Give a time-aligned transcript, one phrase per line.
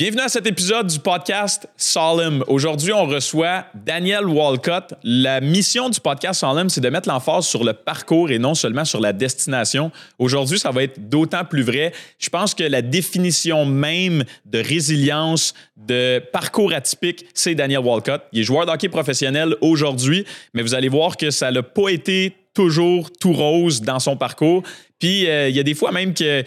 [0.00, 2.42] Bienvenue à cet épisode du podcast Solemn.
[2.46, 4.94] Aujourd'hui, on reçoit Daniel Walcott.
[5.02, 8.86] La mission du podcast Solemn, c'est de mettre l'emphase sur le parcours et non seulement
[8.86, 9.92] sur la destination.
[10.18, 11.92] Aujourd'hui, ça va être d'autant plus vrai.
[12.18, 18.22] Je pense que la définition même de résilience, de parcours atypique, c'est Daniel Walcott.
[18.32, 20.24] Il est joueur de hockey professionnel aujourd'hui,
[20.54, 24.62] mais vous allez voir que ça n'a pas été toujours tout rose dans son parcours.
[24.98, 26.42] Puis, euh, il y a des fois même que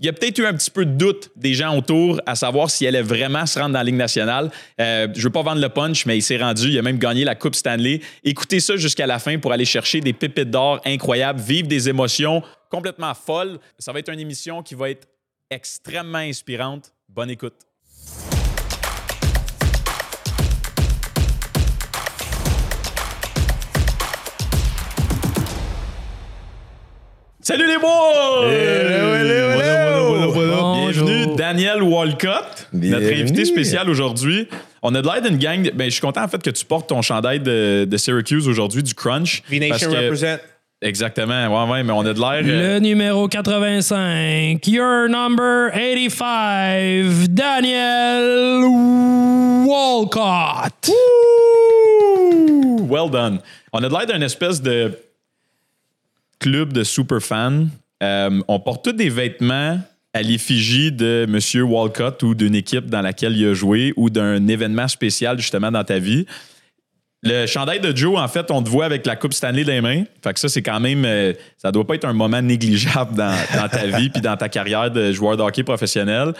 [0.00, 2.70] il y a peut-être eu un petit peu de doute des gens autour à savoir
[2.70, 4.50] si elle allait vraiment se rendre dans la Ligue nationale.
[4.80, 6.68] Euh, je veux pas vendre le punch, mais il s'est rendu.
[6.68, 8.00] Il a même gagné la Coupe Stanley.
[8.24, 12.42] Écoutez ça jusqu'à la fin pour aller chercher des pépites d'or incroyables, vivre des émotions
[12.70, 13.58] complètement folles.
[13.78, 15.06] Ça va être une émission qui va être
[15.50, 16.94] extrêmement inspirante.
[17.06, 17.54] Bonne écoute.
[27.42, 29.59] Salut les boys!
[31.44, 33.22] Daniel Walcott, notre Bienvenue.
[33.22, 34.46] invité spécial aujourd'hui.
[34.82, 35.70] On a de l'air d'une gang.
[35.74, 38.82] Ben, je suis content en fait que tu portes ton chandail de, de Syracuse aujourd'hui,
[38.82, 39.40] du Crunch.
[39.40, 40.36] parce V-Nation que- represent.
[40.82, 42.42] Exactement, ouais, ouais, mais on a de l'air.
[42.44, 48.64] euh, Le numéro 85, your number 85, Daniel
[49.66, 50.90] Walcott.
[50.90, 53.38] Ouh, well done.
[53.72, 54.92] On a de l'air d'une espèce de
[56.38, 57.64] club de super fans.
[58.02, 59.78] Euh, on porte tous des vêtements
[60.12, 61.70] à l'effigie de M.
[61.70, 65.84] Walcott ou d'une équipe dans laquelle il a joué ou d'un événement spécial justement dans
[65.84, 66.26] ta vie.
[67.22, 69.82] Le chandail de Joe, en fait, on te voit avec la Coupe Stanley dans les
[69.82, 70.04] mains.
[70.24, 71.04] Fait que ça, c'est quand même.
[71.04, 73.36] euh, ça doit pas être un moment négligeable dans,
[73.70, 76.32] ta vie puis dans ta carrière de joueur de hockey professionnel.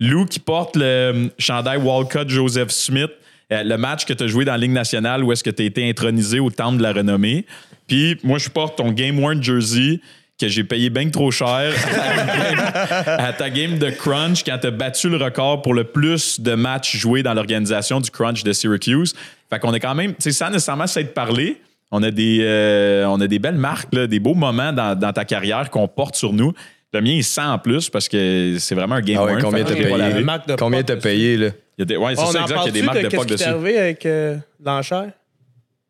[0.00, 3.10] Lou qui porte le chandail Walcott Joseph Smith,
[3.52, 5.62] euh, le match que tu as joué dans la Ligue nationale où est-ce que tu
[5.62, 7.44] as été intronisé au temple de la renommée.
[7.86, 10.00] Puis moi, je porte ton Game Worn Jersey
[10.42, 11.72] que j'ai payé bien trop cher
[13.06, 16.54] à ta game de Crunch quand tu as battu le record pour le plus de
[16.54, 19.14] matchs joués dans l'organisation du Crunch de Syracuse.
[19.50, 23.04] Fait qu'on est quand même, tu sais, sans nécessairement s'être parlé, on a des, euh,
[23.06, 26.16] on a des belles marques, là, des beaux moments dans, dans ta carrière qu'on porte
[26.16, 26.52] sur nous.
[26.94, 29.64] Le mien est 100 en plus parce que c'est vraiment un game Ah ouais, combien
[29.64, 30.24] t'as payé?
[30.58, 31.08] Combien t'as dessus.
[31.08, 31.48] payé, là?
[31.78, 32.60] Il y a des, ouais, c'est On ça, exact.
[32.62, 33.48] Il y a des marques de de POC qu'est-ce qui dessus.
[33.48, 35.08] arrivé avec euh, l'enchère?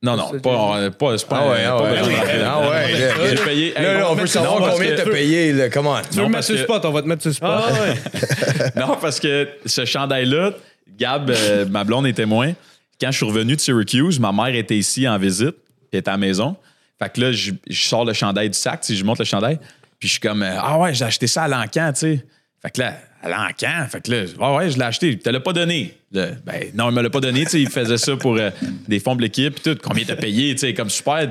[0.05, 2.51] Non, non, pas, pas, c'est pas, Ah ouais, pas ah ouais, ah rentrer ouais, là-dedans.
[2.55, 3.75] ah ouais, là, J'ai payé.
[3.75, 5.69] Là, là, on veut savoir combien t'as payé, là.
[5.71, 5.99] Comment?
[6.11, 7.51] Tu veux me mettre sur que- spot, on va te mettre sur spot.
[7.53, 8.71] Ah ouais.
[8.77, 10.53] non, parce que ce chandail-là,
[10.99, 12.53] Gab, euh, ma blonde est témoin.
[13.01, 15.55] Quand je suis revenu de Syracuse, ma mère était ici en visite,
[15.93, 16.57] elle était à la maison.
[17.01, 19.59] Fait que là, je, je sors le chandail du sac, si je monte le chandail,
[20.01, 22.25] puis je suis comme, euh, ah ouais, j'ai acheté ça à l'encan, tu sais.
[22.61, 25.41] Fait que là, à l'encan, fait que là, ah ouais, je l'ai acheté, tu l'as
[25.41, 25.95] pas donné.
[26.11, 28.51] Là, ben non, il me l'a pas donné, il faisait ça pour euh,
[28.89, 29.79] des fonds de l'équipe, puis tout.
[29.83, 31.29] Combien t'as payé, tu sais, comme super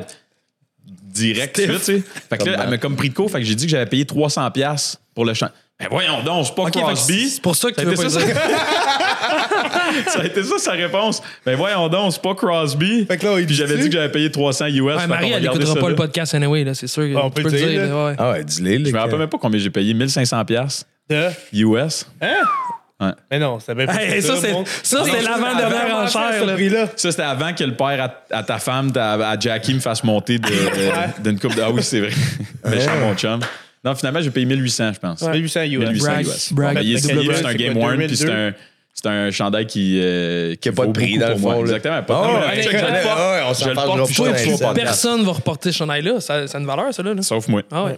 [0.85, 2.02] direct, sais.
[2.29, 3.85] Fait que là, elle m'a comme pris de court, fait que j'ai dit que j'avais
[3.85, 5.56] payé 300$ pour le chandail.
[5.79, 7.28] Ben voyons donc, c'est pas Crosby.
[7.28, 8.35] c'est pour ça que Ça tu a veux pas ça, dire.
[10.09, 11.23] ça a été ça sa réponse.
[11.44, 13.06] Ben voyons donc, c'est pas Crosby.
[13.08, 14.79] Fait que là, Puis j'avais dit que j'avais payé 300 US.
[14.81, 15.90] Ouais, Marie, elle pas là.
[15.90, 17.03] le podcast anyway, là, c'est sûr.
[17.03, 17.81] que on peut le dire, dire.
[17.88, 18.06] là.
[18.06, 18.16] ouais.
[18.19, 18.85] Ah ouais, dis-le.
[18.85, 19.96] Je me rappelle même pas combien j'ai payé.
[19.96, 22.08] 1500 pièces De- US.
[22.22, 22.28] Hein?
[23.00, 23.12] Ouais.
[23.32, 26.88] Mais non, c'est bien plus Hey, ça, c'est- ça, c'est ça, l'avant-dernière avant enchère, là.
[26.96, 30.04] Ça, c'était avant que le père à, à ta femme, à, à Jackie, me fasse
[30.04, 31.62] monter de- de- d'une coupe de...
[31.62, 32.12] Ah oui, c'est vrai.
[32.70, 33.40] Méchant, mon chum.
[33.84, 35.22] Non, finalement, j'ai payé 1800, je pense.
[35.24, 35.70] 1800 US.
[35.80, 36.54] 1800 Brag, US.
[36.54, 36.78] brag.
[36.98, 38.08] C'est un game 2002?
[38.08, 38.54] puis c'est un...
[38.94, 41.54] C'est un chandail qui, euh, Qui a pas de prix, beaucoup dans le pour moi.
[41.56, 41.68] fond, là.
[41.78, 42.04] Exactement.
[42.04, 42.58] Pas de Ah prix.
[42.58, 43.18] ouais, Check, ouais, je le ouais, porte.
[43.20, 44.16] ouais, on s'en Je le parle porte, genre puis
[44.58, 44.74] pas je.
[44.76, 46.20] Personne va reporter ce chandail-là.
[46.20, 47.14] Ça, ça a une valeur, ça, là.
[47.14, 47.22] là.
[47.22, 47.62] Sauf moi.
[47.72, 47.98] Ah ouais.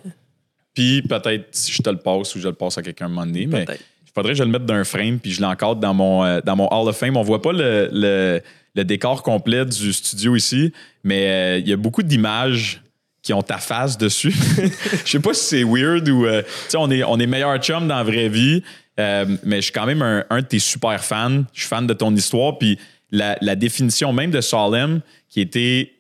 [0.74, 3.26] Puis peut-être si je te le passe ou je le passe à quelqu'un un moment
[3.26, 6.24] donné, mais il faudrait que je le mette d'un frame puis je l'encadre dans mon,
[6.24, 7.18] euh, dans mon Hall of Fame.
[7.18, 8.42] On voit pas le, le,
[8.76, 10.72] le décor complet du studio ici,
[11.04, 12.82] mais euh, il y a beaucoup d'images
[13.22, 14.34] qui ont ta face dessus.
[15.06, 16.26] Je sais pas si c'est weird ou...
[16.26, 18.64] euh, tu sais, on est, on est meilleurs chums dans la vraie vie,
[18.98, 21.44] mais je suis quand même un, un de tes super fans.
[21.54, 22.78] Je suis fan de ton histoire, puis
[23.12, 25.93] la, la définition même de Solemn, qui était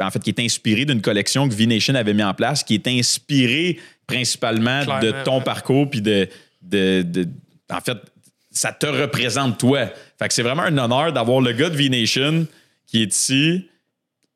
[0.00, 2.86] en fait, qui est inspiré d'une collection que V-Nation avait mis en place, qui est
[2.88, 5.44] inspiré principalement de ton ouais.
[5.44, 6.28] parcours, puis de,
[6.62, 7.28] de, de-
[7.72, 7.98] En fait,
[8.50, 9.86] ça te représente toi.
[10.18, 12.46] Fait que c'est vraiment un honneur d'avoir le gars de V-Nation
[12.86, 13.68] qui est ici,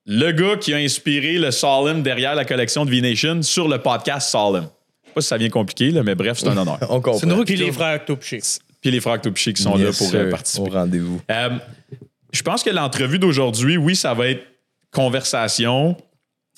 [0.06, 4.30] le gars qui a inspiré le Solemn derrière la collection de V-Nation sur le podcast
[4.30, 4.68] Solemn.
[5.02, 6.78] Je sais pas si ça vient compliqué, là, mais bref, c'est un honneur.
[6.88, 7.18] On comprend.
[7.18, 8.40] C'est roue Puis les frères Topché.
[8.84, 10.68] Puis les frères Topiché qui sont Bien là pour sûr, euh, participer.
[10.68, 11.22] Au rendez-vous.
[11.30, 11.48] Euh,
[12.32, 14.44] je pense que l'entrevue d'aujourd'hui, oui, ça va être
[14.94, 15.96] conversation.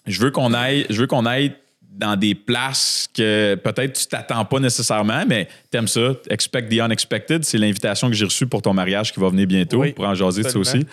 [0.06, 1.53] Je veux qu'on aille, je veux qu'on aille
[1.99, 6.11] dans des places que peut-être tu t'attends pas nécessairement, mais t'aimes ça.
[6.29, 7.43] Expect the unexpected.
[7.43, 10.15] C'est l'invitation que j'ai reçue pour ton mariage qui va venir bientôt Oui, pour en
[10.15, 10.87] jaser de ça aussi.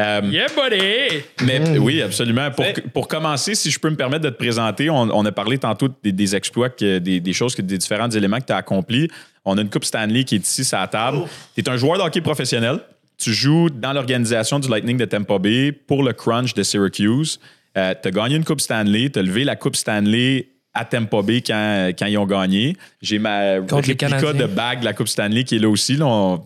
[0.00, 1.22] Euh, Yeah, buddy!
[1.44, 2.50] mais oui, absolument.
[2.50, 2.64] Pour,
[2.94, 5.88] pour commencer, si je peux me permettre de te présenter, on, on a parlé tantôt
[6.02, 9.08] des, des exploits, que- des, des choses, que, des différents éléments que tu as accomplis.
[9.44, 11.18] On a une Coupe Stanley qui est ici sur la table.
[11.54, 12.80] Tu es un joueur de hockey professionnel.
[13.18, 17.40] Tu joues dans l'organisation du Lightning de Tampa Bay pour le Crunch de Syracuse.
[17.74, 19.10] tu as gagné une Coupe Stanley.
[19.10, 22.76] Tu as levé la Coupe Stanley à Tampa Bay quand, quand ils ont gagné.
[23.00, 25.96] J'ai ma Contre réplica de bague de la Coupe Stanley qui est là aussi.
[25.96, 26.44] Là, on-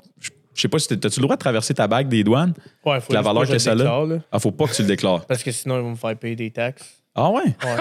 [0.55, 2.55] je sais pas si t'as- t'as-tu le droit de traverser ta bague des douanes?
[2.85, 4.19] Ouais, faut la valeur pas que je ça le a.
[4.31, 5.25] Ah, faut pas que tu le déclares.
[5.27, 7.00] Parce que sinon, ils vont me faire payer des taxes.
[7.15, 7.43] Ah ouais?
[7.43, 7.77] Ouais.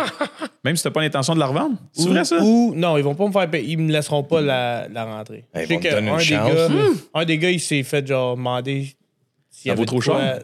[0.64, 1.78] Même si t'as pas l'intention de la revendre?
[1.94, 2.40] C'est Ou- vrai ça?
[2.44, 3.74] Ou non, ils vont pas me faire payer.
[3.74, 5.06] Ils me laisseront pas la, la
[5.54, 6.86] Je sais une un des chance, gars, là.
[7.14, 8.96] un des gars, il s'est fait genre demander
[9.50, 10.44] s'il y Ça vaut avait trop cher?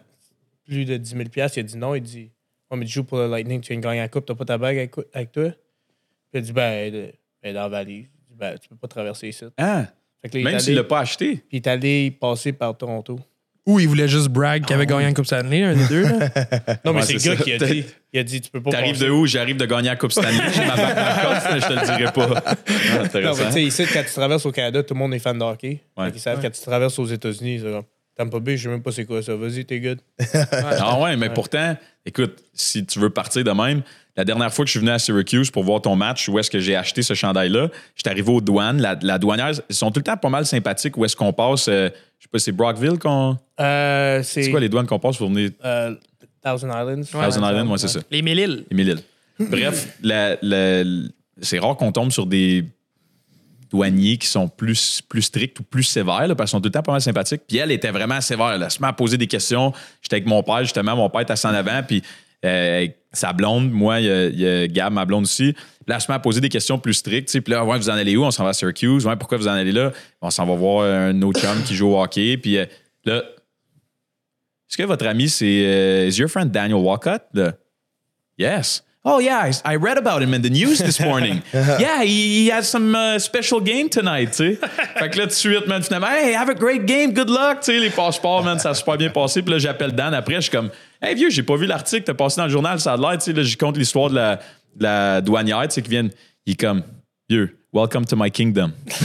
[0.65, 1.95] Plus de 10 000 Il a dit non.
[1.95, 2.31] Il dit
[2.69, 4.45] Oh, mais tu joues pour le Lightning, tu viens de gagner la coupe, t'as pas
[4.45, 5.49] ta bague avec, avec toi?
[5.49, 5.55] Puis
[6.33, 6.95] il a dit Ben, elle
[7.43, 8.07] est- dans la valise.
[8.31, 9.45] Ben, tu peux pas traverser ici.
[9.57, 9.85] Ah,
[10.21, 11.35] Fait que là, il est même s'il l'a pas acheté.
[11.37, 13.19] Puis il est allé passer par Toronto.
[13.67, 16.03] Ou il voulait juste brag qu'il avait gagné une Coupe Stanley, un des deux.
[16.03, 16.11] Là?
[16.85, 17.43] Non, mais Ouais, c'est le c'est gars ça.
[17.43, 19.05] qui a dit Il a dit Tu peux pas T'arrives passer.
[19.05, 19.25] de où?
[19.25, 20.29] J'arrive de gagner la Coupe Stanley.
[20.53, 22.43] J'ai ma bague dans mais je te le dirai pas.
[22.45, 22.55] Ah, Non,
[22.93, 23.45] mais intéressant.
[23.47, 25.79] tu sais, ici, quand tu traverses au Canada, tout le monde est fan de hockey.
[25.97, 26.05] Ouais.
[26.05, 27.83] Fait qu'ils savent quand tu traverses aux États-Unis, c'est comme
[28.17, 29.35] Tampa Bay, je sais même pas c'est quoi ça.
[29.35, 29.99] Vas-y, t'es good.
[30.51, 31.75] Ah ouais, mais pourtant,
[32.05, 33.81] écoute, si tu veux partir de même,
[34.15, 36.49] la dernière fois que je suis venu à Syracuse pour voir ton match, où est-ce
[36.49, 38.81] que j'ai acheté ce chandail-là, j'étais arrivé aux douanes.
[38.81, 40.95] La, la douanière, ils sont tout le temps pas mal sympathiques.
[40.97, 41.67] Où est-ce qu'on passe?
[41.67, 41.89] euh,
[42.19, 43.37] je sais pas, c'est Brockville qu'on.
[43.59, 45.49] Euh, c'est quoi les douanes qu'on passe pour venir?
[45.65, 45.93] euh,
[46.41, 47.03] Thousand Islands.
[47.11, 47.99] Thousand Island, ouais, c'est ça.
[48.11, 48.63] Les Méliles.
[48.71, 48.99] Les mille îles.
[49.49, 50.83] Bref, la- la-
[51.41, 52.63] c'est rare qu'on tombe sur des
[53.69, 56.81] douaniers qui sont plus, plus stricts ou plus sévères, parce qu'ils sont tout le temps
[56.83, 57.41] pas mal sympathiques.
[57.47, 58.57] Puis elle était vraiment sévère.
[58.57, 58.69] Là.
[58.69, 59.73] Se met à poser des questions.
[60.01, 60.95] J'étais avec mon père, justement.
[60.95, 61.81] Mon père était assis en avant.
[61.83, 62.01] Puis
[62.45, 65.55] euh, sa blonde, moi, il y, a- Gab, ma blonde aussi.
[65.87, 67.31] Là, se met à poser des questions plus strictes.
[67.41, 68.23] Puis là, ouais, vous en allez où?
[68.23, 69.05] On s'en va à Syracuse.
[69.05, 69.91] Ouais, pourquoi vous en allez là?
[70.21, 72.37] On s'en va voir un autre chum qui joue au hockey.
[72.37, 72.65] Puis euh,
[73.05, 73.23] là,
[74.69, 75.45] est-ce que votre ami, c'est.
[75.65, 77.23] euh, is your friend Daniel Walcott?
[77.33, 77.53] Là,
[78.37, 78.83] Yes.
[79.07, 81.43] Oh yeah, I, I read about him in the news this morning.
[81.53, 84.55] yeah, he, he has some uh, special game tonight, tu sais.
[84.97, 87.59] fait que là, tout de suite, man, finalement, hey, have a great game, good luck,
[87.61, 89.43] tu sais, les passeports, man, ça a super bien passé.
[89.43, 90.71] Puis là, j'appelle Dan après, je suis comme,
[91.03, 93.25] hey vieux, j'ai pas vu l'article, t'as passé dans le journal, ça a l'air, tu
[93.25, 94.35] sais, là, j'y compte l'histoire de la,
[94.75, 96.09] de la douanière, tu sais, qui vient,
[96.47, 96.81] il est comme,
[97.29, 98.71] vieux, welcome to my kingdom.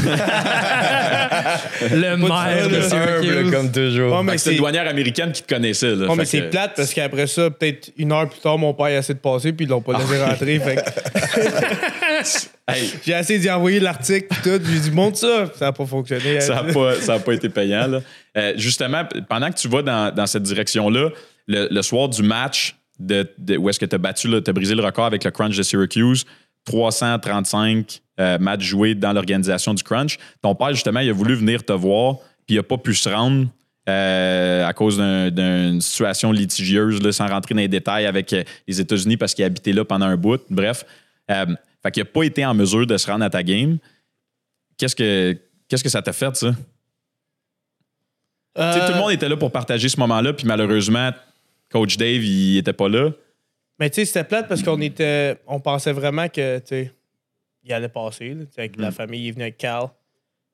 [1.90, 2.80] Le maire de.
[2.82, 3.50] Syracuse.
[3.50, 4.24] Comme toujours.
[4.36, 6.06] C'est une douanière américaine qui te connaissait, là.
[6.08, 8.86] ouais, mais c'est que- plate parce qu'après ça, peut-être une heure plus tard, mon père
[8.86, 10.58] a essayé de passer puis ils l'ont pas laissé rentrer.
[10.60, 10.80] Fait que
[12.72, 14.60] Hey, j'ai essayé d'y envoyer l'article puis tout.
[14.64, 15.46] J'ai dit monte ça.
[15.58, 16.40] Ça a pas fonctionné.
[16.40, 17.86] ça n'a pas, ça a pas été payant.
[17.88, 18.00] Là.
[18.36, 21.08] Euh, justement, pendant que tu vas dans, dans cette direction-là,
[21.48, 24.52] le, le soir du match de, de- où est-ce que tu as battu, tu as
[24.52, 26.24] brisé le record avec le Crunch de Syracuse,
[26.66, 30.18] 335 euh, matchs joués dans l'organisation du Crunch.
[30.42, 33.08] Ton père, justement, il a voulu venir te voir, puis il n'a pas pu se
[33.08, 33.48] rendre.
[33.88, 38.44] euh, à cause d'un- d'une situation litigieuse, là, sans rentrer dans les détails avec euh,
[38.68, 40.40] les États-Unis parce qu'il habitait là pendant un bout.
[40.50, 40.84] Bref,
[41.30, 41.46] euh,
[41.82, 43.78] fait qu'il n'a pas été en mesure de se rendre à ta game.
[44.76, 45.36] Qu'est-ce que,
[45.66, 46.50] qu'est-ce que ça t'a fait, ça?
[48.54, 51.10] Tu sais, tout le monde était là pour partager ce moment-là, puis malheureusement,
[51.72, 53.10] Coach Dave, il était pas là.
[53.78, 55.38] Mais tu sais, c'était plate parce qu'on était.
[55.46, 56.92] On pensait vraiment que, tu sais,
[57.64, 58.34] il allait passer.
[58.34, 58.80] là, avec Mm.
[58.82, 59.88] la famille, il est venu avec Carl.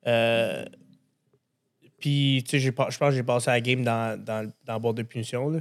[0.07, 0.65] Euh,
[1.99, 4.73] puis, tu sais, j'ai pas- je pense que j'ai passé la game dans, dans, dans
[4.75, 5.49] la boîte de punition.
[5.51, 5.61] Là.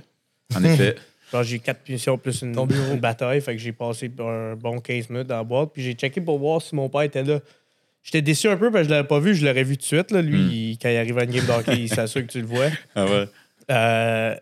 [0.55, 0.95] En effet.
[1.43, 3.41] J'ai quatre punitions plus une, une bataille.
[3.41, 5.71] Fait que j'ai passé un bon 15 minutes dans la boîte.
[5.73, 7.39] Puis j'ai checké pour voir si mon père était là.
[8.03, 9.33] J'étais déçu un peu parce que je l'avais pas vu.
[9.35, 10.11] Je l'aurais vu tout de suite.
[10.11, 10.21] Là.
[10.21, 10.51] Lui, Mm.
[10.51, 12.67] il- quand il arrive à une game d'hockey, il s'assure que tu le vois.
[12.93, 13.25] Ah ouais.
[13.71, 14.35] Euh,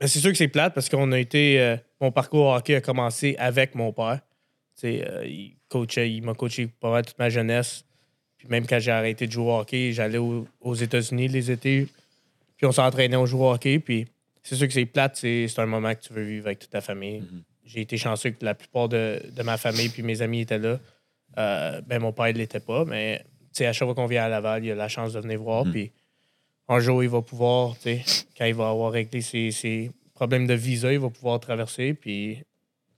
[0.00, 1.60] mais c'est sûr que c'est plate parce qu'on a été.
[1.60, 4.20] euh, mon parcours hockey a commencé avec mon père.
[4.84, 7.84] Euh, il, coachait, il m'a coaché pas mal toute ma jeunesse.
[8.38, 11.88] Puis même quand j'ai arrêté de jouer au hockey, j'allais au- aux États-Unis les étés.
[12.56, 13.78] Puis on s'entraînait, on jouait au hockey.
[13.78, 14.06] Puis
[14.42, 16.80] c'est sûr que c'est plate, c'est un moment que tu veux vivre avec toute ta
[16.80, 17.22] famille.
[17.64, 20.78] J'ai été chanceux que la plupart de, de ma famille puis mes amis étaient là.
[21.38, 23.24] Euh, ben, mon père ne l'était pas, mais
[23.58, 25.64] à chaque fois qu'on vient à Laval, il a la chance de venir voir.
[25.72, 25.90] Puis
[26.68, 28.02] un jour, il va pouvoir, tu sais,
[28.38, 31.94] quand il va avoir réglé ses, ses problèmes de visa, il va pouvoir traverser.
[31.94, 32.38] Puis.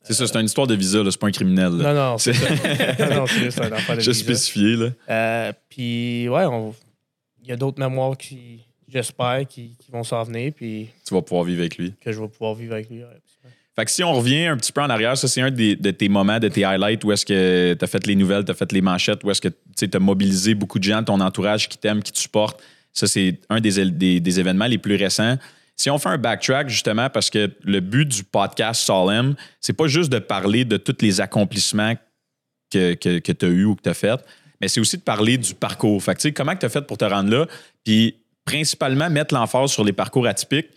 [0.03, 1.73] C'est ça, c'est une histoire de visa, là, c'est pas un criminel.
[1.77, 1.93] là.
[1.93, 2.49] Non, non, c'est ça.
[3.11, 4.35] non, non, c'est juste un enfant de Juste visa.
[4.35, 4.89] spécifié, là.
[5.11, 6.75] Euh, puis, ouais, on-
[7.43, 11.21] il y a d'autres mémoires qui, j'espère, qui, qui vont s'en venir, puis Tu vas
[11.23, 11.95] pouvoir vivre avec lui.
[12.01, 12.99] que je vais pouvoir vivre avec lui.
[12.99, 13.55] ouais, absolument.
[13.77, 15.91] Fait que si on revient un petit peu en arrière, ça, c'est un des- de
[15.93, 18.55] tes moments, de tes highlights où est-ce que tu as fait les nouvelles, tu as
[18.55, 21.79] fait les manchettes, où est-ce que tu as mobilisé beaucoup de gens, ton entourage qui
[21.79, 22.61] t'aiment, qui te supportent.
[22.93, 25.37] Ça, c'est un des- des événements les plus récents.
[25.79, 29.87] Si on fait un backtrack, justement, parce que le but du podcast Solemn, c'est pas
[29.87, 31.95] juste de parler de tous les accomplissements
[32.71, 34.21] que, que, tu as eu ou que tu as fait,
[34.61, 36.03] mais c'est aussi de parler du parcours.
[36.03, 37.47] Fait que, tu sais, comment tu as fait pour te rendre là?
[37.85, 40.69] Puis principalement mettre l'emphase sur les parcours atypiques.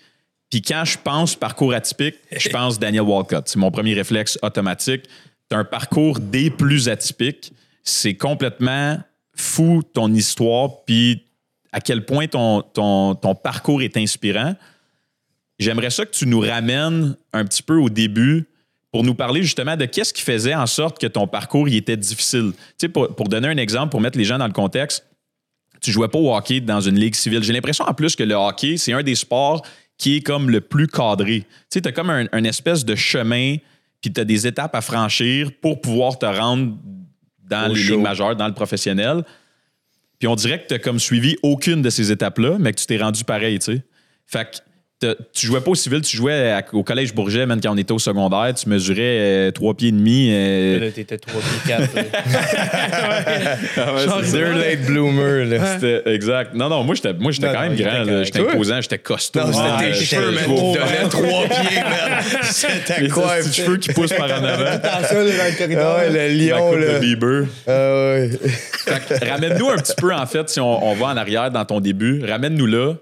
[0.52, 3.48] Puis quand je pense parcours atypique, je pense Daniel Walcott.
[3.48, 5.06] C'est mon premier réflexe automatique.
[5.50, 7.52] Tu as un parcours des plus atypiques.
[7.84, 9.00] C'est complètement
[9.36, 11.24] fou ton histoire, puis
[11.72, 14.56] à quel point ton, ton, ton parcours est inspirant.
[15.62, 18.48] J'aimerais ça que tu nous ramènes un petit peu au début
[18.92, 21.96] pour nous parler justement de qu'est-ce qui faisait en sorte que ton parcours il était
[21.96, 22.54] difficile.
[22.56, 25.06] Tu sais, pour, pour donner un exemple, pour mettre les gens dans le contexte,
[25.80, 27.44] tu jouais pas au hockey dans une ligue civile.
[27.44, 29.64] J'ai l'impression en plus que le hockey, c'est un des sports
[30.00, 31.42] qui est comme le plus cadré.
[31.42, 33.58] Tu sais, tu as comme un, un, espèce de chemin,
[34.02, 36.76] puis tu as des étapes à franchir pour pouvoir te rendre
[37.44, 37.94] dans Au les show.
[37.98, 39.24] ligues majeures, dans le professionnel.
[40.18, 42.98] Puis on dirait que tu comme suivi aucune de ces étapes-là, mais que tu t'es
[42.98, 43.84] rendu pareil, tu sais.
[44.26, 44.71] Fait que
[45.34, 47.92] tu jouais pas au civil, tu jouais à- au collège Bourget, même quand on était
[47.92, 50.30] au secondaire, tu mesurais euh, trois pieds et demi.
[50.32, 51.90] euh, Là, t'étais 3 pieds 4.
[53.78, 54.32] ah ouais, ça.
[54.38, 55.74] Deux late bloomer, là.
[55.80, 56.54] C'était exact.
[56.54, 58.24] Non, non, moi, j'étais, moi, j'étais Non, quand même grand.
[58.24, 59.40] J'étais imposant, j'étais costaud.
[59.40, 60.74] Non, c'était Ouais, tes cheveux, gros.
[60.76, 62.22] Tu donnais trois pieds, man.
[62.44, 63.36] C'était quoi?
[63.38, 64.64] petits cheveux qui poussent par en avant.
[64.64, 65.96] Là, dans le corridor.
[65.98, 67.00] Ah ouais, le lion, là.
[67.00, 67.46] Bieber.
[67.68, 68.30] Ah ouais.
[68.86, 71.66] Fait que ramène-nous un petit peu, en fait, si on, on va en arrière dans
[71.66, 72.24] ton début.
[72.26, 72.94] Ramène-nous là.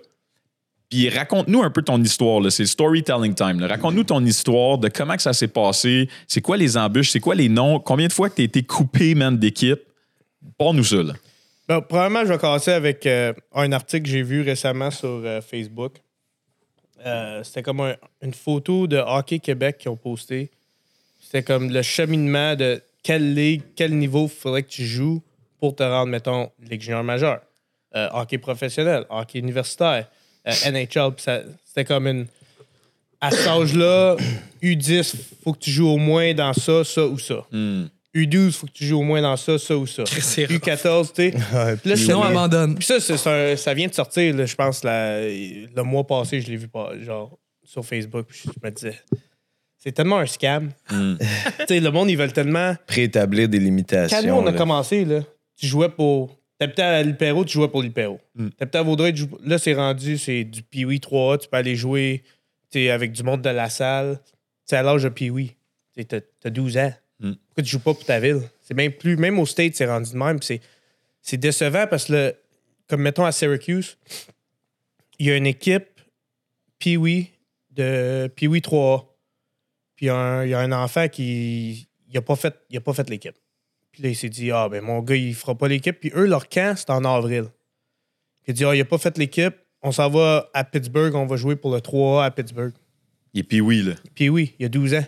[0.90, 2.52] Puis raconte-nous un peu ton histoire.
[2.52, 3.62] C'est storytelling time.
[3.64, 6.10] Raconte-nous ton histoire de comment que ça s'est passé.
[6.28, 7.12] C'est quoi les embûches?
[7.12, 7.80] C'est quoi les noms?
[7.80, 9.80] Combien de fois que tu as été coupé, man, d'équipe?
[10.58, 11.14] Parle-nous ça, là.
[11.68, 15.42] Ben, probablement, je vais commencer avec euh, un article que j'ai vu récemment sur euh,
[15.42, 15.94] Facebook.
[17.06, 20.50] Euh, C'était comme un- une photo de Hockey Québec qui ont posté.
[21.22, 25.22] C'était comme le cheminement de quelle ligue, quel niveau faudrait que tu joues
[25.60, 27.42] pour te rendre, mettons, Ligue junior majeure.
[27.94, 30.08] Hockey professionnel, hockey universitaire,
[30.48, 31.14] euh, NHL.
[31.16, 32.26] Puis ça- C'était comme une.
[33.22, 34.16] À cet âge-là,
[34.64, 37.46] U10, faut que tu joues au moins dans ça, ça ou ça.
[38.16, 40.04] U12, faut que tu joues au moins dans ça, ça ou ça.
[40.06, 40.58] c'est rough.
[40.62, 41.34] U14, tu sais.
[41.54, 42.76] Ouais, Puis là, Sinon, abandonne.
[42.76, 42.96] puis ça,
[43.30, 46.68] un- ça vient de sortir, là, je pense, la- le mois passé, je l'ai vu
[46.68, 48.26] pas, genre, sur Facebook.
[48.30, 49.00] Puis je me disais,
[49.78, 50.72] c'est tellement un scam.
[50.90, 51.16] Hmm.
[51.60, 52.76] tu sais, le monde, ils veulent tellement.
[52.88, 54.18] Préétablir des limitations.
[54.18, 54.58] Quand nous, on a là.
[54.58, 55.20] commencé, là,
[55.58, 56.39] tu jouais pour.
[56.60, 58.20] T'habitais à l'Ipéro, tu jouais pour l'Ipéro.
[58.36, 58.50] Mm.
[58.50, 62.24] T'habitais à Vaudreuil, tu là, c'est rendu, c'est du Pee-Wee 3A, tu peux aller jouer
[62.76, 64.20] avec du monde de la salle.
[64.66, 65.56] C'est à l'âge de Pee-Wee.
[66.08, 66.94] T'as t'as 12 ans.
[67.20, 67.32] Mm.
[67.48, 68.42] Pourquoi tu joues pas pour ta ville?
[68.62, 69.18] C'est même plus.
[69.18, 70.42] Même au State, c'est rendu de même.
[70.42, 70.62] C'est
[71.22, 72.36] c'est décevant parce que, le-
[72.88, 73.98] comme mettons à Syracuse,
[75.18, 75.88] il y a une équipe
[76.78, 77.30] Pee-Wee
[77.72, 79.06] de Pee-Wee 3A.
[79.96, 82.56] Puis il y a un- il y, a un enfant qui il a pas fait,
[82.70, 83.36] il a pas fait l'équipe.
[84.00, 86.00] Puis là, il s'est dit, ah, ben mon gars, il fera pas l'équipe.
[86.00, 87.48] Puis eux, leur camp, c'est en avril.
[88.48, 89.54] Il a dit, ah, il a pas fait l'équipe.
[89.82, 91.14] On s'en va à Pittsburgh.
[91.16, 92.72] On va jouer pour le 3A à Pittsburgh.
[93.34, 93.96] Et puis oui, là.
[94.16, 95.06] Puis oui, il y a 12 ans.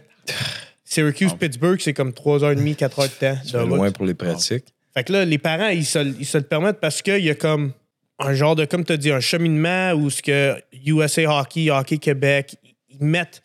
[0.84, 3.42] Syracuse, Pittsburgh, c'est comme 3h30, 4h de temps.
[3.46, 3.70] C'est route.
[3.70, 4.66] loin pour les pratiques.
[4.94, 7.36] Fait que là, les parents, ils se, ils se le permettent parce qu'il y a
[7.36, 7.72] comme
[8.20, 11.98] un genre de, comme tu as dit, un cheminement où ce que USA Hockey, Hockey
[11.98, 12.58] Québec,
[12.90, 13.42] ils mettent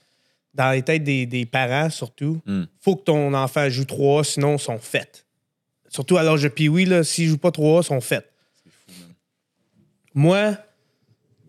[0.54, 2.40] dans les têtes des, des parents surtout.
[2.46, 2.64] Mm.
[2.80, 5.25] faut que ton enfant joue 3 sinon ils sont faits.
[5.88, 8.30] Surtout à l'âge de Pee-Wee, là, s'ils jouent pas 3 ils sont faits.
[10.14, 10.56] Moi,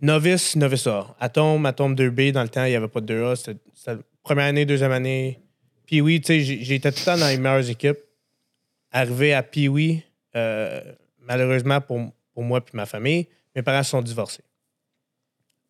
[0.02, 1.16] novice, novice A.
[1.20, 3.36] Atome, Atome 2B, dans le temps, il n'y avait pas de 2A.
[3.36, 5.40] C'était première année, deuxième année.
[5.86, 8.00] Pee-Wee, tu sais, j'étais tout le temps dans les meilleures équipes.
[8.92, 10.04] Arrivé à Pee-Wee,
[10.36, 10.82] euh,
[11.22, 12.00] malheureusement pour,
[12.34, 14.44] pour moi et ma famille, mes parents sont divorcés.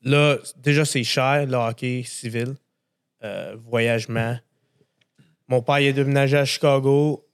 [0.03, 2.55] Là, déjà, c'est cher, le hockey civil,
[3.23, 4.37] euh, voyagement.
[5.47, 7.26] Mon père il est déménagé à Chicago.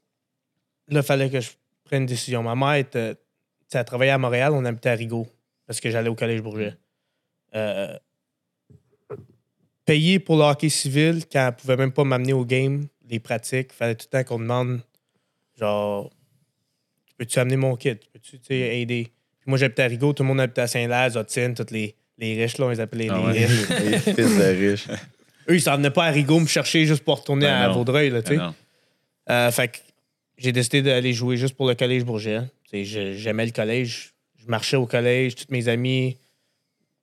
[0.90, 1.52] Là, il fallait que je
[1.84, 2.44] prenne une décision.
[2.44, 3.22] Ma mère était, tu
[3.68, 5.28] sais, elle travaillait à Montréal, on habitait à Rigaud
[5.66, 6.76] parce que j'allais au collège Bourget.
[7.56, 7.98] Euh,
[9.86, 13.70] payer pour le hockey civil quand elle pouvait même pas m'amener au game, les pratiques,
[13.72, 14.82] il fallait tout le temps qu'on demande
[15.60, 16.10] genre
[17.18, 17.96] peux-tu amener mon kit?
[17.96, 19.12] Peux-tu tu sais, aider?
[19.40, 22.42] Puis moi j'habitais à Rigaud, tout le monde habitait à Saint-Laz, Zotine, tous les, les
[22.42, 23.70] riches, là, on les appelait les, Ah les riches.
[23.86, 24.88] Les fils de riches.
[25.50, 27.74] Eux, ils s'en venaient pas à Rigaud me chercher juste pour retourner Ben à non.
[27.74, 28.38] Vaudreuil, là, tu sais.
[28.40, 28.56] Ah non.
[29.30, 29.78] Euh, fait que
[30.38, 32.42] j'ai décidé d'aller jouer juste pour le collège Bourget.
[32.72, 34.14] Je- J'aimais le collège.
[34.38, 36.18] Je marchais au collège, tous mes amis.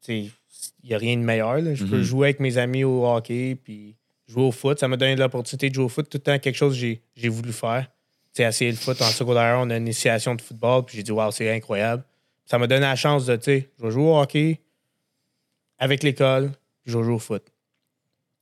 [0.08, 0.30] Il
[0.84, 1.58] n'y a rien de meilleur.
[1.60, 1.74] là.
[1.74, 2.02] Je peux Mhm.
[2.02, 3.94] jouer avec mes amis au hockey, puis
[4.26, 4.78] jouer au foot.
[4.78, 6.08] Ça m'a donné l'opportunité de jouer au foot.
[6.08, 7.86] Tout le temps, quelque chose que j'ai- j'ai voulu faire.
[8.34, 11.02] Tu sais, essayer le foot en secondaire, on a une initiation de football, puis j'ai
[11.02, 12.02] dit, waouh, c'est incroyable.
[12.46, 14.60] Ça m'a donné la chance de, tu sais, je vais jouer au hockey
[15.78, 16.50] avec l'école,
[16.82, 17.42] puis je vais jouer au foot.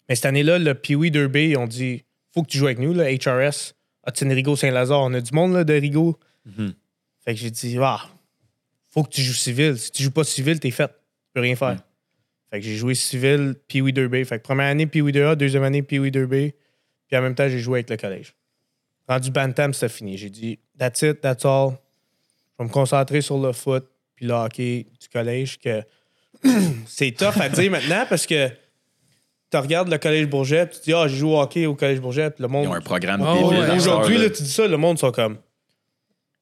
[0.08, 2.92] Mais cette année-là, le Pee-Wee 2B, ils ont dit faut que tu joues avec nous,
[2.94, 3.74] le HRS.
[4.08, 5.00] Hudson Rigaud Saint-Lazare.
[5.00, 6.18] On a du monde là, de Rigaud.
[6.46, 6.72] Mhm.
[7.24, 8.00] Fait que j'ai dit ah,
[8.88, 9.78] faut que tu joues civil.
[9.78, 10.88] Si tu joues pas civil, t'es fait.
[10.88, 11.76] Tu peux rien faire.
[12.50, 14.24] Fait que j'ai joué civil, Pee-Wee 2B.
[14.24, 16.54] Fait que première année, Pee-Wee 2A, deuxième année, Pee-Wee 2B.
[17.06, 18.34] Puis en même temps, j'ai joué avec le collège.
[19.06, 20.16] Rendu Bantam, c'était fini.
[20.16, 21.72] J'ai dit, that's it, that's all.
[22.52, 25.58] Je vais me concentrer sur le foot puis le hockey du collège.
[25.58, 25.82] que
[26.86, 28.48] C'est tough à dire maintenant parce que
[29.50, 32.00] tu regardes le collège Bourget, puis tu dis, ah, je joue au hockey au collège
[32.00, 32.64] Bourget, puis le monde.
[32.64, 33.76] Ils ont un programme Oh, débile ouais.
[33.76, 35.38] Aujourd'hui, là, tu dis ça, le monde sont comme,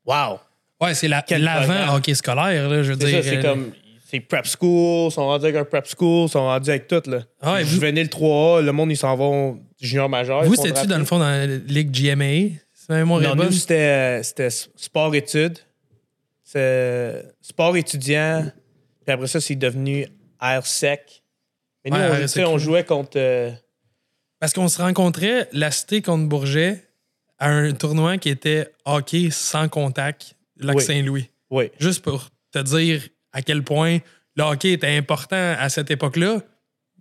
[0.05, 0.39] wow.
[0.81, 3.23] Ouais, c'est la- l'avant hockey scolaire, là, je veux C'est dire.
[3.25, 3.73] ça, c'est euh, comme.
[4.09, 7.03] C'est prep school, ils sont rendus avec un prep school, ils sont rendus avec tout.
[7.11, 7.23] Là.
[7.41, 10.45] Ah ouais, vous- Juvenile 3A, le monde, ils s'en vont junior majeur.
[10.45, 12.55] Vous, c'était-tu dans le fond dans la Ligue GMA?
[12.73, 15.59] C'est même mon Non, nous, c'était c'était sport-études.
[16.45, 18.47] C'est sport-étudiant.
[19.05, 20.07] Puis après ça, c'est devenu
[20.41, 21.25] air-sec.
[21.91, 21.97] Mais nous,
[22.37, 23.13] Ouais, on, jouait contre.
[23.17, 23.51] euh,
[24.41, 26.83] Parce qu'on se rencontrait, la Cité contre Bourget,
[27.39, 30.83] à un tournoi qui était hockey sans contact, Lac Oui.
[30.83, 31.31] Saint-Louis.
[31.51, 31.71] oui.
[31.79, 33.03] Juste pour te dire
[33.33, 33.99] à quel point
[34.37, 36.41] le hockey était important à cette époque-là,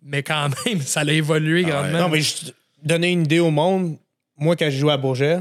[0.01, 1.99] mais quand même, ça a évolué grandement.
[2.01, 2.51] Non, mais je
[2.83, 3.97] donner une idée au monde.
[4.37, 5.39] Moi, quand je jouais à Bourget,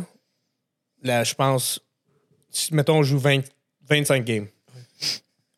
[1.03, 1.81] là, je pense.
[2.71, 3.41] Mettons, on joue 20
[3.89, 4.47] 25 games.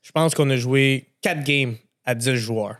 [0.02, 2.76] Je pense qu'on a joué 4 games à 10 joueurs.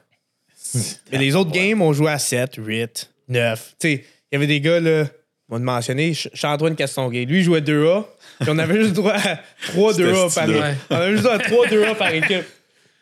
[1.12, 3.74] Mais les autres games, on jouait à 7, 8, 9.
[3.78, 5.06] Tu sais, il y avait des gars, là,
[5.48, 7.24] on va le mentionner, Ch- Charles-Antoine Castonguay.
[7.24, 8.04] Lui, il jouait 2A.
[8.40, 10.80] Puis on avait juste droit à 3 2A par équipe.
[10.90, 12.44] On avait juste droit à 3 2A par équipe.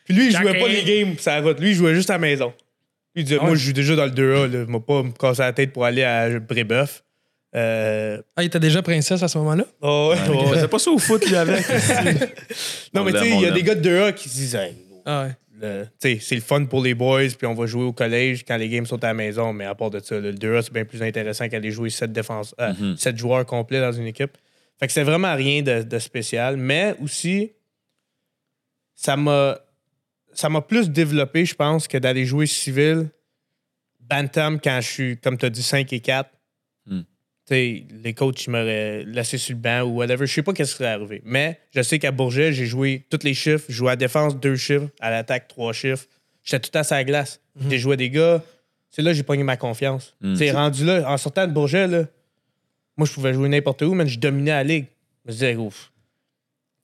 [0.04, 1.58] Puis lui, il jouait pas les games, ça route.
[1.60, 2.52] Lui, il jouait juste à la maison.
[3.14, 4.64] Lui, il disait, moi, je joue déjà dans le 2A, là.
[4.68, 7.02] Je vais pas me casser la tête pour aller à Brébeuf.
[7.56, 8.20] Euh...
[8.36, 9.64] Ah, il était déjà princesse à ce moment-là?
[9.80, 10.54] oh, ouais, Il ouais.
[10.56, 11.64] faisait pas ça au foot, lui, avec.
[12.92, 14.54] Non, On mais tu sais, il y a des gars de 2A qui se disent,
[14.56, 14.74] Hey,
[15.06, 15.36] Ah ouais.
[15.98, 18.86] C'est le fun pour les boys, puis on va jouer au collège quand les games
[18.86, 21.48] sont à la maison, mais à part de ça, le 2A, c'est bien plus intéressant
[21.48, 22.96] qu'aller jouer 7, défense, euh, Mhm.
[22.96, 24.36] sept joueurs complets dans une équipe.
[24.80, 27.52] Fait que c'est vraiment rien de, de spécial, mais aussi,
[28.94, 29.58] ça m'a
[30.32, 33.08] ça m'a plus développé, je pense, que d'aller jouer civil,
[34.00, 36.28] Bantam, quand je suis, comme tu as dit, 5 et 4.
[37.50, 40.26] Les coachs m'auraient laissé sur le banc ou whatever.
[40.26, 41.20] Je sais pas qu'est-ce qui serait arrivé.
[41.24, 43.64] Mais je sais qu'à Bourget, j'ai joué tous les chiffres.
[43.68, 44.88] Je jouais à la défense, deux chiffres.
[45.00, 46.06] À l'attaque, trois chiffres.
[46.42, 47.40] J'étais tout à sa glace.
[47.68, 48.42] J'ai joué des gars.
[48.90, 50.14] C'est là que j'ai pogné ma confiance.
[50.20, 50.36] Mhm.
[50.36, 52.04] C'est rendu là, en sortant de Bourget, là,
[52.96, 54.86] moi, je pouvais jouer n'importe où, mais je dominais la ligue.
[55.24, 55.90] Je me disais, ouf.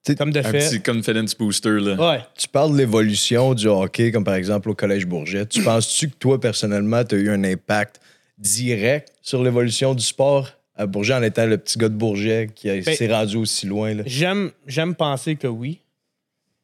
[0.02, 0.58] T'sais, Comme de Un fait.
[0.58, 1.94] petit confidence booster, là.
[1.94, 2.20] Ouais.
[2.36, 5.46] Tu parles de l'évolution du hockey, comme par exemple au Collège Bourget.
[5.46, 8.00] Tu penses-tu que toi, personnellement, tu as eu un impact
[8.40, 12.68] direct sur l'évolution du sport à Bourget en étant le petit gars de Bourget qui
[12.70, 13.94] a- Ben, s'est rendu aussi loin?
[13.94, 14.02] Là?
[14.06, 15.80] J'aime, j'aime penser que oui,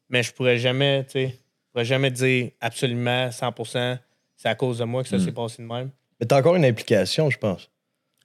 [0.09, 1.27] mais je pourrais jamais, je
[1.71, 3.99] pourrais jamais dire absolument 100%
[4.35, 5.89] c'est à cause de moi que ça s'est passé de même.
[6.19, 7.69] Mais tu as encore une implication, je pense.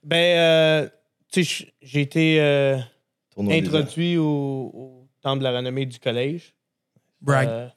[0.02, 0.88] Ben, euh,
[1.32, 2.76] tu sais, j'ai été euh,
[3.38, 4.24] introduit au,
[4.74, 6.54] au temple de la renommée du collège.
[7.20, 7.48] Brag.
[7.48, 7.68] Euh.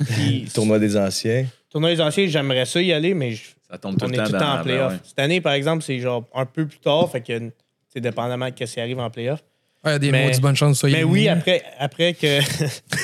[0.54, 1.46] Tournoi des anciens.
[1.68, 4.16] tournoi des anciens, j'aimerais ça y aller, mais je- Ça tombe tout on le est
[4.18, 4.88] temps tout le temps en playoff.
[4.88, 5.00] ben ouais.
[5.04, 7.50] Cette année, par exemple, c'est genre un peu plus tard, fait que
[7.92, 9.40] c'est dépendamment de ce qui arrive en playoff.
[9.84, 12.40] Ouais, des Mais- bonne chance, soyez Mais oui, après, après que.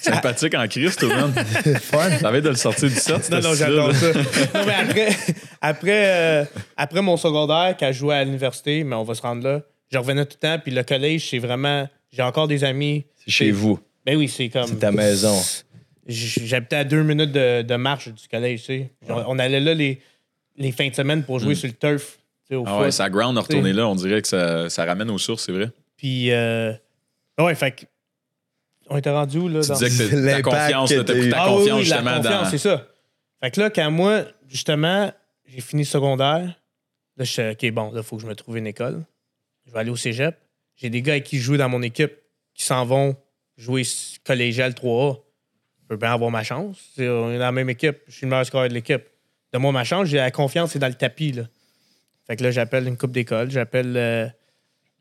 [0.00, 1.34] Sympathique en Christ, tout le monde.
[2.20, 4.12] T'avais de le sortir du set, Non, non, j'adore ça.
[4.54, 5.08] non, mais après,
[5.60, 6.44] après, euh,
[6.76, 9.98] après mon secondaire, quand je jouais à l'université, mais on va se rendre là, je
[9.98, 10.58] revenais tout le temps.
[10.62, 11.88] Puis le collège, c'est vraiment.
[12.10, 13.04] J'ai encore des amis.
[13.16, 13.78] C'est chez vous.
[14.06, 14.66] Ben oui, c'est comme.
[14.66, 15.36] C'est ta maison.
[16.08, 18.90] J'habitais à deux minutes de, de marche du collège, tu sais.
[19.08, 20.00] On allait là les,
[20.56, 22.16] les fins de semaine pour jouer sur le turf.
[22.16, 22.80] tu sais, Au Ah foot.
[22.82, 25.52] ouais, sa ground a retourné là, on dirait que ça, ça ramène aux sources, c'est
[25.52, 25.70] vrai.
[25.96, 26.72] Puis, euh,
[27.38, 27.84] ouais, fait que.
[28.90, 29.60] On était rendu où, là?
[29.60, 31.30] Tu dans- disais que c'est ta L'impact confiance, que là, t'as t'as pris eu.
[31.30, 32.50] ta Ah oui, confiance oui, la justement confiance, dans.
[32.50, 32.88] c'est ça.
[33.42, 35.12] Fait que là, quand moi, justement,
[35.46, 36.58] j'ai fini secondaire,
[37.18, 39.04] là, je suis OK, bon, là, il faut que je me trouve une école.
[39.66, 40.38] Je vais aller au cégep.
[40.76, 42.12] J'ai des gars avec qui je joue dans mon équipe
[42.54, 43.14] qui s'en vont
[43.58, 45.18] jouer s- collégial 3A.
[45.88, 46.76] Je peux bien avoir ma chance.
[46.98, 47.96] On est dans la même équipe.
[48.08, 49.02] Je suis le meilleur scoreur de l'équipe.
[49.52, 50.08] Donne-moi ma chance.
[50.08, 51.32] J'ai la confiance, c'est dans le tapis.
[51.32, 51.44] Là.
[52.26, 53.50] Fait que là, j'appelle une coupe d'école.
[53.50, 54.26] J'appelle euh,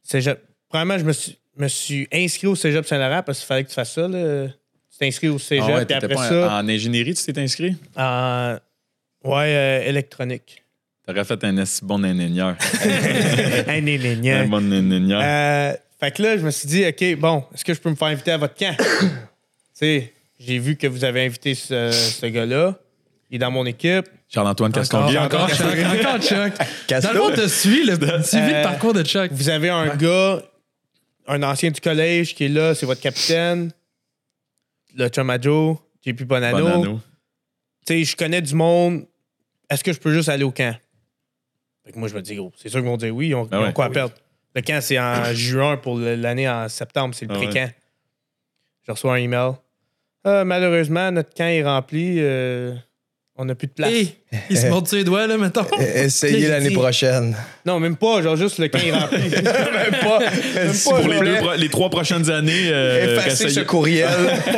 [0.01, 0.39] cégep.
[0.69, 3.75] Premièrement, je me suis, me suis inscrit au cégep Saint-Laurent parce qu'il fallait que tu
[3.75, 4.07] fasses ça.
[4.07, 4.47] Là.
[4.47, 5.65] Tu t'inscris au cégep.
[5.67, 7.75] Ah ouais, puis t'étais après pas ça, en ingénierie, tu t'es inscrit?
[7.97, 8.57] en-
[9.25, 10.63] ouais, euh, électronique.
[11.05, 12.55] T'aurais fait un bon ingénieur.
[13.67, 14.41] Un nénénien.
[14.41, 15.21] un bon ingénieur.
[15.23, 17.95] Euh, fait que là, je me suis dit, OK, bon, est-ce que je peux me
[17.95, 18.75] faire inviter à votre camp?
[18.99, 19.07] tu
[19.73, 22.75] sais, j'ai vu que vous avez invité ce, ce gars-là.
[23.29, 24.07] Il est dans mon équipe.
[24.29, 25.17] Charles-Antoine Castonguay.
[25.17, 26.53] encore, Chuck, encore Chuck.
[27.01, 29.31] Dans le fond, t'as suivi le, suivi Euh, le parcours de Chuck.
[29.31, 30.41] Vous avez un gars,
[31.27, 33.71] un ancien du collège qui est là, c'est votre capitaine.
[34.95, 35.09] Le
[35.41, 36.57] Joe, JP Bonanno.
[36.57, 36.99] Bonanno.
[37.85, 39.05] Tu sais, je connais du monde.
[39.69, 40.75] Est-ce que je peux juste aller au camp?
[41.85, 43.27] Fait que moi, je me dis, gros, c'est sûr qu'ils vont dire oui.
[43.29, 43.73] Ils ont, Ah ils ont ouais.
[43.73, 44.13] quoi à perdre?
[44.55, 47.13] Le camp, c'est en juin pour l'année en septembre.
[47.13, 47.47] C'est le Ah ouais.
[47.49, 47.71] pré-camp.
[48.87, 49.51] Je reçois un email.
[50.29, 52.15] Ah, malheureusement, notre camp est rempli.
[52.19, 52.73] euh,
[53.37, 53.91] On n'a plus de place.
[53.93, 54.15] Hey,
[54.49, 55.61] il se mord sur les doigts, là, mettons.
[55.79, 57.35] E- Essayez l'année prochaine.
[57.65, 59.19] Non, même pas, genre juste le camp est rempli.
[59.29, 60.19] Même pas.
[60.83, 64.09] Pour les, deux les trois prochaines années, euh, effacez restez- ce courriel.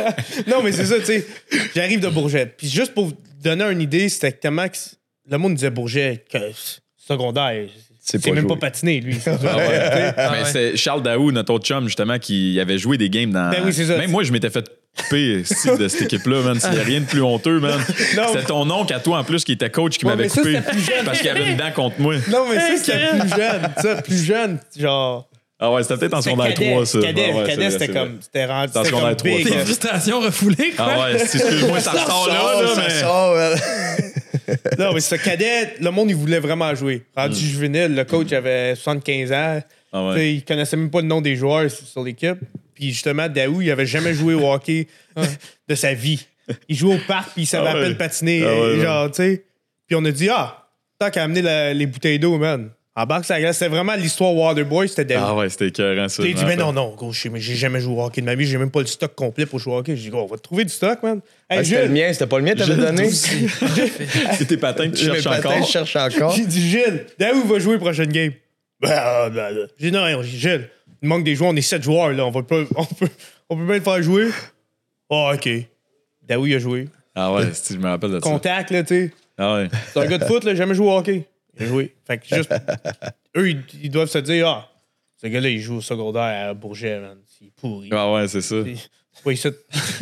[0.48, 1.26] non, mais c'est ça, tu sais.
[1.76, 2.46] J'arrive de Bourget.
[2.56, 4.76] Puis juste pour vous donner une idée, c'était tellement que
[5.30, 6.38] le monde disait Bourget, que
[6.96, 7.68] secondaire.
[8.02, 8.48] C'est même joué.
[8.48, 9.18] pas patiné, lui.
[9.26, 10.12] Ah ouais.
[10.16, 10.44] Ah Mais ouais.
[10.50, 13.50] c'est Charles Daou, notre autre chum, justement, qui avait joué des games dans.
[13.50, 13.98] Ben oui, c'est ça.
[13.98, 14.64] Même moi, je m'étais fait
[15.12, 16.58] esti, de cette équipe-là, man.
[16.64, 17.78] Il n'y a rien de plus honteux, man.
[17.88, 20.56] C'était ton oncle à toi, en plus, qui était coach, qui Ouais, m'avait ça, coupé
[20.56, 21.04] c'était plus jeune.
[21.04, 22.14] parce qu'il avait une dent contre moi.
[22.28, 23.62] Non, mais ça, c'était plus jeune.
[23.80, 25.26] Ça, plus jeune, genre.
[25.62, 26.70] Ah ouais, c'était peut-être en C'était secondaire cadet.
[26.72, 27.00] 3, ça.
[27.00, 28.18] Cadet, Ah ouais, c'était comme.
[28.20, 28.68] C'était rendu.
[28.68, 29.40] C'était en C'était secondaire comme big.
[29.42, 29.64] trois, Tes là.
[29.64, 30.86] frustrations refoulées, quoi.
[30.88, 33.00] Ah ouais, excuse-moi, ça ressort là, là, ça mais.
[33.00, 33.54] sort, ouais.
[34.78, 37.04] Non, mais ce cadet, le monde, il voulait vraiment jouer.
[37.16, 39.60] Rendu juvénile, le coach avait 75 ans.
[39.92, 40.34] Ah ouais.
[40.34, 42.38] Il connaissait même pas le nom des joueurs sur sur l'équipe.
[42.80, 44.86] Puis justement, Daou, il avait jamais joué au hockey
[45.68, 46.26] de sa vie.
[46.66, 47.80] Il jouait au parc, puis il savait Ah ouais.
[47.80, 48.42] à peine patiner.
[48.42, 48.80] Ah ouais, ouais.
[48.82, 49.44] genre, tu sais.
[49.86, 50.66] Puis on a dit, ah,
[50.98, 52.70] tant qu'à amener la- les bouteilles d'eau, man.
[52.96, 53.58] En bas, ça glace.
[53.58, 55.22] C'était vraiment l'histoire Waterboy, c'était Daou.
[55.24, 56.22] Ah ouais, c'était écœurant, ça.
[56.24, 58.26] Je dit, mais non, non, gros, je sais, mais j'ai jamais joué au hockey de
[58.26, 59.94] ma vie, j'ai même pas le stock complet pour jouer au hockey.
[59.96, 61.20] J'ai dit, gros, on va te trouver du stock, man.
[61.50, 63.10] Hey, Ah, C'était le mien, c'était pas le mien, t'avais donné.
[63.10, 65.66] C'est tes patins que tu cherches patins, encore?
[65.66, 66.32] je cherche encore.
[66.34, 68.32] J'ai dit, Gilles, Daou va jouer prochaine game.
[68.80, 69.66] Bah, bah, bah.
[69.78, 70.68] J'ai dit, non, non, j'ai dit, Gilles,
[71.02, 73.08] il manque des joueurs, on est sept joueurs, là, on, va pas, on, peut,
[73.48, 74.28] on peut bien le faire jouer.
[75.10, 75.48] Ah, OK.
[76.22, 76.88] Daou, il a joué.
[77.14, 78.20] Ah ouais, si, je me rappelle de ça.
[78.20, 79.12] Contact, là, tu sais.
[79.36, 79.68] Ah ouais.
[79.92, 81.26] C'est un gars de foot, là, jamais joué au hockey.
[81.58, 81.94] Il a joué.
[82.06, 82.54] Fait que juste,
[83.36, 84.68] eux, ils, ils doivent se dire, ah,
[85.20, 87.18] ce gars-là, il joue au secondaire à Bourget, man.
[87.26, 87.88] C'est pourri.
[87.92, 88.56] Ah ouais, c'est ça.
[89.12, 89.48] C'est pas ici,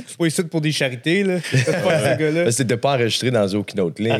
[0.06, 1.40] c'est pas ici pour des charités, là.
[1.40, 4.12] C'est pas t'étais pas enregistré dans aucune autre ligne.
[4.12, 4.16] Ah,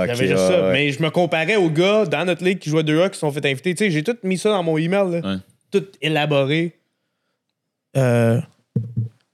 [0.00, 0.06] rien.
[0.06, 0.66] J'avais juste ça.
[0.66, 0.72] ouais.
[0.72, 3.30] Mais je me comparais aux gars dans notre ligue qui jouaient 2A qui se sont
[3.30, 3.74] fait inviter.
[3.74, 5.10] Tu sais, j'ai tout mis ça dans mon email.
[5.10, 5.20] Là.
[5.20, 5.36] Ouais.
[5.70, 6.76] Tout élaboré.
[7.96, 8.40] Euh,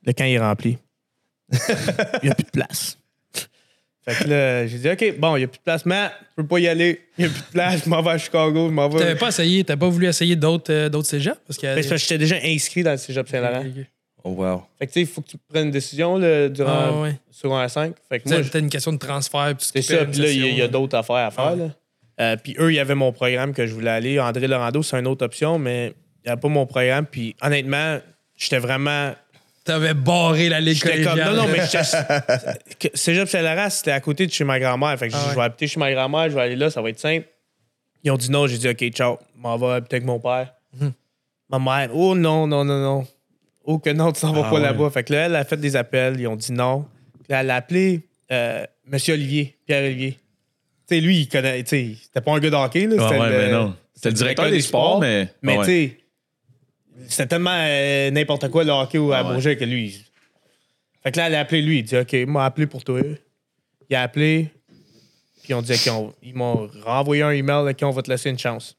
[0.05, 0.79] le camp est rempli.
[1.53, 2.99] Il n'y a plus de place.
[4.05, 5.87] Fait que là, j'ai dit, OK, bon, il n'y a plus de place.
[5.87, 7.01] Matt, je peux pas y aller.
[7.19, 7.85] Il n'y a plus de place.
[7.85, 8.67] Je m'en vais à Chicago.
[8.69, 8.99] Je m'en vais.
[8.99, 11.39] T'avais pas essayé, t'as pas voulu essayer d'autres euh, d'autres cégeps?
[11.47, 11.67] Parce que.
[11.73, 13.63] Mais c'est parce que j'étais déjà inscrit dans le cégep Saint-Laurent.
[14.25, 14.63] Oh, wow.
[14.79, 17.15] Fait que tu sais, il faut que tu prennes une décision là, durant Ah ouais.
[17.31, 17.95] secondaire 5.
[18.09, 19.55] Fait que Moi, moi, C'était une question de transfert.
[19.59, 21.45] C'est ça, puis là, il y a- d'autres affaires à faire.
[21.45, 21.57] Ah.
[21.57, 21.69] là.
[22.21, 24.19] Euh, puis eux, il y avait mon programme que je voulais aller.
[24.21, 27.07] André Laurando, c'est une autre option, mais il n'y avait pas mon programme.
[27.07, 27.99] Puis honnêtement,
[28.37, 29.13] j'étais vraiment.
[29.65, 31.19] T'avais barré la ligue J'étais comme.
[31.19, 32.91] Non, non, mais j'étais.
[32.95, 34.99] Cégep Saint-Laurent, c'était à côté de chez ma grand-mère.
[34.99, 35.31] Fait que Ah je- ouais.
[35.33, 37.27] je vais habiter chez ma grand-mère, je vais aller là, ça va être simple.
[38.05, 40.53] Ils ont dit non, j'ai dit OK, ciao, m'en vais habiter avec mon père.
[40.79, 40.93] Mhm.
[41.51, 43.07] Ma mère, oh non, non, non, non.
[43.65, 44.63] Oh que non, tu s'en vas Ah pas ouais.
[44.63, 44.91] là-bas.
[44.91, 46.87] Fait que là, elle a fait des appels, ils ont dit non.
[47.23, 48.01] Puis là, elle a appelé
[48.33, 50.13] euh, Monsieur Olivier, Pierre-Olivier.
[50.89, 52.97] Tu sais, lui, il connaît, tu sais, c'était pas un gars de hockey, là.
[52.99, 53.77] Ah ouais, le- mais non.
[53.95, 55.29] C'était le directeur des sports, mais.
[55.43, 55.97] Mais Ah tu sais,
[57.09, 59.33] c'était tellement euh, n'importe quoi le hockey ou à Ah ouais.
[59.33, 60.05] Bourget que lui.
[61.03, 61.79] Fait que là, elle a appelé lui.
[61.81, 63.01] Il dit OK, il m'a appelé pour toi.
[63.91, 64.49] Il a appelé.
[65.43, 67.69] Puis on dit OK, on- ils m'ont renvoyé un email.
[67.71, 68.77] OK, on va te laisser une chance.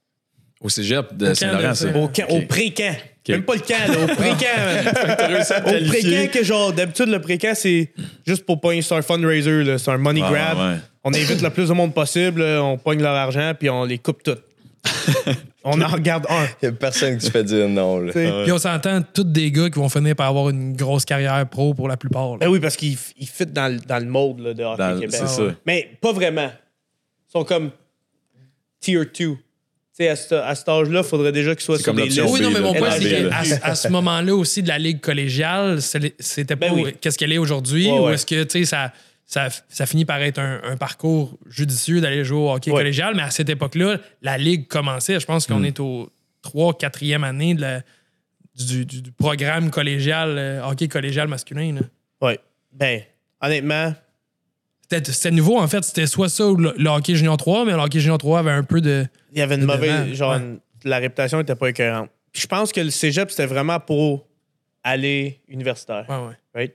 [0.62, 1.88] Au cégep de Saint-Laurent, ça.
[1.96, 2.96] Au, camp- au pré-camp.
[3.28, 4.94] Même pas le camp, là, au pré-camp.
[4.94, 7.92] Te au pré-camp, que genre, d'habitude, le pré-camp, c'est
[8.26, 10.58] juste pour pogner, c'est un fundraiser, c'est un money Ah, grab.
[10.58, 10.80] ouais.
[11.04, 14.24] On invite le plus de monde possible, on pogne leur argent, puis on les coupe
[14.24, 14.42] toutes.
[15.64, 16.46] on en regarde un.
[16.62, 18.12] Il y a personne qui se fait dire non, là.
[18.14, 21.74] Puis on s'entend, tous des gars qui vont finir par avoir une grosse carrière pro
[21.74, 22.38] pour la plupart.
[22.38, 25.00] Ben oui, parce qu'ils ils fit dans, le- dans le mode là, de hockey Dans-
[25.00, 25.16] Québec.
[25.20, 25.44] c'est ça.
[25.66, 26.52] Mais pas vraiment.
[27.30, 27.72] Ils sont comme
[28.80, 29.06] tier 2.
[29.16, 29.38] Tu
[29.94, 32.22] sais, à, ce- à cet âge-là, il faudrait déjà qu'ils soient sur comme des listes.
[32.28, 35.82] Oui, non, mais mon point, c'est qu'à à, ce moment-là aussi de la ligue collégiale,
[35.82, 36.96] c'est- c'était pas Ben oui.
[37.00, 38.14] qu'est-ce qu'elle est aujourd'hui, Ouais, ou ouais.
[38.16, 38.92] est-ce que, tu sais, ça,
[39.26, 42.78] ça, ça finit par être un, un parcours judicieux d'aller jouer au hockey Ouais.
[42.78, 45.20] collégial, mais à cette époque-là, la ligue commençait.
[45.20, 45.66] Je pense qu'on Hmm.
[45.66, 47.82] est au 3 4e année de la-
[48.56, 51.78] du, du- du programme collégial, euh, hockey collégial masculin.
[52.22, 52.40] Ouais.
[52.72, 53.02] Ben,
[53.42, 53.94] honnêtement,
[54.92, 55.84] C'était c'était nouveau, en fait.
[55.84, 58.52] C'était soit ça ou le, le hockey junior 3, mais le hockey junior 3 avait
[58.52, 59.08] un peu de.
[59.32, 60.04] il y avait une De mauvaise.
[60.06, 60.38] devant, Genre, ouais.
[60.40, 62.10] une- la réputation n'était pas écœurante.
[62.32, 64.28] Puis je pense que le cégep, c'était vraiment pour
[64.84, 66.06] aller universitaire.
[66.10, 66.36] Ouais, ouais.
[66.54, 66.74] Right?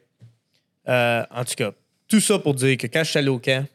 [0.88, 1.72] Euh, en tout cas,
[2.08, 3.66] tout ça pour dire que quand je suis allé au camp,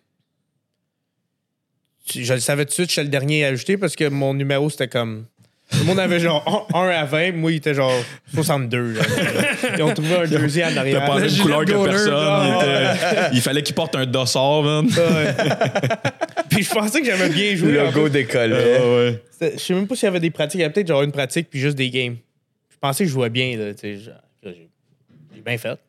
[2.14, 4.34] je le savais tout de suite, je suis le dernier à ajouter parce que mon
[4.34, 5.26] numéro, c'était comme.
[5.72, 7.92] Tout le monde avait genre 1 à 20, moi, il était genre
[8.34, 8.94] 62.
[8.96, 9.06] genre.
[9.78, 11.06] Ils ont trouvé un deuxième en T'as arrière.
[11.06, 12.14] pas la Le même couleur que personne.
[12.14, 14.86] Il, était- il fallait qu'il porte un dossard, man.
[14.86, 15.34] Ouais.
[16.50, 17.72] Puis je pensais que j'avais bien joué.
[17.72, 18.08] Le logo.
[18.08, 19.24] Ah ouais.
[19.42, 20.60] Je sais même pas s'il y avait des pratiques.
[20.60, 22.18] Il y avait peut-être genre une pratique puis juste des games.
[22.70, 23.58] Je pensais que je jouais bien.
[23.58, 25.80] Là, genre, j'ai bien fait.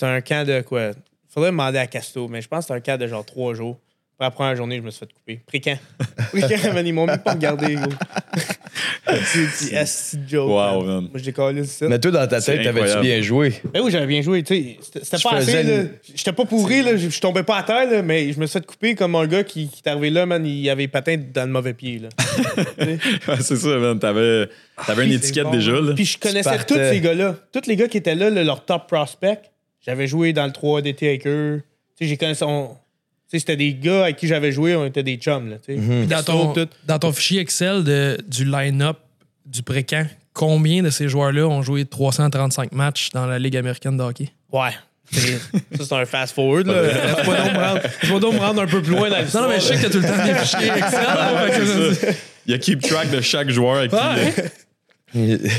[0.00, 0.92] C'était un camp de quoi?
[1.28, 3.78] Faudrait demander à Casto, mais je pense que c'était un camp de genre trois jours.
[4.18, 5.40] Après la première journée, je me suis fait couper.
[5.46, 5.78] Pré-camp.
[6.32, 7.74] Pré-camp, man, ils m'ont même pas regardé.
[7.74, 7.84] gros.
[9.84, 10.48] C'est de joke.
[10.48, 10.86] Wow, man.
[10.86, 11.00] man.
[11.04, 11.84] Moi, je décolle ici.
[11.84, 13.54] Mais toi, dans ta tête, t'avais-tu bien joué?
[13.74, 14.42] Ben oui, j'avais bien joué.
[14.42, 14.78] tu sais.
[15.02, 15.62] C'était pas assez.
[15.62, 16.96] une- J'étais pas pourri, là.
[16.96, 19.44] Je tombais pas à terre, là, mais je me suis fait couper comme un gars
[19.44, 20.44] qui, qui est arrivé là, man.
[20.46, 21.98] Il avait les patins dans le mauvais pied.
[21.98, 22.08] Là.
[23.28, 23.98] Ouais, c'est ça, man.
[23.98, 24.48] T'avais,
[24.86, 25.50] t'avais une c'est étiquette bon.
[25.50, 25.92] déjà, là.
[25.94, 27.36] Puis je connaissais tous ces gars-là.
[27.52, 29.40] Tous les gars qui étaient là, là, leur top prospect.
[29.84, 31.62] J'avais joué dans le 3 d'été avec eux.
[31.96, 32.44] Tu sais, j'ai connaissé.
[32.44, 35.56] on- Tu sais, c'était des gars avec qui j'avais joué, on était des chums, là.
[35.64, 35.80] Tu sais.
[35.80, 36.06] Mhm.
[36.06, 36.68] Dans ton, tout.
[36.86, 38.98] dans ton fichier Excel de, du line-up
[39.46, 44.02] du pré-camp, combien de ces joueurs-là ont joué 335 matchs dans la Ligue américaine de
[44.02, 44.30] hockey?
[44.52, 44.70] Ouais.
[45.12, 45.38] C'est-
[45.76, 46.82] Ça, c'est un fast-forward, là.
[46.82, 49.44] Laisse-moi donc me rendre- laisse-moi donc me rendre un peu plus loin dans Non, l'histoire.
[49.44, 52.14] non, mais je sais que t'as tout le temps des fichiers Excel.
[52.46, 53.96] Il y a keep track de chaque joueur avec qui.
[53.96, 54.50] Ouais.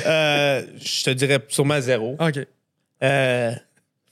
[0.05, 2.15] Euh, je te dirais sûrement zéro.
[2.19, 2.39] OK.
[3.03, 3.51] Euh,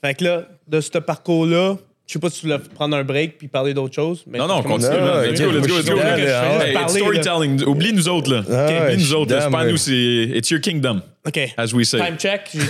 [0.02, 3.38] fait que là, de ce parcours-là, je sais pas si tu voulais prendre un break
[3.38, 4.24] puis parler d'autre chose.
[4.26, 5.96] Mais Non, non, continue, Let's go, let's go, let's go.
[5.96, 7.62] Hey, storytelling.
[7.64, 8.42] Oublie nous autres, là.
[8.50, 9.40] Ah, Oublie nous autres.
[9.40, 9.92] C'est pas nous, c'est
[10.34, 11.38] It's your kingdom, OK.
[11.58, 11.98] as we say.
[11.98, 12.48] Time check.
[12.54, 12.60] J'ai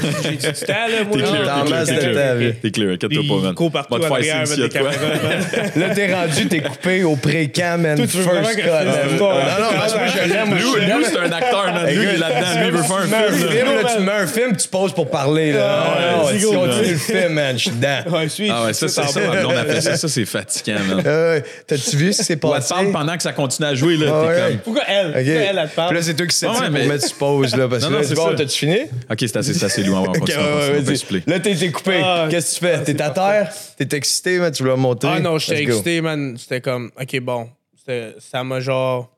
[0.40, 1.16] j'ai du temps, là, moi.
[1.18, 2.34] T'es clear, Dans t'es masse clear, de t'es temps, clear.
[2.34, 2.50] là.
[2.60, 3.50] T'es clear, inquiète-toi pas, man.
[3.50, 4.90] il court partout Va te faire arrière signe avec s'il y a des de quoi.
[4.90, 5.70] caméras, man.
[5.88, 7.96] Là, t'es rendu, t'es coupé au pré-camp, man.
[7.96, 8.56] Toi, tu veux First cut.
[8.56, 8.96] que je fasse man.
[9.08, 9.56] l'histoire, Non, hein?
[9.60, 10.48] non, parce que moi, je l'aime.
[10.48, 11.02] moi, je l'aime.
[11.04, 11.86] C'est un acteur, man.
[11.86, 12.60] Lui, il est là-dedans.
[12.60, 13.46] Lui, il veut faire un film.
[13.46, 13.52] là.
[13.52, 15.52] film, là, tu mets un film, tu poses pour parler.
[15.52, 15.84] Là.
[16.24, 17.56] Ouais, c'est tu continues le film, man.
[17.56, 17.98] Je suis dedans.
[18.10, 18.50] Ouais, suis.
[18.50, 19.20] Ah ouais, ça, c'est ça.
[19.20, 19.96] ma blonde a fait ça.
[20.00, 21.04] Ça, c'est fatigant, man.
[21.06, 21.36] Ah.
[21.68, 22.74] T'as-tu vu ce qui s'est Ou elle te passé?
[22.74, 24.06] parle pendant que ça continue à jouer, là.
[24.10, 24.48] Ah T'es ouais.
[24.48, 24.58] comme.
[24.58, 25.04] Pourquoi elle?
[25.12, 25.94] Pourquoi elle, elle te Puis parle?
[25.94, 27.68] là, c'est toi qui s'est Ah ouais, dit mais- pour mettre sur pause, là.
[27.68, 28.22] Parce Non, que non, là, c'est ça.
[28.42, 28.78] T'as-tu fini?
[29.10, 30.00] Ok, c'est assez, c'est assez loin.
[30.00, 30.38] On va Ok, continuer.
[30.42, 31.30] on va ouais, expliquer.
[31.30, 32.00] Là, t'es t'es coupé.
[32.02, 32.84] Ah, Qu'est-ce que tu fais?
[32.84, 33.52] T'es à terre?
[33.76, 34.52] T'es excité, man?
[34.52, 35.08] Tu voulais monter?
[35.10, 36.36] Ah non, j'étais excité, man.
[36.36, 37.50] C'était comme, OK, bon.
[37.76, 39.10] C'était- Ça m'a genre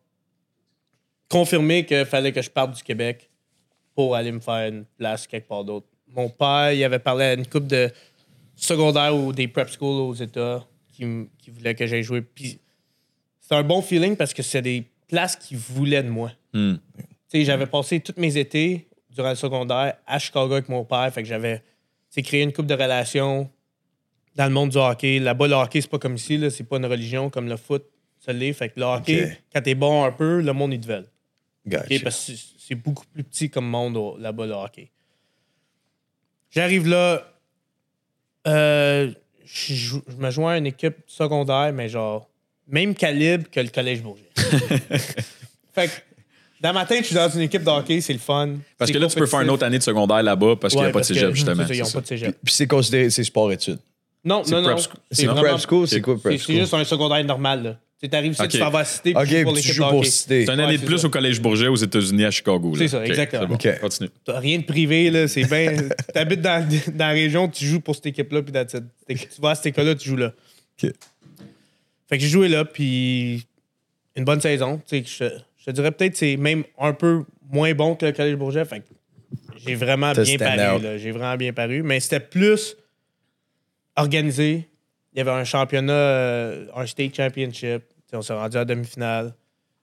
[1.28, 3.30] confirmé qu'il fallait que je parte du Québec
[3.94, 5.86] pour aller me faire une place quelque part d'autre.
[6.14, 7.90] Mon père, il avait parlé à une couple de
[8.54, 11.04] secondaires ou des prep schools aux États qui,
[11.38, 12.20] qui voulaient que j'aille jouer.
[12.22, 12.60] Puis
[13.40, 16.32] c'était un bon feeling parce que c'est des places qui voulaient de moi.
[16.52, 16.74] Hmm.
[16.98, 21.10] Tu sais, j'avais passé tous mes étés durant le secondaire à Chicago avec mon père.
[21.12, 21.62] Fait que j'avais
[22.16, 23.50] créé une couple de relations
[24.36, 25.18] dans le monde du hockey.
[25.18, 26.40] Là-bas, le hockey, c'est pas comme ici.
[26.50, 27.84] C'est pas une religion comme le foot.
[28.20, 28.52] Ça l'est.
[28.52, 31.02] Fait que le hockey, quand t'es bon un peu, le monde, il te.
[31.66, 31.86] Gotcha.
[32.02, 34.90] Parce que c'est- beaucoup plus petit comme monde là-bas, le hockey.
[36.50, 37.22] J'arrive là.
[38.46, 39.12] euh,
[39.44, 39.74] je,
[40.08, 42.28] je me joins à une équipe secondaire, mais genre,
[42.66, 44.30] même calibre que le Collège Bourget.
[45.72, 45.92] fait que,
[46.62, 48.50] dans ma tête, je suis dans une équipe de hockey, c'est le fun.
[48.78, 50.88] Parce que là, tu peux faire une autre année de secondaire là-bas parce qu'il n'y
[50.88, 51.64] a pas de cégep, justement.
[51.68, 52.36] Ils n'ont pas de cégep.
[52.44, 53.78] Puis c'est considéré, c'est sport-études.
[54.24, 54.76] Non, non, non.
[55.10, 55.88] C'est prep school?
[55.88, 56.54] C'est quoi prep C'est school?
[56.54, 57.62] c'est juste un secondaire normal.
[57.64, 57.76] là.
[58.08, 59.82] Tu arrives ici, tu t'en vas à Cité, puis Ok, tu joues pour l'équipe de
[59.82, 60.10] hockey.
[60.10, 61.06] C'est une Ouais, année de plus ça.
[61.06, 62.72] au Collège Bourget aux États-Unis, à Chicago.
[62.76, 63.56] C'est ça, exactement.
[63.80, 64.10] Continue.
[64.24, 65.28] T'as rien de privé, là.
[65.28, 65.76] C'est bien.
[66.14, 68.52] T'habites dans, dans la région, tu joues pour cette équipe-là, puis
[69.08, 70.32] tu vas à cette école-là, tu joues là.
[70.82, 70.90] Ok.
[72.08, 73.44] Fait que j'ai joué là, puis
[74.16, 74.80] une bonne saison.
[74.88, 78.12] Tu sais, je, te dirais peut-être que c'est même un peu moins bon que le
[78.12, 78.64] Collège Bourget.
[78.64, 78.82] Fait
[79.56, 80.98] j'ai vraiment bien paru.
[80.98, 81.82] J'ai vraiment bien paru.
[81.82, 82.76] Mais c'était plus
[83.96, 84.68] organisé.
[85.12, 87.82] Il y avait un championnat, euh, un state championship.
[87.88, 89.34] Tu sais, on s'est rendu à la demi-finale.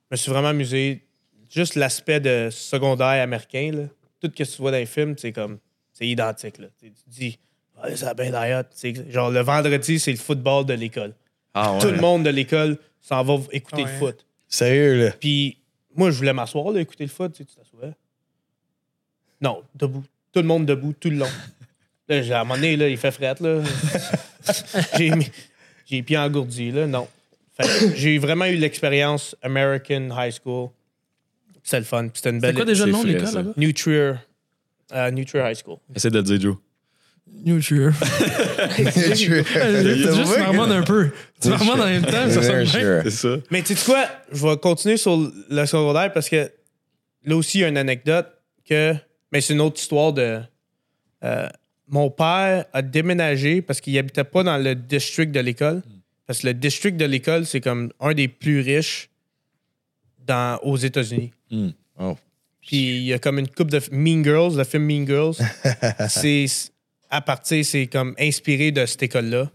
[0.09, 1.05] Je me suis vraiment amusé.
[1.49, 3.83] Juste l'aspect de secondaire américain, là.
[4.19, 5.59] tout ce que tu vois dans les films, c'est comme
[5.93, 6.57] c'est identique.
[6.57, 6.67] Là.
[6.79, 7.39] Tu dis,
[7.81, 8.65] ah, ça a bien d'ailleurs.
[9.09, 11.15] Genre, le vendredi, c'est le football de l'école.
[11.53, 11.79] Ah ouais.
[11.79, 13.91] Tout le monde de l'école s'en va écouter Ouais.
[13.91, 14.25] le foot.
[14.47, 15.11] Sérieux, là?
[15.19, 15.58] Puis
[15.95, 17.33] moi, je voulais m'asseoir, là, écouter le foot.
[17.33, 17.93] Tu sais, tu t'assois.
[19.41, 20.03] Non, debout.
[20.31, 21.27] Tout le monde debout, tout le long.
[22.09, 23.61] Là, j'ai- à un moment donné, là, il fait fret, là.
[24.97, 25.31] j'ai mis-
[25.85, 26.87] j'ai les pieds engourdis, là.
[26.87, 27.07] Non.
[27.55, 30.69] Fait j'ai vraiment eu l'expérience American High School.
[31.63, 32.09] C'était le fun.
[32.13, 32.55] C'était une C'est belle...
[32.55, 33.51] quoi déjà le c'est nom de l'école là-bas?
[33.57, 34.13] New Trier.
[34.93, 35.77] euh, New Trier High School.
[35.95, 36.55] Essaie de le dire, Joe.
[37.45, 37.91] New Cheer.
[39.15, 41.09] Juste marmonne un peu.
[41.41, 43.01] Tu marmonnes en même temps, ça sonne bien.
[43.03, 43.37] C'est ça.
[43.49, 44.05] Mais tu sais quoi?
[44.31, 46.51] Je vais continuer sur le secondaire parce que
[47.25, 48.27] là aussi, il y a une anecdote
[48.67, 48.93] que.
[49.31, 50.39] Mais c'est une autre histoire de.
[51.23, 51.47] euh,
[51.87, 55.81] mon père a déménagé parce qu'il habitait pas dans le district de l'école.
[56.27, 59.09] Parce que le district de l'école, c'est comme un des plus riches
[60.27, 61.31] dans, aux États-Unis.
[61.49, 61.69] Hmm.
[61.99, 62.15] Oh.
[62.61, 65.37] Puis il y a comme une coupe de Mean Girls, le film Mean Girls.
[66.09, 66.45] c'est
[67.09, 69.49] à partir, c'est comme inspiré de cette école-là.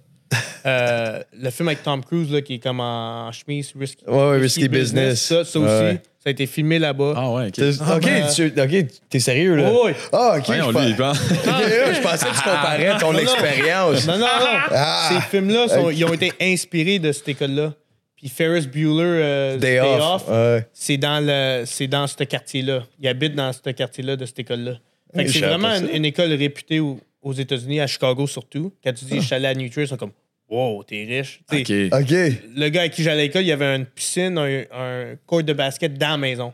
[0.67, 4.39] Euh, le film avec Tom Cruise là, qui est comme en chemise, risky, Ouais, ouais,
[4.39, 5.21] Risky Business.
[5.23, 6.01] Ça, ça aussi, Ouais.
[6.19, 7.13] ça a été filmé là-bas.
[7.17, 7.53] Ah ouais, ok.
[7.53, 9.71] T'es- ok, ben- tu, ok, t'es sérieux, là?
[9.85, 9.93] Oui.
[10.13, 10.45] Ah, ok.
[10.49, 10.53] Je,
[10.87, 11.19] lui, pense.
[11.29, 14.07] je pensais que tu comparais ton Non, expérience.
[14.07, 14.59] Non, non, non.
[14.71, 15.11] Ah.
[15.13, 17.75] Ces films-là, ils ont été inspirés de cette école-là.
[18.17, 20.25] Puis Ferris Bueller, euh, Day, off.
[20.29, 20.67] Ouais.
[20.73, 22.85] c'est dans le c'est dans ce quartier-là.
[22.99, 24.73] Il habite dans ce quartier-là de cette école-là.
[25.15, 28.73] Fait que Je c'est vraiment pas une, école réputée au- aux États-Unis, à Chicago surtout.
[28.85, 30.13] Quand tu dis je suis allé à New Trier, ils sont comme
[30.49, 31.41] Wow, t'es riche.
[31.51, 32.03] Tu sais, Ok.
[32.03, 32.11] Ok.
[32.57, 35.43] Le gars avec qui j'allais à l'école, il y avait une piscine, un, un court
[35.43, 36.53] de basket dans la maison.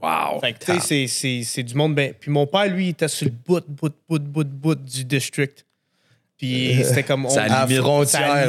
[0.00, 0.40] Wow.
[0.40, 1.94] Fait que, tu sais, c'est- c'est- c'est du monde.
[1.94, 5.04] Ben, puis mon père, lui, il était sur le bout, bout, bout, bout, bout du
[5.04, 5.64] district.
[6.36, 7.24] Puis c'était comme.
[7.26, 7.78] On, C'est à limite.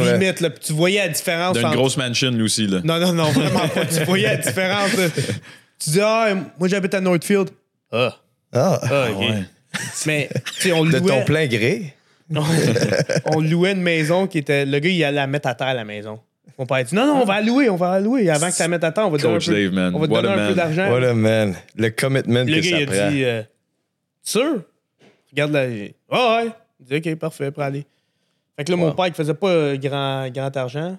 [0.05, 0.17] là.
[0.17, 0.49] limite, là.
[0.49, 1.55] Puis tu voyais la différence.
[1.55, 2.81] D'une entre- grosse mansion, lui aussi, là.
[2.83, 3.85] Non, non, non, vraiment pas.
[3.85, 4.97] Tu voyais la différence.
[4.97, 5.07] là.
[5.79, 7.49] Tu dis, ah, moi, j'habite à Northfield.
[7.91, 8.17] Ah,
[8.53, 9.19] Ah, ah, ok.
[9.19, 9.43] ouais.
[10.05, 11.01] Mais, tu sais, on de louait.
[11.19, 11.93] ton plein gré.
[13.25, 14.65] on louait une maison qui était.
[14.65, 16.19] Le gars, il allait la mettre à terre, la maison.
[16.57, 18.29] Mon père dit Non, non, on va la louer, on va la louer.
[18.29, 19.95] Avant que tu la mettes à terre, on va te donner un peu, Dave, man.
[19.95, 20.75] on va te What donner a un peu man.
[20.75, 20.91] d'argent.
[20.91, 21.55] What a man.
[21.75, 22.95] Le commitment Le que gars, ça il prend.
[22.97, 23.41] a dit euh,
[24.21, 24.61] Sûr
[25.31, 25.61] Regarde la.
[26.11, 26.51] Ah ouais.
[26.79, 27.85] Il dit Ok, parfait, pour aller.
[28.55, 28.93] Fait que là, mon Wow.
[28.93, 30.97] père, il faisait pas euh, grand, grand argent.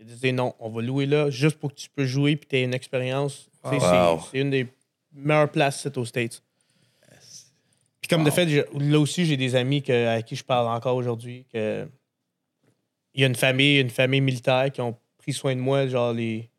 [0.00, 2.56] Il disait Non, on va louer là juste pour que tu peux jouer puis tu
[2.56, 3.48] aies une expérience.
[3.70, 4.20] Sais, c'est- Wow.
[4.32, 4.66] C'est une des
[5.14, 6.42] meilleures places c'est aux States.
[8.02, 10.96] Puis comme de fait, là aussi, j'ai des amis que, à qui je parle encore
[10.96, 11.46] aujourd'hui.
[11.52, 11.86] que
[13.14, 16.12] Il y a une famille, une famille militaire qui ont pris soin de moi, genre
[16.12, 16.50] les.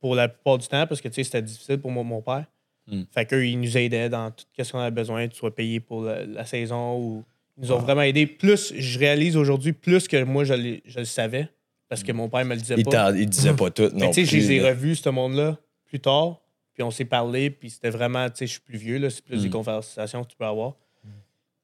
[0.00, 2.46] Pour la plupart du temps, parce que tu sais, c'était difficile pour moi, mon père.
[2.86, 3.02] Hmm.
[3.12, 5.80] Fait qu'eux, ils nous aidaient dans tout ce qu'on avait besoin, que tu sois payé
[5.80, 7.24] pour la, la saison ou.
[7.56, 8.26] Ils nous ont vraiment aidés.
[8.26, 11.48] Plus, je réalise aujourd'hui, plus que moi, je, je le savais.
[11.88, 13.12] Parce que mon père me le disait Il, pas.
[13.12, 13.90] il disait pas tout.
[13.94, 16.40] Non tu sais, je les ai revus, ce monde-là, plus tard.
[16.78, 19.24] Puis on s'est parlé, puis c'était vraiment, tu sais, je suis plus vieux, là, c'est
[19.24, 19.50] plus des Mm.
[19.50, 20.74] conversations que tu peux avoir.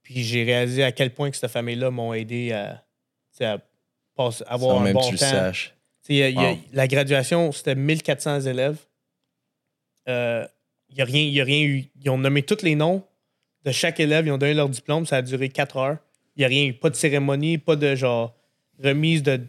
[0.03, 2.83] Puis j'ai réalisé à quel point que cette famille-là m'ont aidé à,
[4.17, 5.07] passer- avoir Sans un même bon temps.
[5.07, 5.73] tu le saches.
[6.09, 6.57] Y a- y a-.
[6.73, 8.79] La graduation, c'était 1400 élèves.
[10.09, 10.47] Euh,
[10.91, 11.85] Il n'y a, rien- y a rien eu.
[12.03, 13.03] Ils ont nommé tous les noms
[13.65, 14.27] de chaque élève.
[14.27, 15.07] Ils ont donné leur diplôme.
[15.07, 15.97] Ça a duré 4 heures.
[16.37, 16.73] Il n'y a rien eu.
[16.75, 18.35] Pas de cérémonie, pas de genre
[18.83, 19.41] remise de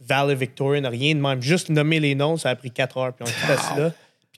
[0.00, 1.42] Valley Victorian, rien de même.
[1.42, 3.12] Juste nommer les noms, ça a pris 4 heures.
[3.14, 3.92] Puis on était assis là.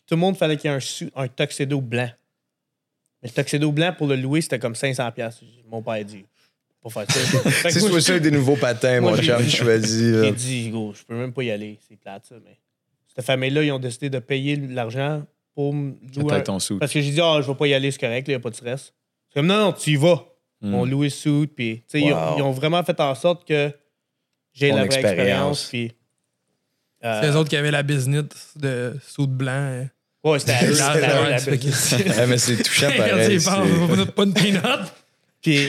[0.07, 0.77] Tout le monde fallait qu'il y ait
[1.17, 2.09] un, un tuxedo blanc.
[3.23, 5.13] Mais le tuxedo blanc pour le louer, c'était comme 500$.
[5.13, 5.43] piastres.
[5.69, 6.25] Mon père a dit,
[6.83, 7.51] pas faire ça.
[7.71, 10.13] C'est soit ça des nouveaux patins, Moi, mon chum choisi.
[10.13, 10.25] là.
[10.25, 11.79] j'ai dit, gros, je peux même pas y aller.
[11.89, 12.37] C'est plate, ça.
[12.45, 12.57] Mais
[13.15, 16.35] cette famille-là, ils ont décidé de payer l'argent pour me louer.
[16.35, 16.59] un- ton.
[16.79, 18.41] Parce que j'ai dit, ah, je vais pas y aller, c'est correct, il n'y a
[18.41, 18.93] pas de stress.
[19.29, 20.25] C'est comme, non, non, tu y vas.
[20.61, 20.75] Mm.
[20.75, 23.73] On loue le suit, puis, tu sais, ils, ils ont vraiment fait en sorte que
[24.53, 25.63] j'ai la vraie expérience.
[25.65, 25.69] expérience.
[25.69, 25.93] Puis,
[27.05, 28.25] euh, C'est eux autres qui avaient la business
[28.57, 29.51] de soude blanc.
[29.53, 29.89] hein.
[30.33, 31.39] Ouais, c'était à eux, c'était à eux, la.
[32.19, 33.41] Ouais, mais c'est touchant pareil.
[33.41, 33.51] c'est
[34.15, 34.61] pas- une peanut.
[35.43, 35.69] Puis,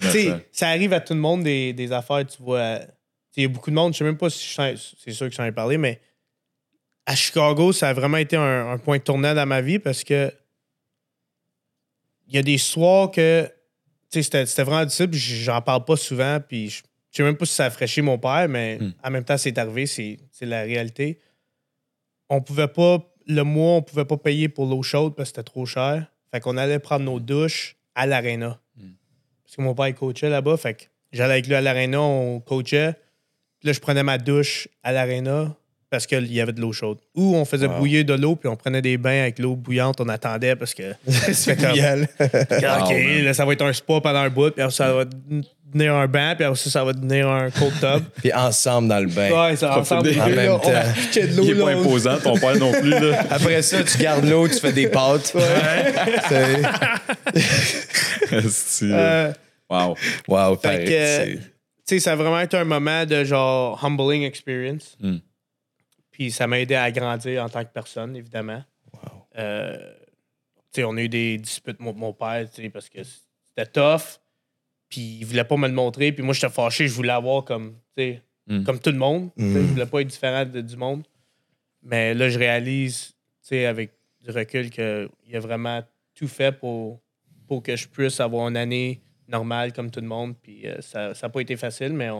[0.00, 2.78] tu sais, ça arrive à tout le monde des, des affaires, tu vois.
[2.80, 2.92] Tu sais,
[3.38, 5.34] Il y a beaucoup de monde, je sais même pas si je c'est sûr que
[5.34, 6.00] j'en ai parlé, mais
[7.06, 10.32] à Chicago, ça a vraiment été un, un point tournant dans ma vie parce que
[12.28, 13.44] il y a des soirs que
[14.10, 17.22] tu sais, c'était c'était vraiment difficile, puis j'en parle pas souvent, puis je je sais
[17.24, 18.92] même pas si ça a fraîchi mon père, mais Hmm.
[19.04, 21.18] en même temps, c'est arrivé, c'est c'est la réalité.
[22.30, 25.44] On pouvait pas, le mois, on pouvait pas payer pour l'eau chaude parce que c'était
[25.50, 26.06] trop cher.
[26.30, 28.58] Fait qu'on allait prendre nos douches à l'aréna.
[29.44, 30.82] Parce que mon père il coachait là-bas, fait que
[31.12, 32.94] j'allais avec lui à l'aréna, on coachait.
[33.60, 35.54] Puis là, je prenais ma douche à l'aréna
[35.90, 36.98] parce qu'il y avait de l'eau chaude.
[37.14, 37.76] Ou on faisait Wow.
[37.78, 40.94] bouillir de l'eau, puis on prenait des bains avec l'eau bouillante, on attendait parce que
[41.06, 41.72] C'est comme-.
[42.18, 45.04] OK, là, ça va être un spa pendant un bout, puis ça va
[45.72, 48.04] devenir un bain, puis après, ça, ça va devenir un cold tub.
[48.16, 49.30] Puis ensemble dans le bain.
[49.48, 50.08] Ouais, ça ensemble.
[50.10, 50.70] En même là, on temps.
[50.94, 53.24] pitchait de l'eau, Il est pas là, on- imposant, ton père non plus, là.
[53.30, 55.34] Après ça, tu gardes l'eau, tu fais des pâtes.
[56.28, 56.62] C'est-
[58.32, 58.98] Esti, là.
[58.98, 59.32] Euh,
[59.70, 59.96] Wow.
[60.28, 60.84] Wow, Fait pareil.
[60.84, 61.42] que, c'est- tu
[61.86, 64.98] sais, ça a vraiment été un moment de genre humbling experience.
[65.00, 65.16] Mm.
[66.10, 68.62] Puis ça m'a aidé à grandir en tant que personne, évidemment.
[69.38, 69.74] Euh,
[70.74, 73.70] tu sais, on a eu des disputes, mon, mon père, tu sais, parce que c'était
[73.70, 74.20] tough.
[74.92, 76.12] Puis il voulait pas me le montrer.
[76.12, 78.64] Puis moi, j'étais fâché, je voulais avoir comme, tu sais, Mm.
[78.64, 79.30] comme tout le monde.
[79.36, 79.54] Mm.
[79.54, 81.04] Je voulais pas être différent de- du monde.
[81.82, 85.82] Mais là, je réalise, tu sais, avec du recul, qu'il a vraiment
[86.14, 87.00] tout fait pour,
[87.48, 90.34] pour que je puisse avoir une année normale comme tout le monde.
[90.42, 92.10] Puis euh, ça n'a pas été facile, mais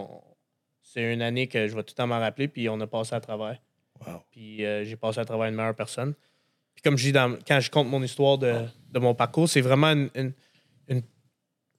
[0.83, 2.49] c'est une année que je vais tout le temps m'en rappeler.
[2.49, 3.61] Puis on a passé à travers.
[4.07, 4.23] Wow.
[4.31, 6.15] Puis euh, j'ai passé à travers une meilleure personne.
[6.75, 8.55] Puis comme je dis, dans- quand je compte mon histoire de,
[8.91, 10.33] de mon parcours, c'est vraiment une-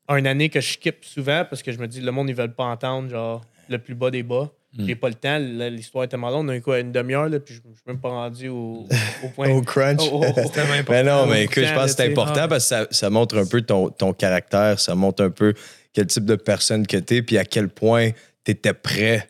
[0.10, 2.54] une année que je skip souvent parce que je me dis, le monde, ils veulent
[2.54, 4.52] pas entendre, genre, le plus bas des bas.
[4.76, 4.86] Mm.
[4.88, 5.38] J'ai pas le temps.
[5.39, 6.46] L'histoire est tellement longue.
[6.46, 8.88] On a eu quoi, une demi-heure, là, puis je je suis même pas rendu au,
[9.24, 9.50] au point.
[9.52, 10.02] Au crunch.
[10.12, 10.50] Oh, oh, oh.
[10.50, 10.92] tellement important.
[10.92, 13.38] Mais non, mais écoute, je pense que c'est tu important parce que ça, ça montre
[13.38, 15.54] un peu ton, ton caractère, ça montre un peu
[15.94, 18.10] quel type de personne que t'es, puis à quel point
[18.44, 19.30] t'étais prêt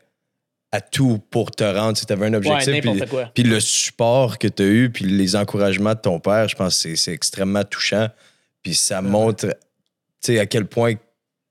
[0.71, 1.97] à tout pour te rendre.
[1.97, 3.29] Si t'avais un objectif, Ouais, puis, quoi.
[3.33, 6.81] puis le support que t'as eu, puis les encouragements de ton père, je pense que
[6.89, 8.07] c'est- c'est extrêmement touchant.
[8.63, 9.53] Puis ça montre, tu
[10.31, 10.93] sais, à quel point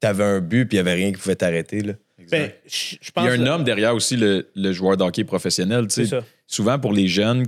[0.01, 1.95] t'avais un but, puis il y avait rien qui pouvait t'arrêter, là.
[2.31, 5.25] Ben, je je Il y a un homme derrière aussi le, le joueur de hockey
[5.25, 5.87] professionnel.
[5.89, 6.25] C'est ça.
[6.47, 7.47] Souvent, pour les jeunes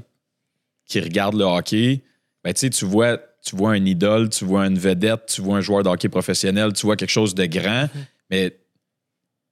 [0.87, 2.02] qui regardent le hockey,
[2.42, 5.83] ben, tu vois, tu vois un idole, tu vois une vedette, tu vois un joueur
[5.83, 7.88] de hockey professionnel, tu vois quelque chose de grand,
[8.31, 8.58] mais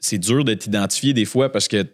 [0.01, 1.87] c'est dur de t'identifier des fois parce que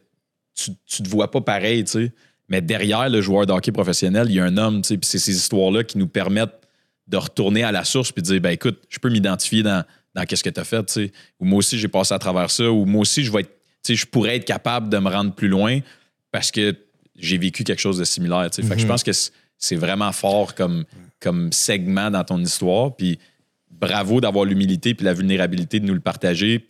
[0.55, 2.13] tu, tu te vois pas pareil, tu sais.
[2.49, 5.09] Mais derrière le joueur de hockey professionnel, il y a un homme, tu sais, puis
[5.09, 6.67] c'est ces histoires-là qui nous permettent
[7.09, 9.85] de retourner à la source puis de dire, ben écoute, je peux m'identifier dans,
[10.15, 11.13] dans qu'est-ce que tu as fait, tu sais.
[11.41, 13.51] Ou moi aussi, j'ai passé à travers ça, ou moi aussi, je vais être,
[13.83, 15.81] tu sais, je pourrais être capable de me rendre plus loin
[16.31, 16.77] parce que
[17.17, 18.69] j'ai vécu quelque chose de similaire, tu sais.
[18.69, 20.85] Fait que je pense que c'est- vraiment fort comme,
[21.21, 23.19] comme segment dans ton histoire, puis
[23.71, 26.67] bravo d'avoir l'humilité puis la vulnérabilité de nous le partager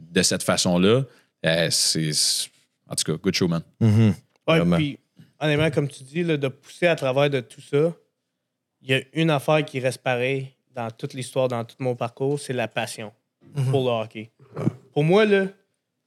[0.00, 1.04] de cette façon-là.
[1.44, 2.10] Euh, c'est,
[2.88, 3.62] en tout cas, good show, man.
[3.80, 4.14] Mhm.
[4.48, 4.76] Ouais, Vraiment.
[4.76, 4.98] puis,
[5.38, 7.92] honnêtement, comme tu dis, là, de pousser à travers de tout ça,
[8.86, 12.38] il y a une affaire qui reste pareille dans toute l'histoire, dans tout mon parcours,
[12.38, 13.12] c'est la passion
[13.70, 14.30] pour le hockey.
[14.92, 15.46] Pour moi, là,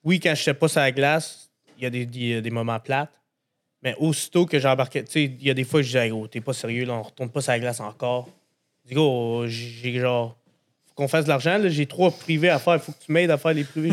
[0.04, 3.12] oui, quand je n'étais pas sur la glace, il y a des, moments plates,
[3.84, 6.40] mais aussitôt que j'embarquais, tu sais, il y a des fois, je disais, gros, t'es
[6.40, 8.30] pas sérieux, là, on retourne pas sur la glace encore.
[8.84, 10.38] Je dis, gros, j'ai genre,
[10.88, 13.12] faut qu'on fasse de l'argent, là, j'ai trois privés à faire, il faut que tu
[13.12, 13.92] m'aides à faire les privés.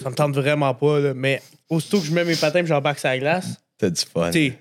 [0.00, 3.00] Ça me tente vraiment pas, là, mais aussitôt que je mets mes patins et j'embarque
[3.00, 4.30] sur la glace, T'as du fun.
[4.30, 4.56] tu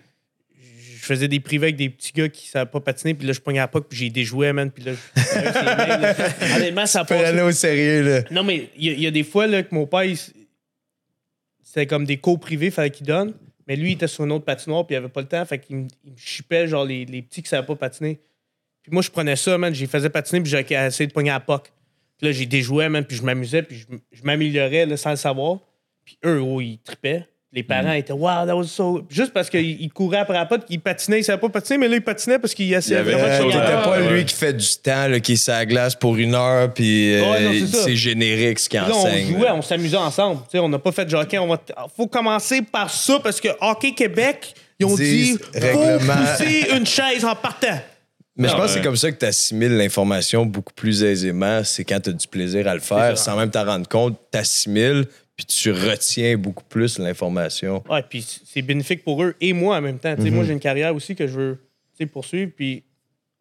[1.02, 3.40] je faisais des privés avec des petits gars qui savaient pas patiner, puis là, je
[3.40, 7.40] pognais à la puck, puis j'ai déjoué, man, puis là, je- honnêtement, ça Faut aller
[7.40, 7.48] passe.
[7.48, 8.22] au sérieux, là.
[8.32, 10.18] Non, mais il y, a- il y a des fois là, que mon père, il
[11.64, 13.34] c'était comme des cours privés, fallait qu'il donne,
[13.68, 15.60] mais lui, il était sur une autre patinoire, puis il avait pas le temps, fait
[15.60, 18.20] qu'il me, il me chipait, genre, les, les petits qui savaient pas patiner.
[18.84, 21.36] Puis moi, je prenais ça, man, j'y faisais patiner, puis j'ai essayé de pogner à
[21.36, 21.72] la puck.
[22.18, 25.60] Puis là, j'ai déjoué, man, puis je m'amusais, puis je, m'améliorais là, sans le savoir.
[26.04, 27.26] Puis eux, oh, ils tripaient.
[27.54, 29.04] Les parents étaient Wow, that was so.
[29.10, 31.90] Juste parce qu'ils ils couraient après la pote, ils patinaient, ils savaient pas patiner, mais
[31.90, 34.14] là, ils patinaient parce qu'ils essayaient avait vraiment de la T'étais pas ouais.
[34.14, 37.14] lui qui fait du temps, là, qui est sur la glace pour une heure, puis
[37.16, 37.84] euh, Ouais, non, c'est ça.
[37.84, 39.28] c'est générique ce qu'il Puis là, on enseigne.
[39.32, 39.56] jouait, là.
[39.56, 40.42] on s'amusait ensemble.
[40.44, 41.38] Tu sais, on n'a pas fait de hockey.
[41.40, 45.44] On va t- faut commencer par ça parce que Hockey Québec, ils ont Disent dit
[45.44, 46.14] faut règlement.
[46.38, 47.80] pousser une chaise en partant.
[48.38, 51.66] Mais je Ah, pense que c'est comme ça que tu assimiles l'information beaucoup plus aisément.
[51.66, 54.40] C'est quand tu as du plaisir à le faire, sans même t'en rendre compte, tu
[54.40, 55.06] assimiles,
[55.44, 57.84] puis tu retiens beaucoup plus l'information.
[57.90, 60.16] Ouais, puis c'est bénéfique pour eux et moi en même temps.
[60.16, 61.56] Tu sais, Moi, j'ai une carrière aussi que je veux
[61.98, 62.52] tu sais, poursuivre.
[62.56, 62.84] Puis,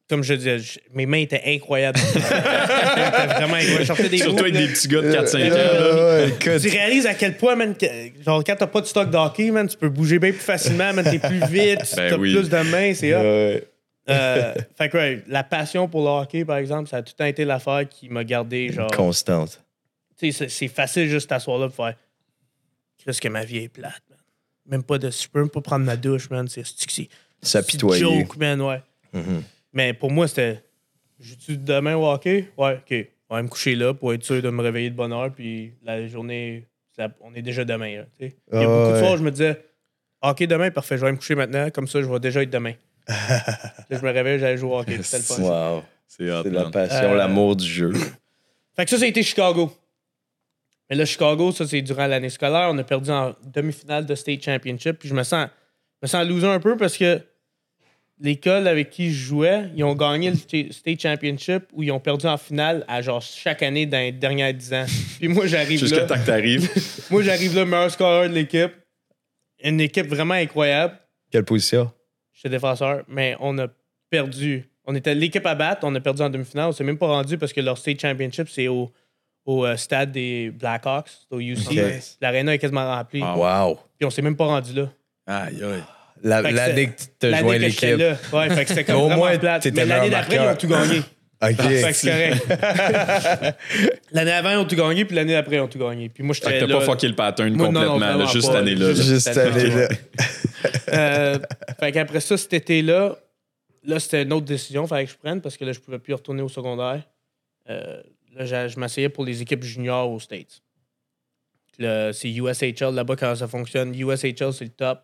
[0.08, 2.00] comme je disais, je- mes mains étaient incroyables.
[3.36, 4.08] Vraiment incroyable.
[4.08, 4.60] Des Surtout avec là.
[4.60, 5.56] des petits gars de 4-5 ans.
[5.56, 6.26] Euh.
[6.26, 7.86] Ouais, écoute, Tu réalises à quel point, man, que,
[8.24, 11.04] genre, quand t'as pas de stock d'hockey, man, tu peux bouger bien plus facilement, man,
[11.04, 12.32] t'es plus vite, Ben t'as oui.
[12.34, 13.64] plus de mains, c'est ouais.
[14.08, 17.18] Euh, fait que, ouais, la passion pour le hockey, par exemple, ça a tout le
[17.22, 18.90] temps été l'affaire qui m'a gardé, genre.
[18.90, 19.62] constante.
[20.20, 21.94] C'est- c'est facile juste t'asseoir là pour faire.
[22.98, 24.18] Qu'est-ce que ma vie est plate, man.
[24.66, 25.10] Même pas de.
[25.10, 26.46] Je peux même pas prendre ma douche, man.
[26.48, 27.08] C'est c'est
[27.42, 28.02] S'apitoyer.
[28.02, 28.82] joke, man, ouais.
[29.12, 29.42] Mhm.
[29.72, 30.62] Mais pour moi, c'était.
[31.18, 32.48] Joues-tu demain au hockey?
[32.56, 33.06] Ouais, ok.
[33.28, 35.72] On va me coucher là pour être sûr de me réveiller de bonne heure, puis
[35.82, 36.66] la journée,
[36.96, 37.98] ça- on est déjà demain.
[37.98, 38.36] là, tu sais.
[38.52, 39.62] Il y a Ah, beaucoup de fois où je me disais,
[40.22, 42.72] ok, demain, parfait, je vais me coucher maintenant, comme ça, je vais déjà être demain.
[43.08, 45.02] là, je me réveille, j'allais jouer au hockey.
[45.02, 45.42] C'était le fun.
[45.76, 45.82] Wow.
[46.08, 47.92] C'est la passion, Euh, l'amour du jeu.
[48.74, 49.70] Fait que ça, ça a été Chicago.
[50.90, 52.68] Mais là, Chicago, ça, c'est durant l'année scolaire.
[52.72, 54.98] On a perdu en demi-finale de State Championship.
[54.98, 55.46] Puis je me sens,
[56.02, 57.20] je me sens loser un peu parce que
[58.18, 62.00] l'école avec qui je jouais, ils ont gagné le sta- State Championship ou ils ont
[62.00, 64.86] perdu en finale à genre chaque année dans les dernières 10 ans.
[65.18, 66.06] Puis moi, j'arrive Jusqu'à là.
[66.06, 66.68] temps que t'arrives.
[67.10, 68.72] Moi, j'arrive là, meilleur scoreur de l'équipe.
[69.62, 70.98] Une équipe vraiment incroyable.
[71.30, 71.92] Quelle position?
[72.32, 73.68] J'étais défenseur, mais on a
[74.08, 74.64] perdu.
[74.86, 76.68] On était l'équipe à battre, on a perdu en demi-finale.
[76.68, 78.90] On s'est même pas rendu parce que leur state championship, c'est au,
[79.46, 81.58] au euh, stade des Blackhawks, au UC.
[81.70, 81.76] Ok.
[82.20, 83.22] L'aréna est quasiment remplie.
[83.24, 83.36] Ah.
[83.68, 83.78] Wow.
[83.98, 84.88] Puis on s'est même pas rendu là.
[85.26, 85.82] Aïe, aïe.
[86.22, 87.98] La- Fait que L'année que tu as joint j'étais l'équipe.
[88.32, 88.38] là.
[88.38, 89.66] Ouais, fait que c'était comme Au moins, plate.
[89.72, 90.98] Mais l'année d'après, ils ont tout gagné.
[91.42, 91.56] OK.
[91.56, 93.56] Fait que c'est correct.
[94.12, 96.10] l'année avant, ils ont tout gagné, puis l'année d'après, ils ont tout gagné.
[96.10, 98.26] Puis moi, Fait que j'étais t'as pas fucké le pattern Moi, non, non, complètement, là,
[98.26, 98.88] juste cette année-là.
[98.88, 98.94] là.
[98.94, 99.88] Juste- Juste C'était aller là.
[100.92, 101.38] Euh,
[101.78, 103.16] fait qu'après ça, cet été-là,
[103.84, 106.12] là, c'était une autre décision, fallait que je prenne parce que là, je pouvais plus
[106.12, 107.00] retourner au secondaire.
[107.70, 108.02] Euh,
[108.34, 110.62] là, je m'asseyais pour les équipes juniors aux States.
[111.78, 113.94] Le- C'est USHL là-bas quand ça fonctionne?
[113.94, 115.00] USHL, c'est le top.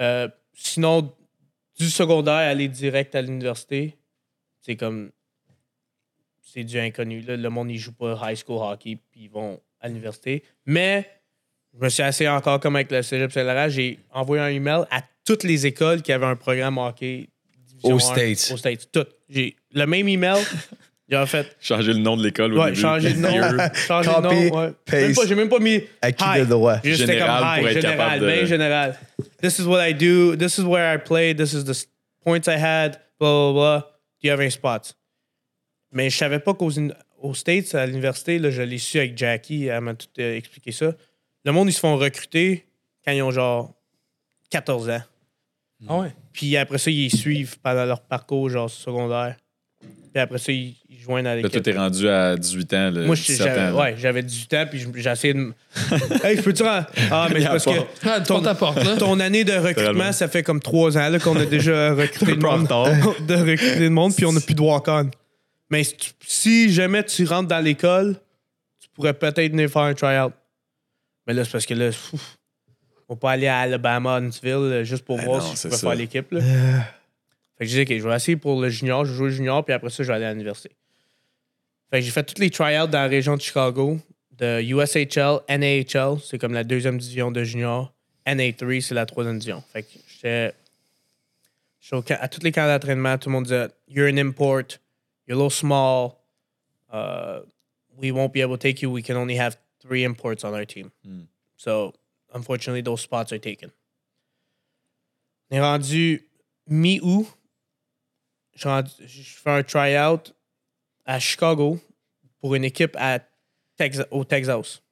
[0.00, 1.14] Euh, sinon,
[1.78, 3.96] du secondaire, aller direct à l'université,
[4.60, 5.10] c'est comme.
[6.42, 7.20] C'est du inconnu.
[7.20, 7.36] là.
[7.36, 10.42] Le monde, il joue pas high school hockey, puis ils vont à l'université.
[10.66, 11.08] Mais
[11.72, 13.68] je me suis assis encore comme avec le Cégep Saint-Laurent.
[13.68, 17.28] J'ai envoyé un email à toutes les écoles qui avaient un programme hockey.
[17.84, 18.50] Aux 1, States.
[18.52, 18.90] Aux States.
[18.92, 19.14] Toutes.
[19.28, 20.42] J'ai le même email.
[21.10, 21.56] J'ai en fait.
[21.60, 23.30] Changer le nom de l'école Ouais, changer de nom.
[23.88, 24.58] Changer de Copy, nom.
[24.60, 24.72] Ouais.
[24.84, 25.02] paste.
[25.02, 25.82] Même pas- J'ai même pas mis.
[26.00, 26.40] Acquis hi.
[26.40, 26.76] de droit?
[26.84, 28.98] J'ai juste Général comme pour être général, capable de- bien général.
[29.42, 30.36] This is what I do.
[30.36, 31.34] This is where I play.
[31.34, 31.74] This is the
[32.24, 33.00] points I had.
[33.18, 33.78] Blah, blah, blah.
[33.80, 34.94] Do you have any spots?
[35.92, 36.70] Mais je savais pas qu'aux
[37.20, 40.72] aux States, à l'université, là, je l'ai su avec Jackie, elle m'a tout euh, expliqué
[40.72, 40.94] ça.
[41.44, 42.66] Le monde, ils se font recruter
[43.04, 43.74] quand ils ont genre
[44.50, 45.02] 14 ans.
[45.88, 46.12] Ah ouais?
[46.32, 49.36] Puis après ça, ils suivent pendant leur parcours, genre secondaire.
[50.12, 50.76] Puis après ça, ils,
[51.08, 51.62] Là, toi, l'équipe.
[51.62, 52.90] t'es rendu à 18 ans.
[52.90, 55.38] Là, Moi, je- 17 j'avais ouais, j'avais 18 ans, puis je- j'ai essayé de.
[55.38, 55.54] me-
[56.24, 56.62] hey, je peux-tu.
[56.62, 57.70] ren- Ah, mais c'est parce que
[58.06, 58.96] Ah, ton apporte, là.
[58.96, 62.44] ton année de recrutement, ça fait comme trois ans là, qu'on a déjà recruté le
[62.46, 62.68] en monde.
[63.26, 65.10] de recruter le monde, puis on n'a plus de walk-on.
[65.70, 68.16] Mais si, tu- si jamais tu rentres dans l'école,
[68.80, 70.32] tu pourrais peut-être venir faire un try-out.
[71.26, 72.36] Mais là, c'est parce que là, ouf,
[73.08, 75.76] on peut aller à Alabama, Huntsville, euh, juste pour Ben voir non, si je peux
[75.76, 76.30] faire l'équipe.
[76.32, 76.40] là.
[76.40, 79.64] Fait que je disais, OK, je vais essayer pour le junior, je vais jouer junior,
[79.64, 80.70] puis après ça, je vais aller à l'université.
[81.90, 83.98] Fait que j'ai fait tous les try-outs dans la région de Chicago,
[84.38, 87.92] de USHL, NAHL, c'est comme la deuxième division de junior.
[88.26, 89.62] NA3, c'est la troisième division.
[89.72, 90.54] Fait que j'étais
[92.14, 94.78] à tous les camps d'entraînement, tout le monde disait You're an import,
[95.26, 96.20] you're a little small,
[96.92, 97.40] uh,
[97.98, 100.64] we won't be able to take you, we can only have three imports on our
[100.64, 100.92] team.
[101.04, 101.22] Hmm.
[101.56, 101.92] So,
[102.32, 103.72] unfortunately, those spots are taken.
[105.50, 106.22] On est rendu
[106.68, 107.26] mi-août.
[108.54, 108.68] Je
[109.42, 110.32] fais un try-out
[111.04, 111.78] à Chicago
[112.40, 113.20] pour une équipe à
[114.10, 114.82] au Texas.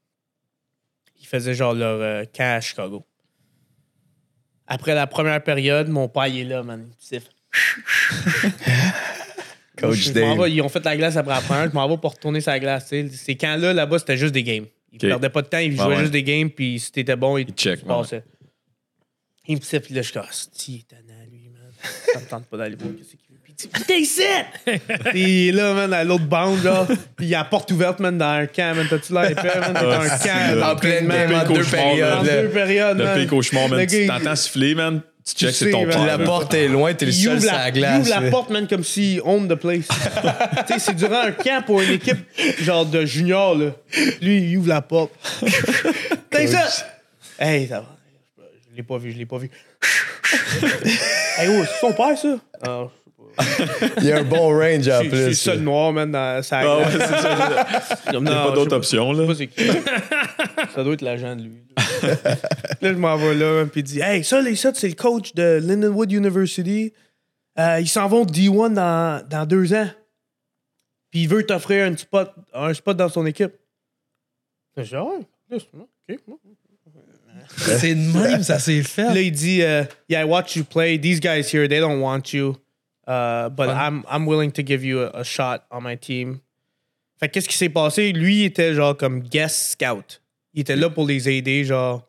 [1.20, 3.04] Ils faisaient genre leur euh, camp à Chicago.
[4.66, 6.88] Après la première période, mon père il est là, man.
[7.10, 7.20] Il.
[9.78, 10.48] Coach Dave.
[10.48, 11.68] ils ont fait la glace après la première.
[11.70, 12.88] Je m'en vais pour retourner sa glace.
[12.88, 14.66] Ces camps-là, là-bas, c'était juste des games.
[14.92, 15.02] Ils Ok.
[15.02, 15.96] perdaient pas de temps, ils jouaient ouais.
[15.98, 18.24] juste des games, puis si t'étais bon, ils Ils check, passaient.
[19.46, 20.24] Il me puis là, je suis comme,
[20.68, 21.70] il tannant, lui, man.
[22.12, 23.27] Ça me tente pas d'aller voir qu'est-ce qu'il
[23.72, 24.22] Putain, ici!
[25.10, 26.86] Puis il est là, man, à l'autre bande, genre.
[27.16, 28.86] Puis il y a la porte ouverte, man, dans un camp, man.
[28.88, 29.74] T'as-tu l'air épais, man?
[29.74, 30.72] T'es dans un Ah, si, camp, là.
[30.72, 31.48] En pleine game, en man.
[31.48, 32.12] deux cauchemar, périodes.
[32.18, 32.42] En là.
[32.42, 33.18] deux périodes, Le man.
[33.18, 33.80] pire cauchemar, man.
[33.80, 35.00] Le Tu t'entends siffler, man.
[35.26, 36.06] Tu check, c'est sais, ton père.
[36.06, 38.00] La porte est loin, t'es le seul sur la, la il glace.
[38.00, 38.30] ouvre la là.
[38.30, 39.88] porte, man, comme s'il own the place.
[40.66, 42.16] tu sais, c'est durant un camp pour une équipe
[42.62, 43.72] genre de junior, là.
[44.22, 45.10] Lui, il ouvre la porte.
[46.30, 46.64] T'es ça?
[47.38, 47.96] Hey, ça va.
[48.70, 49.50] Je l'ai pas vu, je l'ai pas vu.
[51.38, 52.36] hey, oh, c'est son père, ça?
[52.66, 52.84] Ah,
[53.98, 55.34] Il y a un bon range en suis- je suis plus.
[55.34, 57.08] seul noir, man, dans sa Ah ouais, glace.
[57.08, 57.66] c'est ça.
[58.12, 59.26] Comme, Il n'y a non, pas d'autre option, Je sais là.
[59.28, 59.66] pas c'est qui.
[60.74, 61.62] Ça doit être l'agent de lui.
[62.02, 65.34] là, je m'en vais là, puis il dit Hey, ça, les ça, c'est le coach
[65.34, 66.92] de Lindenwood University.
[67.58, 69.88] Euh, ils s'en vont D1 dans, dans deux ans.
[71.10, 73.52] Puis il veut t'offrir un spot, un spot dans son équipe.
[74.76, 76.18] Je dis.
[77.56, 79.14] C'est de même, ça s'est fait.
[79.14, 80.98] là, il dit euh, Yeah, I watch you play.
[80.98, 82.56] These guys here, they don't want you.
[83.08, 83.70] Uh, but.
[83.70, 86.40] I'm, I'm willing to give you a, a shot on my team.
[87.18, 88.12] Fait que qu'est-ce qui s'est passé?
[88.12, 90.20] Lui, il était genre comme guest scout.
[90.54, 92.06] Il était là pour les aider, genre.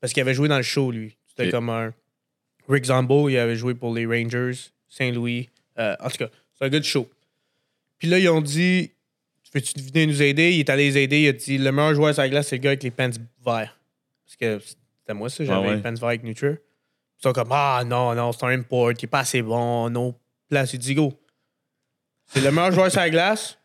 [0.00, 1.16] Parce qu'il avait joué dans le show, lui.
[1.28, 1.92] C'était comme un.
[2.68, 4.52] Rick Zombo, il avait joué pour les Rangers,
[4.88, 5.48] Saint-Louis.
[5.78, 7.08] Euh, en tout cas, c'est un good show.
[7.98, 8.92] Puis là, ils ont dit
[9.52, 10.52] Veux-tu venir nous aider?
[10.52, 11.20] Il est allé les aider.
[11.22, 13.10] Il a dit Le meilleur joueur sur la glace, c'est le gars avec les pants
[13.44, 13.78] verts.
[14.24, 15.44] Parce que c'était moi, ça.
[15.44, 15.76] J'avais Ah ouais.
[15.76, 16.56] les pants verts avec Nuture.
[17.18, 18.92] Ils sont comme Ah non, non, c'est un import.
[18.92, 19.90] Il est pas assez bon.
[19.90, 20.14] Non.
[20.50, 21.14] Place, il dit Go.
[22.26, 23.56] C'est le meilleur joueur sur la glace.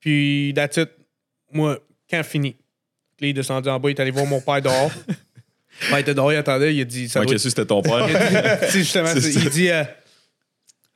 [0.00, 0.90] Puis, that's it.
[1.52, 1.78] Moi,
[2.10, 2.56] quand fini.
[3.16, 3.88] Puis, il est descendu en bas.
[3.88, 4.90] Il est allé voir mon père dehors.
[5.06, 6.74] Mon père était dehors, il attendait.
[6.74, 8.06] Il a dit Ça Ok, va ça, c'était ton père.
[8.68, 9.32] c'est justement C'est ça.
[9.32, 9.40] ça.
[9.44, 9.86] Il dit, uh, I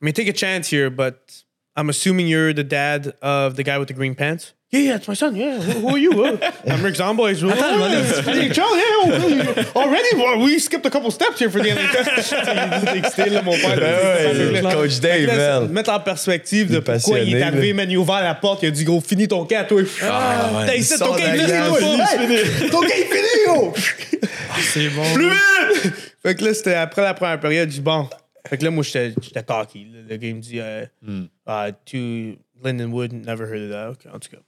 [0.00, 1.44] mean, take a chance here, but
[1.76, 4.54] I'm assuming you're the dad of the guy with the green pants.
[4.70, 5.36] Yeah, yeah, it's my son.
[5.36, 6.24] Yeah, who, who are you?
[6.24, 7.26] Uh, I'm Rick Zombo.
[7.26, 10.16] He's, oh, hey, Charles, yeah, oh, already?
[10.16, 12.82] Well, we skipped a couple steps here for the NHL.
[12.82, 13.76] Il est excité, là, mon père.
[13.78, 15.70] Ben ouais, Coach Dave, là, man.
[15.72, 18.64] Mettre en perspective de Il pourquoi il est arrivé, man, il a ouvert la porte,
[18.64, 19.82] il a dit, gros, finis ton camp, toi.
[20.02, 20.66] Ah, ouais.
[20.66, 21.48] T'as Il ici, sort ton glace.
[21.48, 22.22] pas.
[22.24, 23.74] Hey, Ton camp, il finit, gros.
[24.62, 25.14] C'est bon.
[25.14, 25.92] Plus vite!
[26.24, 28.08] Fait que là, c'était après la première période, je dis bon.
[28.48, 29.14] Fait que là, moi, j'étais
[29.46, 29.86] cocky.
[30.08, 30.84] Le gars, il me dit, euh,
[31.48, 33.90] uh, to Lindenwood, never heard of that.
[33.90, 34.38] Ok, en tout cas.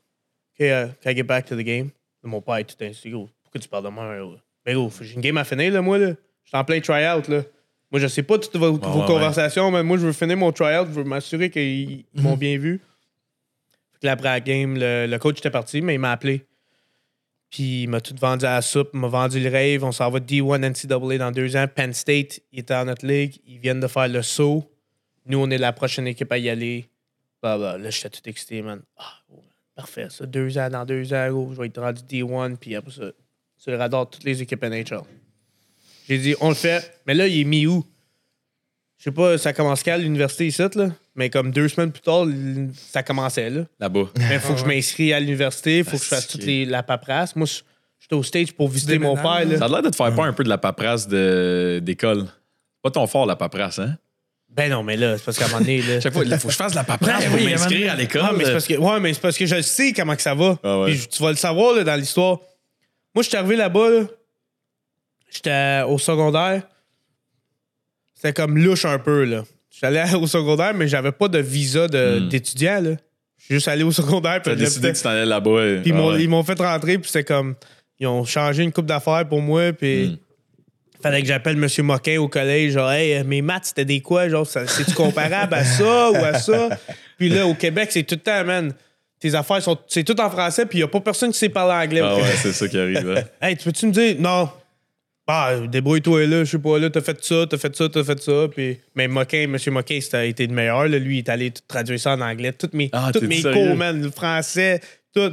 [0.59, 1.91] OK, uh, can I get back to the game?
[2.23, 3.29] Là, mon père est tout ainsi, gros.
[3.43, 4.25] Pourquoi tu parles de moi, là?
[4.67, 6.13] Mais gros, j'ai une game à finir, là, moi, là.
[6.45, 7.43] J'étais en plein try-out, là.
[7.91, 10.53] Moi, je sais pas toutes vos, vos ouais, conversations, mais moi, je veux finir mon
[10.53, 10.89] try-out.
[10.89, 12.81] Je veux m'assurer qu'ils ils m'ont bien vu.
[13.93, 16.45] Fait que là, après la game, le, le coach était parti, mais il m'a appelé.
[17.51, 19.85] Puis il m'a tout vendu à la soupe, il m'a vendu le rêve.
[19.85, 21.67] On s'en va D1 NCAA dans deux ans.
[21.73, 23.41] Penn State, il était dans notre ligue.
[23.47, 24.71] Ils viennent de faire le saut.
[25.25, 26.89] Nous, on est la prochaine équipe à y aller.
[27.43, 28.83] Bah, bah, là, j'étais tout excité, man.
[28.99, 29.43] Ah, oh,
[29.79, 30.27] parfait, ça.
[30.27, 32.57] Deux ans, dans deux ans, gros, je vais être rendu D1.
[32.57, 33.11] Puis après ça,
[33.57, 35.01] sur le radar de toutes les équipes NHL.
[36.09, 37.01] J'ai dit, on le fait.
[37.07, 37.85] Mais là, il est mis où?
[38.99, 40.89] Je sais pas, ça commence quand l'université ici, là?
[41.15, 42.27] Mais comme deux semaines plus tard,
[42.75, 43.63] ça commençait, là.
[43.79, 44.09] Là-bas.
[44.19, 46.65] Mais il faut que je m'inscris à l'université, il faut que je fasse toute les-
[46.65, 47.37] la paperasse.
[47.37, 47.61] Moi, je-
[48.01, 49.39] j'étais au stage pour visiter mon père.
[49.41, 49.59] déménages, Là.
[49.59, 52.27] Ça a l'air de te faire peur un peu de la paperasse de- d'école.
[52.83, 53.97] Pas ton fort, la paperasse, hein?
[54.51, 55.83] Ben non, mais là, c'est parce qu'à un moment donné.
[55.83, 57.97] Là, Chaque fois, il faut que je fasse de la paperasse pour oui, m'inscrire à
[57.97, 58.23] l'école.
[58.37, 60.59] Mais c'est parce que, ouais, mais c'est parce que je sais comment que ça va.
[60.65, 60.93] Ah ouais.
[60.93, 62.39] Puis tu vas le savoir là, dans l'histoire.
[63.15, 63.89] Moi, je suis arrivé là-bas.
[63.91, 64.03] Là.
[65.31, 66.63] J'étais au secondaire.
[68.15, 69.25] C'était comme louche un peu.
[69.25, 69.45] là.
[69.71, 72.29] J'allais au secondaire, mais j'avais pas de visa de- Hmm.
[72.29, 72.91] d'étudiant, là.
[73.37, 74.41] Je suis juste allé au secondaire.
[74.43, 75.81] T'as décidé que tu t'en allais là-bas.
[75.83, 76.23] puis ils Ah m'ont- ouais.
[76.23, 77.55] ils m'ont fait rentrer, puis c'était comme.
[78.01, 80.09] Ils ont changé une coupe d'affaires pour moi, puis.
[80.09, 80.17] Hmm.
[81.01, 81.69] Fallait que j'appelle M.
[81.87, 84.29] Moquin au collège, genre, hey, mes maths, c'était des quoi?
[84.29, 86.69] Genre, c'est-tu comparable à ça ou à ça?
[87.17, 88.73] Puis là, au Québec, c'est tout le temps, man.
[89.21, 89.77] Tes affaires sont.
[89.89, 92.01] C'est tout en français, puis il n'y a pas personne qui sait parler anglais.
[92.03, 93.11] Ah ouais, c'est ça qui arrive.
[93.17, 93.23] hein.
[93.47, 94.49] Hey, tu peux-tu me dire, non?
[95.31, 98.19] Ah, débrouille-toi là, je sais pas, là, t'as fait ça, t'as fait ça, t'as fait
[98.23, 98.47] ça.
[98.55, 99.57] Puis, mais Moquin, M.
[99.73, 100.89] Moquin, c'était le meilleur.
[100.89, 100.99] Là.
[100.99, 102.53] Lui, il est allé traduire ça en anglais.
[102.53, 103.67] Toutes mes, Ah, toutes t'es mes sérieux?
[103.69, 104.81] cours, man, le français,
[105.15, 105.33] tout.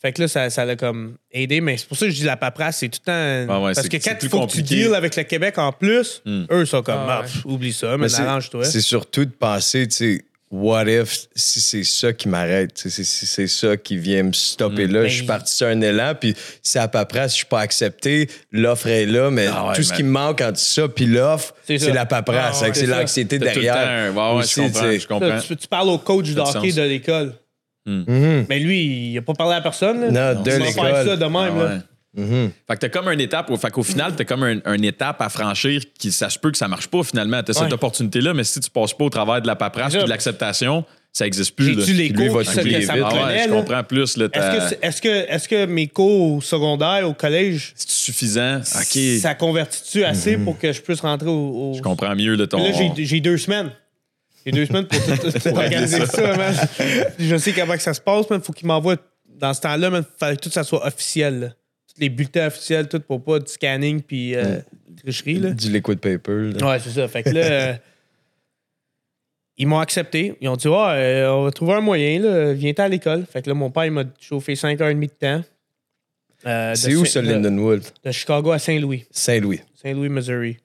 [0.00, 1.60] Fait que là, ça, ça l'a comme aidé.
[1.60, 3.52] Mais c'est pour ça que je dis la paperasse, c'est tout le temps.
[3.52, 5.58] Ah ouais, parce c'est- que c'est quand il faut que tu deals avec le Québec
[5.58, 6.44] en plus, Hmm.
[6.52, 7.26] eux sont comme, Ah ah, ouais.
[7.26, 8.64] pff, oublie ça, mais Mais c'est- arrange-toi.
[8.64, 13.02] C'est surtout de penser, tu sais, what if si c'est ça qui m'arrête, tu sais,
[13.02, 14.92] si si c'est ça qui vient me stopper Mm.
[14.92, 17.44] là, Ben, je suis il- parti sur un élan, puis si à si je suis
[17.46, 20.58] pas accepté, l'offre est là, mais Ah ouais, tout ce mais- qui me manque entre
[20.60, 23.74] ça puis l'offre, C'est c'est la paperasse, Ah c'est c'est l'anxiété tout le derrière.
[23.74, 24.80] temps un- Ouais, ouais, aussi, je comprends.
[24.80, 25.00] tu sais.
[25.00, 25.28] Je comprends.
[25.28, 26.76] Là, tu, tu parles au coach de Ça a du hockey sens.
[26.76, 27.34] de l'école.
[27.88, 28.46] Mhm.
[28.48, 30.00] Mais lui, il a pas parlé à personne.
[30.12, 30.34] là.
[30.34, 31.06] Non, Il de va faire l'école.
[31.06, 31.34] ça de même.
[31.36, 31.64] Ah là.
[31.74, 31.78] ouais.
[32.24, 32.50] Mhm.
[32.66, 35.28] Fait que t'as comme une étape, fait qu'au final, t'as comme un, une étape à
[35.28, 37.42] franchir qui, ça se peut que ça marche pas finalement.
[37.42, 37.64] T'as Ouais.
[37.64, 40.84] cette opportunité-là, mais si tu passes pas au travers de la paperasse et de l'acceptation,
[41.12, 41.78] ça existe plus.
[41.78, 43.06] J'ai-tu les lui, cours va que ça, t'oublier que ça me vite.
[43.10, 44.16] Ah ouais, prenait, je comprends plus.
[44.16, 48.60] Là, Est-ce que, est-ce, que, est-ce que mes cours au secondaire, au collège, C'est suffisant?
[48.64, 51.72] Ça convertit-tu assez pour que je puisse rentrer au.
[51.72, 52.62] au- Je comprends mieux là, ton.
[52.62, 53.70] Là, j'ai, j'ai deux semaines.
[54.48, 56.54] J'ai deux semaines pour tout, organiser ça, man.
[57.18, 58.40] Je sais comment que ça se passe, man.
[58.40, 58.96] Faut qu'il m'envoie.
[59.26, 61.40] Dans ce temps-là, man, fallait que tout ça soit officiel.
[61.40, 61.48] là.
[61.48, 64.58] Tous les bulletins officiels, tout pour pas de scanning puis euh,
[65.02, 65.38] tricherie.
[65.38, 65.50] Là.
[65.50, 66.52] Du liquid paper.
[66.58, 66.66] là.
[66.70, 67.06] Ouais, c'est ça.
[67.08, 67.74] Fait que là, euh,
[69.56, 70.34] ils m'ont accepté.
[70.40, 72.52] Ils ont dit, ouais, euh, on va trouver un moyen, là.
[72.52, 73.24] Viens-t'en à l'école.
[73.30, 75.44] Fait que là, mon père, il m'a chauffé 5h30 de temps.
[76.46, 77.82] Euh, de C'est où Saint- ça, de- Lindenwood?
[78.04, 79.04] De Chicago à Saint-Louis.
[79.10, 79.60] Saint-Louis.
[79.74, 80.56] Saint-Louis, Missouri.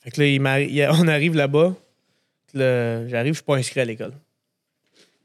[0.00, 1.74] Fait que là, il m'arri- il y a- on arrive là-bas.
[2.54, 4.12] Là, J'arrive, je suis pas inscrit à l'école.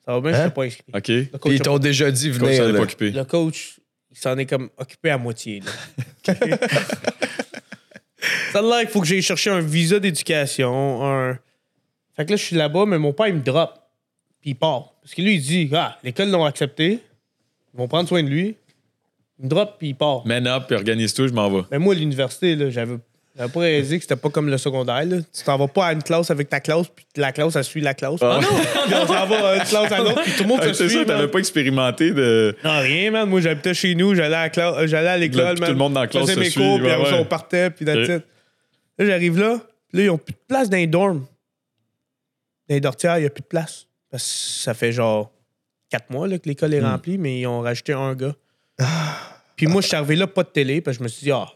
[0.06, 0.42] Ça va bien, je Hein?
[0.44, 0.84] suis pas inscrit.
[0.94, 1.08] OK.
[1.08, 2.64] Le Puis coach, ils t'ont déjà dit Comme ça, venir.
[2.64, 2.78] est là.
[2.78, 3.12] pas occupée.
[3.12, 3.80] le coach,
[4.12, 5.62] il s'en est comme occupé à moitié.
[5.62, 5.72] Là.
[8.52, 11.06] ça qu'il faut que j'aille chercher un visa d'éducation.
[11.06, 11.38] Un...
[12.16, 13.74] Fait que là, je suis là-bas, mais mon père, il me drop.
[14.42, 14.94] Puis il part.
[15.02, 17.00] Parce que lui, il dit Ah, l'école l'ont accepté.
[17.74, 18.56] Ils vont prendre soin de lui.
[19.38, 20.26] Il me drop, puis il part.
[20.26, 21.62] Man up, puis organise-toi, je m'en vais.
[21.72, 22.96] Mais moi, à l'université, là, j'avais,
[23.38, 25.06] j'avais pas réalisé que c'était pas comme le secondaire.
[25.06, 25.18] Là.
[25.22, 27.80] Tu t'en vas pas à une classe avec ta classe, puis la classe, elle suit
[27.82, 28.20] la classe.
[28.22, 28.40] Ah.
[28.86, 30.90] Puis on s'en va d'une classe à l'autre, puis tout le monde Ah, se c'est
[30.90, 30.98] suit.
[31.00, 32.56] ça, t'avais pas expérimenté de.
[32.64, 33.30] Non, rien, man.
[33.30, 35.70] Moi, j'habitais chez nous, j'allais à, la cla- euh, j'allais à l'école, man.
[35.70, 38.08] tout le monde dans la classe se mes suit, cours, puis on partait, puis that's.
[38.08, 39.60] Là, j'arrive là,
[39.94, 41.26] là, ils ont plus de place dans les dorms.
[42.68, 43.88] Dans les dortières, il n'y a plus de place.
[44.12, 44.30] Parce que
[44.64, 45.32] ça fait genre
[45.90, 46.74] quatre mois là, que l'école Hmm.
[46.74, 48.36] est remplie, mais ils ont rajouté un gars.
[49.56, 51.32] Puis moi, je suis arrivé là, pas de télé, parce que je me suis dit,
[51.32, 51.48] ah,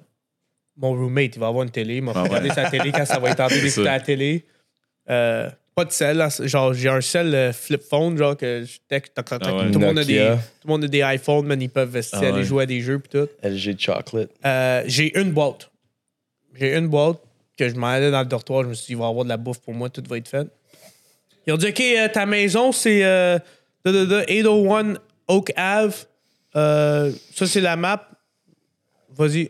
[0.77, 2.49] mon roommate, il va avoir une télé, il m'a fait Ah ouais.
[2.49, 4.45] sa télé quand ça va être tenté C'est d'écouter la télé.
[5.09, 8.77] Euh, pas de sel, là, genre j'ai un sel euh, flip phone, genre que je
[8.87, 9.49] texte, tac, tac, tac.
[9.51, 9.71] Ah ouais.
[9.71, 12.17] tout, le monde a des, tout le monde a des iPhones, mais ils peuvent Ah
[12.19, 12.43] aller ouais.
[12.43, 13.27] jouer à des jeux puis tout.
[13.43, 14.29] LG Chocolate.
[14.45, 15.71] Euh, j'ai une boîte.
[16.55, 17.17] J'ai une boîte
[17.57, 18.63] que je m'en allais dans le dortoir.
[18.63, 20.17] Je me suis dit, il va y avoir de la bouffe pour moi, tout va
[20.17, 20.47] être fait.
[21.47, 23.37] Ils ont dit, OK, euh, ta maison, c'est euh,
[23.83, 24.93] da, da, da, 801
[25.27, 26.05] Oak Ave.
[26.55, 28.07] Euh, ça, c'est la map.
[29.17, 29.49] Vas-y.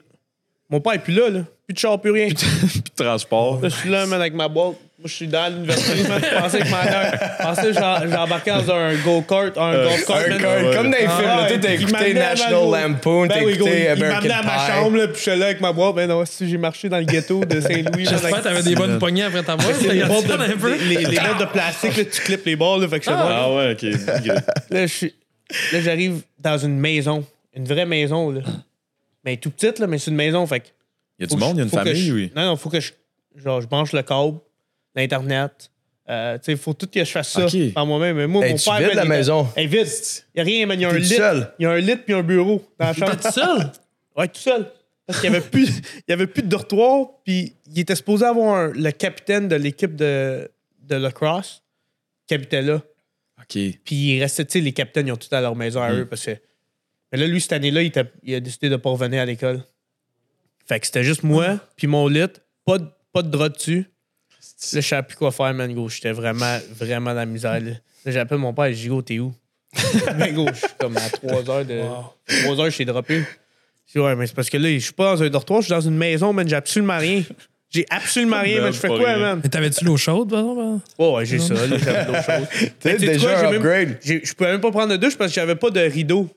[0.73, 1.41] Mon père est plus là, là.
[1.67, 2.29] Plus de char, plus rien.
[2.29, 2.35] Puis
[2.97, 3.59] de transport.
[3.61, 4.73] Là, je suis là, man, avec ma boîte.
[4.97, 5.97] Moi, je suis dans l'université.
[5.97, 9.87] Je pensais que ma Je pensais que j'embarquais dans un go-kart, un man.
[10.07, 13.27] cart, Comme dans les Ah, films, là, ouais, tu t'as il écouté ma National Lampoon,
[13.27, 14.71] t'as Ben go, écouté il, il American m'amenait à ma Pie.
[14.71, 15.95] chambre, là, puis je suis là avec ma boîte.
[15.95, 18.05] Ben non, si j'ai marché dans le ghetto de Saint-Louis.
[18.09, 19.79] J'espère que t'avais des bonnes poignées après ta boîte.
[19.83, 23.73] Les bords de, plastique, là, tu clips les bords, là, fait que je Ah ouais,
[23.73, 23.83] ok.
[24.71, 25.13] Là, je suis-
[25.71, 27.23] là, j'arrive dans une maison.
[27.55, 28.41] Une vraie maison, là.
[29.23, 30.67] Mais tout petite, là, mais c'est une maison, fait que
[31.19, 32.31] Y a du monde, y a une famille, je- oui.
[32.35, 32.91] Non, non, faut que je.
[33.35, 34.39] Genre, je branche le câble,
[34.95, 35.69] l'Internet.
[36.09, 38.17] Euh, tu sais, faut tout que je fasse ça par moi-même.
[38.17, 38.77] Mais moi, Hey, mon tu père.
[38.79, 39.47] vides man, la il- maison?
[39.55, 39.87] Elle vide.
[40.35, 40.79] Il n'y a rien, man.
[40.79, 41.15] Il y a un lit.
[41.59, 43.15] Il y a un lit puis un bureau dans la chambre.
[43.15, 43.71] T'es tout seul?
[44.15, 44.69] Ouais, tout seul.
[45.07, 47.07] Parce qu'il n'y avait, plus- il y avait plus de dortoir.
[47.25, 50.51] Puis il était supposé avoir un- le capitaine de l'équipe de,
[50.83, 51.63] de lacrosse
[52.27, 52.75] qui habitait là.
[53.39, 53.53] Ok.
[53.83, 55.95] Puis il restait, tu sais, les capitaines, ils ont tout à leur maison à Mm.
[56.01, 56.05] eux.
[56.05, 56.37] Parce que...
[57.13, 57.83] Mais là, lui, cette année-là,
[58.23, 59.61] il, a décidé de ne pas revenir à l'école.
[60.65, 62.25] Fait que c'était juste moi, puis mon lit,
[62.65, 63.85] pas de, pas de drap dessus.
[64.73, 65.89] Là, je savais plus quoi faire, man, gros.
[65.89, 67.59] J'étais vraiment, vraiment dans la misère.
[67.59, 67.71] Là,
[68.05, 69.31] Là, j'appelle mon père et je dis, go, t'es où?
[70.17, 71.81] ben, gros, je suis comme à 3 heures de.
[72.43, 73.23] 3 heures, je suis droppé.
[73.85, 75.67] Je dis, ouais, mais c'est parce que là, je suis pas dans un dortoir, je
[75.67, 77.23] suis dans une maison, man, j'ai absolument rien.
[77.69, 78.73] J'ai absolument rien, man.
[78.73, 79.17] Je fais quoi, rien.
[79.19, 79.41] man?
[79.43, 80.83] Mais t'avais-tu l'eau chaude, par exemple?
[80.97, 82.69] Oh, ouais, j'ai ça, là, j'avais d'autres choses.
[82.79, 83.97] T'as Mais tu sais déjà quoi, j'ai un même- upgrade.
[84.03, 86.29] Je pouvais même pas prendre de douche parce que j'avais pas de rideau.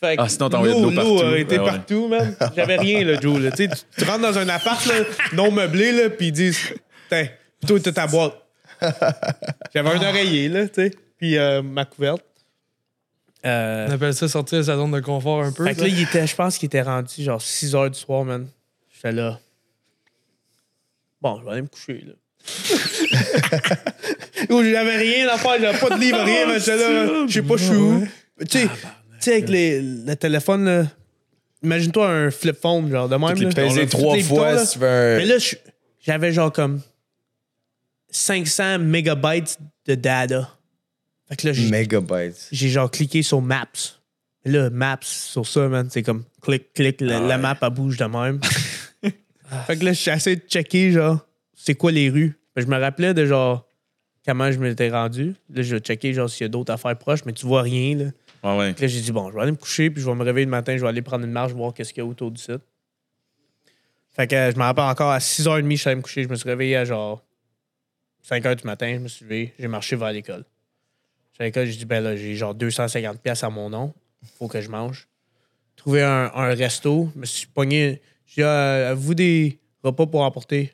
[0.00, 1.20] Fait que Ah, sinon, t'envoyais de l'eau partout.
[1.22, 1.70] a été Ah ouais.
[1.70, 2.36] partout, man.
[2.56, 3.40] J'avais rien, là, Joe.
[3.40, 3.50] Là.
[3.52, 4.94] Tu, sais, tu, tu rentres dans un appart là,
[5.32, 6.74] non meublé, là, puis ils disent
[7.08, 7.28] Tiens,
[7.66, 8.34] toi, t'as ta boîte.
[9.74, 10.90] J'avais un oreiller, là, tu sais.
[11.16, 12.22] Puis euh, ma couverte.
[13.46, 15.64] Euh, On appelle ça sortir de sa zone de confort un peu.
[15.64, 15.82] fait que ça.
[15.86, 18.46] là, il était, je pense qu'il était rendu genre 6 heures du soir, man.
[18.94, 19.38] J'étais là.
[21.20, 22.12] Bon, je vais aller me coucher, là.
[24.50, 27.24] Où j'avais rien à faire, j'avais pas de livre, rien, mais j'étais là.
[27.26, 28.06] Je sais pas, je suis où.
[28.40, 28.68] Tu sais, tu
[29.24, 30.86] sais, avec les, le téléphone, là.
[31.62, 33.34] Imagine-toi un flip phone, genre de même.
[33.34, 33.50] Tu là.
[33.52, 34.66] peser Toutes trois les fois boutons, là.
[34.66, 35.16] si tu veux un.
[35.18, 35.56] Mais là, je-
[36.00, 36.80] j'avais genre comme
[38.10, 40.50] 500 mégabytes de data.
[41.28, 42.48] Fait que là, j'ai Megabytes.
[42.52, 43.66] j'ai genre cliqué sur Maps.
[44.44, 47.96] Et là, Maps, sur ça, man, c'est comme clic, clic, la, la map, elle bouge
[47.96, 48.40] de même.
[49.66, 52.38] fait que là, j'ai essayé de checker, genre, c'est quoi les rues.
[52.54, 53.66] Fait que je me rappelais de genre,
[54.26, 55.34] comment je m'étais rendu.
[55.48, 57.96] Là, je vais checker, genre, s'il y a d'autres affaires proches, mais tu vois rien,
[57.96, 58.04] là.
[58.44, 60.50] Là, j'ai dit, bon, je vais aller me coucher, puis je vais me réveiller le
[60.50, 62.60] matin, je vais aller prendre une marche, voir qu'est-ce qu'il y a autour du site.
[64.10, 66.22] Fait que euh, je me rappelle encore à 6h30, je suis allé me coucher.
[66.22, 67.24] Je me suis réveillé à genre
[68.28, 70.44] 5h du matin, je me suis levé, j'ai marché vers l'école.
[71.38, 73.92] À l'école, j'ai dit, ben là, j'ai genre 250$ piastres à mon nom,
[74.38, 75.08] faut que je mange.
[75.74, 78.00] Trouvé un, resto, je me suis pogné.
[78.26, 80.72] J'ai dit, Ah, avez-vous des repas pour emporter?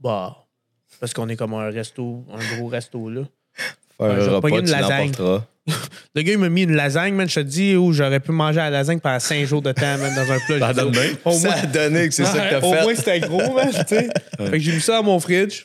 [0.00, 0.46] Bah,
[1.00, 3.22] parce qu'on est comme un resto, un gros resto là.
[3.98, 5.12] Faire Ouais, un repas, tu une lasagne.
[6.14, 7.28] Le gars, il m'a mis une lasagne, man.
[7.28, 10.14] Je te dis, où j'aurais pu manger la lasagne pendant 5 jours de temps, man,
[10.14, 10.58] dans un plat.
[10.60, 11.10] Ça donne bien.
[11.24, 12.82] Au Ça moins, a donné que c'est ça que t'as au fait.
[12.82, 14.08] moins, c'était gros, man, tu sais.
[14.38, 15.64] Fait que j'ai mis ça dans mon fridge.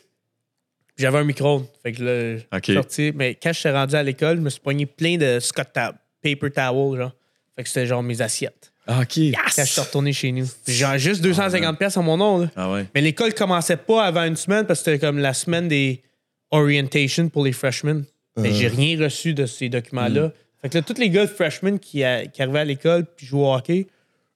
[0.98, 3.12] J'avais un micro Fait que là, je sorti.
[3.16, 6.52] Mais quand je suis rendu à l'école, je me suis pogné plein de Scott paper
[6.52, 7.12] towel, genre.
[7.56, 8.72] Fait que c'était genre mes assiettes.
[8.88, 9.20] Ah, OK.
[9.56, 10.48] Quand je suis retourné chez nous.
[10.68, 12.48] J'ai juste 250 pièces à mon nom, là.
[12.56, 12.86] Ah, ouais.
[12.96, 16.02] Mais l'école commençait pas avant une semaine parce que c'était comme la semaine des
[16.50, 18.04] orientation pour les freshmen.
[18.38, 20.32] Mais j'ai rien reçu de ces documents-là.
[20.62, 23.26] Fait que là, tous les gars de freshmen qui, a- qui arrivaient à l'école puis
[23.26, 23.88] jouaient au hockey,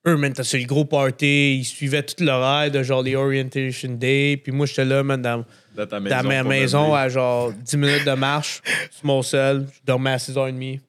[0.07, 1.57] eux, man, c'est le gros party?
[1.59, 4.37] Ils suivaient tout l'horaire de genre les orientation day.
[4.41, 8.05] Puis moi, j'étais là, man, dans, Dans ta dans ma maison à genre 10 minutes
[8.05, 9.65] de marche sur mon sel.
[9.73, 10.79] Je dormais à 6h30.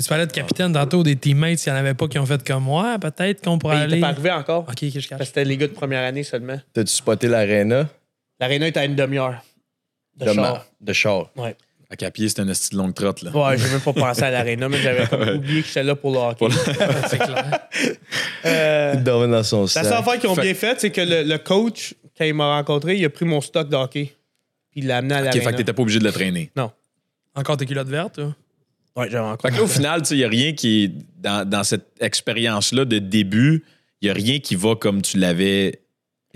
[0.00, 2.44] Tu parlais de capitaine tantôt des teammates, s'il n'y en avait pas qui ont fait
[2.46, 4.00] comme moi, peut-être qu'on pourrait il était aller.
[4.00, 4.66] pas arrivé encore.
[4.68, 5.18] Ok, que je Parce cache.
[5.18, 6.60] que c'était les gars de première année seulement.
[6.72, 7.88] T'as-tu spoté l'aréna?
[8.40, 9.42] L'aréna était à une demi-heure.
[10.16, 10.52] De, de, char.
[10.54, 11.30] ma- de char?
[11.36, 11.56] Ouais.
[11.90, 13.30] Fait qu'à pied, c'était une petite longue trotte, là.
[13.34, 16.10] Ouais, j'ai même pas pensé à l'aréna, mais j'avais comme oublié que j'étais là pour
[16.12, 16.46] le hockey.
[17.08, 17.60] C'est clair.
[18.44, 21.00] Euh, Il dormait dans son la seule affaire qu'ils ont Fait- bien fait, c'est que
[21.00, 24.12] le, le coach, quand il m'a rencontré, il a pris mon stock de hockey.
[24.70, 25.44] Puis il l'a amené à OK, l'aréna.
[25.44, 26.50] fait que t'étais pas obligé de le traîner.
[26.56, 26.70] Non.
[27.34, 28.34] Encore tes culottes vertes, là?
[28.96, 29.40] Ouais, j'avais encore.
[29.42, 30.92] Fait que là, au final, il n'y a rien qui.
[31.18, 33.64] Dans, dans cette expérience-là de début,
[34.02, 35.80] il n'y a rien qui va comme tu l'avais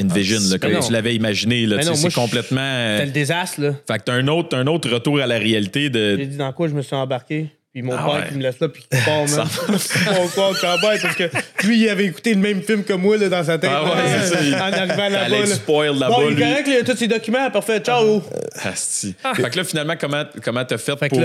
[0.00, 1.66] envision, là, comme tu l'avais imaginé.
[1.66, 2.60] Là, non, moi, c'est complètement.
[2.60, 3.74] euh, C'était le désastre, là.
[3.86, 6.16] Fait que t'as un autre, un autre retour à la réalité J'ai de.
[6.24, 7.48] dit dans quoi je me suis embarqué?
[7.72, 8.28] Puis mon Ah père ouais.
[8.28, 9.46] qui me laisse là, puis qui part, man.
[10.14, 11.24] Mon corps cowboy, parce que
[11.66, 13.70] lui, il avait écouté le même film que moi, là, dans sa tête.
[13.72, 15.46] Ah ouais, là, c'est ça, il- En arrivant là-bas, là.
[15.46, 16.42] spoil là-bas, Bon, il lui.
[16.42, 18.22] est correct, il tous ses documents, parfait, ciao.
[18.62, 19.14] Asti.
[19.36, 21.20] Fait que là, finalement, comment comment t'as fait, Fait pour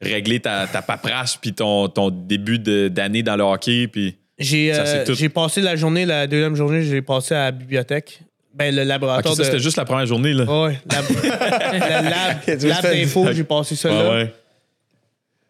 [0.00, 3.86] régler ta, ta paperasse puis ton, ton début de- d'année dans le hockey?
[3.86, 4.16] Puis...
[4.42, 5.14] J'ai euh, tout.
[5.14, 8.20] j'ai passé la journée, la deuxième journée, j'ai passé à la bibliothèque.
[8.54, 9.44] Ben, le laboratoire ça, de...
[9.44, 10.44] c'était juste la première journée, là.
[10.44, 14.10] Ouais, lab, le lab, d'info, j'ai passé ça Ah là.
[14.10, 14.34] ouais.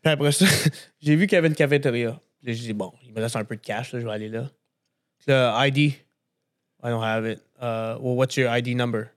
[0.03, 0.47] Puis après ça,
[1.03, 2.21] j'ai vu qu'il y avait une cafétéria.
[2.41, 4.13] Puis là, j'ai dit, bon, il me reste un peu de cash, là, je vais
[4.13, 4.49] aller là.
[5.27, 5.79] Là, ID.
[5.79, 5.95] I
[6.85, 7.41] don't have it.
[7.61, 9.11] Uh, well, what's your ID number?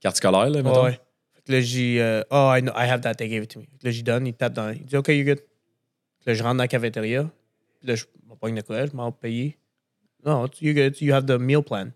[0.00, 0.84] Carte scolaire, là, mettons.
[0.84, 1.00] ouais.
[1.34, 3.60] Fait que là, j'ai, euh, oh, I, know, I have that, they gave it to
[3.60, 3.66] me.
[3.66, 4.70] Fait que là, j'y donne, il tape dans.
[4.70, 5.40] Il dit, OK, you're good.
[6.26, 7.28] Là, je rentre dans la cafétéria.
[7.80, 8.04] Puis là, je
[8.36, 9.56] me pogne de quoi, je m'en payer.
[10.24, 11.86] Non, you're good, you have the meal plan.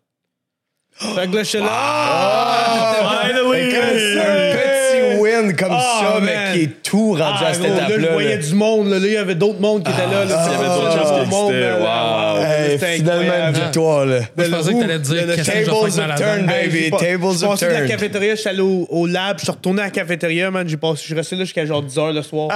[0.93, 1.67] Fait que là, je suis là.
[1.71, 3.23] Ah!
[3.23, 3.77] Finally!
[3.77, 6.25] Un petit win comme Ah, ça, man.
[6.25, 8.13] mais qui est tout rendu Ah, à cette gros, là, je étape-là.
[8.13, 8.43] voyais là.
[8.43, 8.89] du monde.
[8.89, 10.25] Là, il y avait d'autres mondes qui étaient là.
[10.25, 10.47] là.
[10.47, 11.79] il y avait d'autres Ah, choses qui le monde, existaient.
[11.79, 12.45] là, Wow.
[12.45, 14.19] Hey, finalement, une victoire, là.
[14.37, 15.75] Moi, je pensais que t'allais te dire le- le Tables faire
[16.11, 16.71] of turn, baby.
[16.85, 17.89] J'ai pas- Tables Je of suis passé de la turn.
[17.89, 20.69] cafétéria, je suis allé au, au lab, je suis retourné à la cafétéria, man.
[20.69, 22.49] Je suis resté là jusqu'à genre 10 h le soir.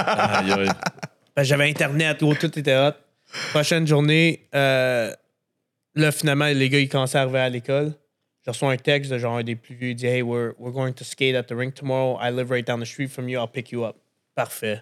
[1.35, 2.91] Ben, J'avais Internet, tout était hot.
[3.51, 5.13] Prochaine journée, euh,
[5.95, 7.93] là, finalement, les gars, ils commençaient à arriver à l'école.
[8.45, 9.89] Je reçois un texte de genre un des plus vieux.
[9.89, 12.19] Il dit Hey, we're, we're going to skate at the rink tomorrow.
[12.21, 13.39] I live right down the street from you.
[13.39, 13.97] I'll pick you up.
[14.35, 14.81] Parfait.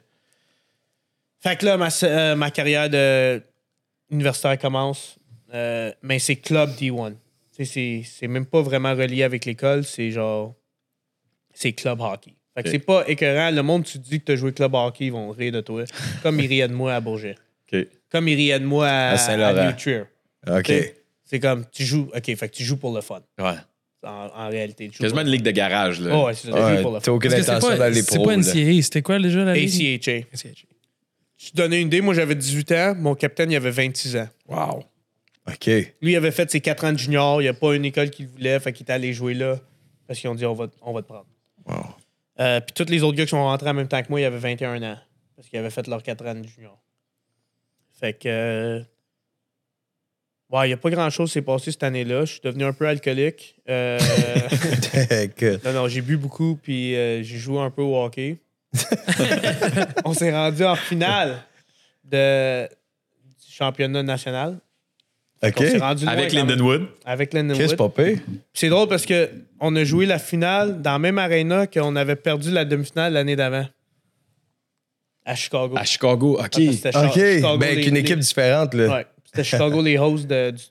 [1.39, 3.41] Fait que là, ma, euh, ma carrière de
[4.09, 5.17] universitaire commence.
[5.53, 7.13] Euh, mais c'est club D1.
[7.55, 9.85] Tu sais, C'est c'est même pas vraiment relié avec l'école.
[9.85, 10.55] C'est genre.
[11.53, 12.33] C'est club hockey.
[12.55, 13.51] Fait que c'est pas écœurant.
[13.51, 15.61] Le monde, tu te dis que tu as joué club hockey, ils vont rire de
[15.61, 15.83] toi.
[16.21, 17.35] Comme ils riaient de moi à Bourget.
[17.71, 17.87] OK.
[18.13, 19.57] Comme ils riaient de moi à, À Saint-Laurent.
[19.57, 20.03] à New Trier.
[20.47, 20.71] OK.
[21.25, 22.09] C'est comme, tu joues.
[22.15, 23.21] OK, fait que tu joues pour le fun.
[23.39, 23.55] Ouais.
[24.03, 24.87] En, en réalité.
[24.89, 26.15] Tu joues Quasiment pour une ligue de garage, là.
[26.15, 26.53] Oh, ouais, c'est ça.
[26.57, 27.11] Tu Ouais, pour le T'as fun.
[27.13, 28.37] aucune intention pas, d'aller c'est pas là.
[28.37, 29.97] NCAA, c'était quoi déjà la ligue?
[29.99, 30.11] ACHA.
[30.33, 30.49] ACHA.
[31.37, 32.01] Je te donnais une idée.
[32.01, 32.93] Moi, j'avais 18 ans.
[32.97, 34.29] Mon capitaine, il avait 26 ans.
[34.47, 34.83] Wow.
[35.47, 35.65] OK.
[35.65, 37.41] Lui, il avait fait ses 4 ans de junior.
[37.41, 38.59] Il n'y a pas une école qu'il voulait.
[38.59, 39.59] Fait qu'il est allé jouer là.
[40.07, 41.25] Parce qu'ils ont dit, on va, on va te prendre.
[41.65, 41.75] Wow.
[42.39, 44.25] Euh, puis tous les autres gars qui sont rentrés en même temps que moi, ils
[44.25, 44.97] avaient 21 ans.
[45.35, 46.77] Parce qu'ils avaient fait leurs 4 ans de junior.
[48.03, 48.27] Fait que.
[48.27, 48.79] euh,
[50.51, 52.25] Ouais, il n'y a pas grand-chose qui s'est passé cette année-là.
[52.25, 53.55] Je suis devenu un peu alcoolique.
[53.69, 53.97] Euh,
[55.65, 58.37] non, non, j'ai bu beaucoup, puis euh, j'ai joué un peu au hockey.
[60.03, 61.37] On s'est rendu en finale
[62.03, 64.57] de, du championnat national.
[65.41, 65.53] OK.
[65.57, 66.33] On s'est rendu loin Avec.
[66.33, 66.87] Lindenwood.
[67.05, 67.77] Avec Qu'est-ce Lindenwood.
[67.77, 68.19] pas pire?
[68.53, 69.29] C'est drôle parce que
[69.61, 73.37] on a joué la finale dans la même arena qu'on avait perdu la demi-finale l'année
[73.37, 73.65] d'avant.
[75.25, 75.75] À Chicago.
[75.77, 76.43] À Chicago, OK.
[76.43, 77.13] Ah, OK.
[77.13, 78.87] Chicago, Ben, les- avec une équipe les- différente, là.
[78.97, 79.05] Ouais.
[79.25, 80.63] C'était Chicago les hosts de- du,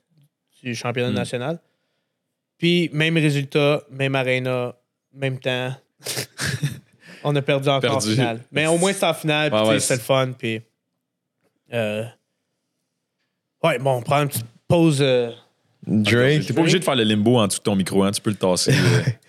[0.69, 1.15] du championnat Hmm.
[1.15, 1.59] national.
[2.57, 4.75] Puis même résultat, même arena,
[5.13, 5.73] même temps.
[7.23, 8.09] on a perdu encore Perdu.
[8.11, 8.39] en finale.
[8.51, 10.31] Mais au moins c'était en finale, puis ouais, c'était le fun.
[10.37, 10.61] Puis
[11.73, 12.03] euh,
[13.63, 14.99] ouais, bon, on prend une petite pause.
[15.01, 15.31] euh,
[15.85, 16.45] Drake.
[16.45, 18.11] T'es pas obligé de faire le limbo en dessous de ton micro, hein.
[18.11, 18.73] Tu peux le tasser.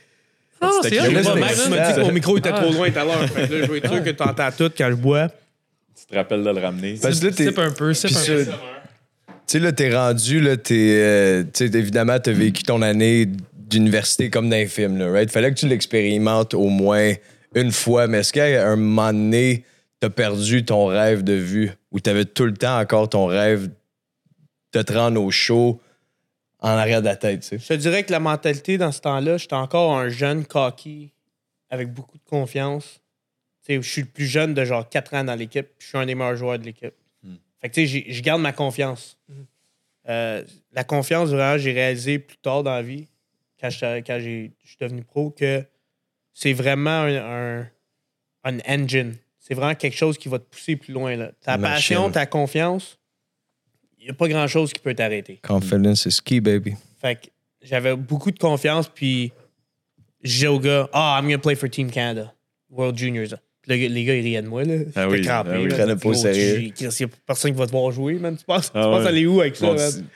[0.83, 3.29] C'était c'est c'est- Max m'a dit que mon micro était trop loin tout à l'heure.
[3.29, 5.29] Fait que là, je veux être sûr que tu entends tout quand je bois.
[5.99, 6.99] tu te rappelles de le ramener.
[7.01, 7.47] Parce que là, t'es.
[7.47, 8.45] Sip un peu, sip un peu.
[8.45, 8.51] Tu
[9.47, 10.75] sais, là, t'es rendu, là, t'es.
[11.03, 15.31] euh, tu sais, évidemment, t'as vécu ton année d'université comme dans un film, là, right?
[15.31, 17.13] Fallait que tu l'expérimentes au moins
[17.55, 19.65] une fois, mais est-ce qu'à un moment donné,
[20.01, 23.69] t'as perdu ton rêve de vue ou t'avais tout le temps encore ton rêve
[24.75, 25.81] de te rendre au show
[26.73, 27.59] en arrière de la tête, tu sais?
[27.59, 31.13] Je te dirais que la mentalité dans ce temps-là, j'étais encore un jeune cocky
[31.71, 33.01] avec beaucoup de confiance.
[33.65, 35.67] Tu sais, je suis le plus jeune de genre 4 ans dans l'équipe.
[35.67, 36.95] puis Je suis un des meilleurs joueurs de l'équipe.
[37.61, 39.19] Fait que tu sais, j'ai- je garde ma confiance.
[40.09, 43.09] Euh, la confiance, vraiment, j'ai réalisé plus tard dans la vie,
[43.61, 45.65] quand je quand j'ai- je suis devenu pro, que
[46.35, 47.69] c'est vraiment un, un,
[48.45, 49.17] un engine.
[49.39, 51.17] C'est vraiment quelque chose qui va te pousser plus loin.
[51.17, 51.33] Là.
[51.43, 52.99] Ta passion, ta confiance,
[54.05, 55.41] il n'y a pas grand-chose qui peut t'arrêter.
[55.43, 56.75] Confidence is key, baby.
[57.01, 57.21] Fait que
[57.63, 59.33] j'avais beaucoup de confiance, puis
[60.23, 62.33] je disais aux gars, ah, I'm gonna play for Team Canada,
[62.71, 63.35] World Juniors.
[63.67, 64.75] Le les gars, ils riaient de moi, là.
[64.95, 65.69] Ah oui, crampé, ah oui.
[65.69, 65.71] là.
[65.71, 66.61] Ils prenaient pas au Oh, sérieux.
[66.61, 68.37] j'ai- Chris, y a personne qui va te voir jouer, man.
[68.37, 69.09] Tu penses, Ah tu penses ouais.
[69.09, 70.07] aller où avec ça, man?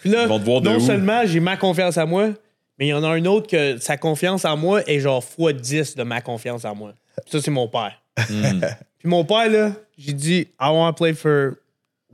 [0.00, 2.30] Puis là, ils vont te voir de non seulement j'ai ma confiance en moi,
[2.78, 5.60] mais il y en a un autre que sa confiance en moi est genre x
[5.60, 6.94] 10 de ma confiance en moi.
[7.26, 7.92] Ça, c'est mon père.
[8.30, 8.60] Hmm.
[8.98, 11.56] Puis mon père, là, j'ai dit, I want to play for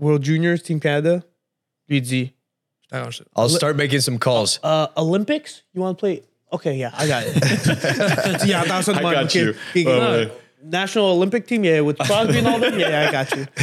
[0.01, 1.23] World Juniors, Team Canada.
[1.89, 2.33] Lui, dit,
[2.83, 3.25] Je t'arrange ça.
[3.37, 4.59] I'll start making some calls.
[4.65, 5.63] Uh, Olympics?
[5.75, 6.23] You want to play?
[6.53, 8.45] Okay, yeah, I got it.
[8.45, 9.35] Il entend ça de I même, got ok.
[9.35, 9.51] you.
[9.51, 10.29] Ok, Ouais, ouais.
[10.63, 12.79] National Olympic Team, yeah, with Crosby and all them?
[12.79, 13.47] Yeah, I got you.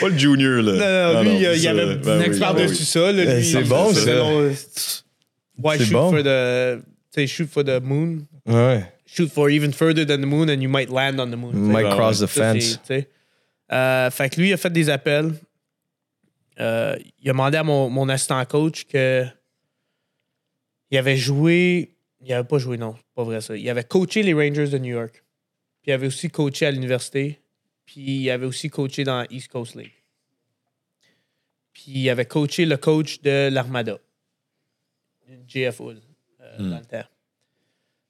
[0.00, 0.72] Pas le junior, là.
[1.12, 2.78] Non, non, lui, il y a- ça, il y avait ben next oui, par-dessus ben
[2.80, 2.84] oui.
[2.84, 3.12] ça.
[3.12, 5.10] Là, Euh, c'est bon, ça.
[5.58, 6.10] Why shoot bon.
[6.10, 6.82] for the...
[7.14, 8.26] Tu sais, shoot for the moon.
[8.46, 8.84] Ouais.
[9.06, 11.52] Shoot for even further than the moon and you might land on the moon.
[11.52, 11.58] tu.
[11.58, 13.06] Might cross the Ça, c'est- fence.
[13.70, 15.32] Euh, fait que lui, il a fait des appels.
[16.60, 19.26] Euh, il a demandé à mon, mon assistant coach que
[20.90, 21.94] il avait joué.
[22.20, 23.56] Il avait pas joué, non, pas vrai ça.
[23.56, 25.24] Il avait coaché les Rangers de New York.
[25.80, 27.40] Puis il avait aussi coaché à l'université.
[27.84, 29.92] Puis il avait aussi coaché dans East Coast League.
[31.72, 33.98] Puis il avait coaché le coach de l'Armada,
[35.48, 36.02] JF Hood,
[36.40, 37.08] euh, dans le temps.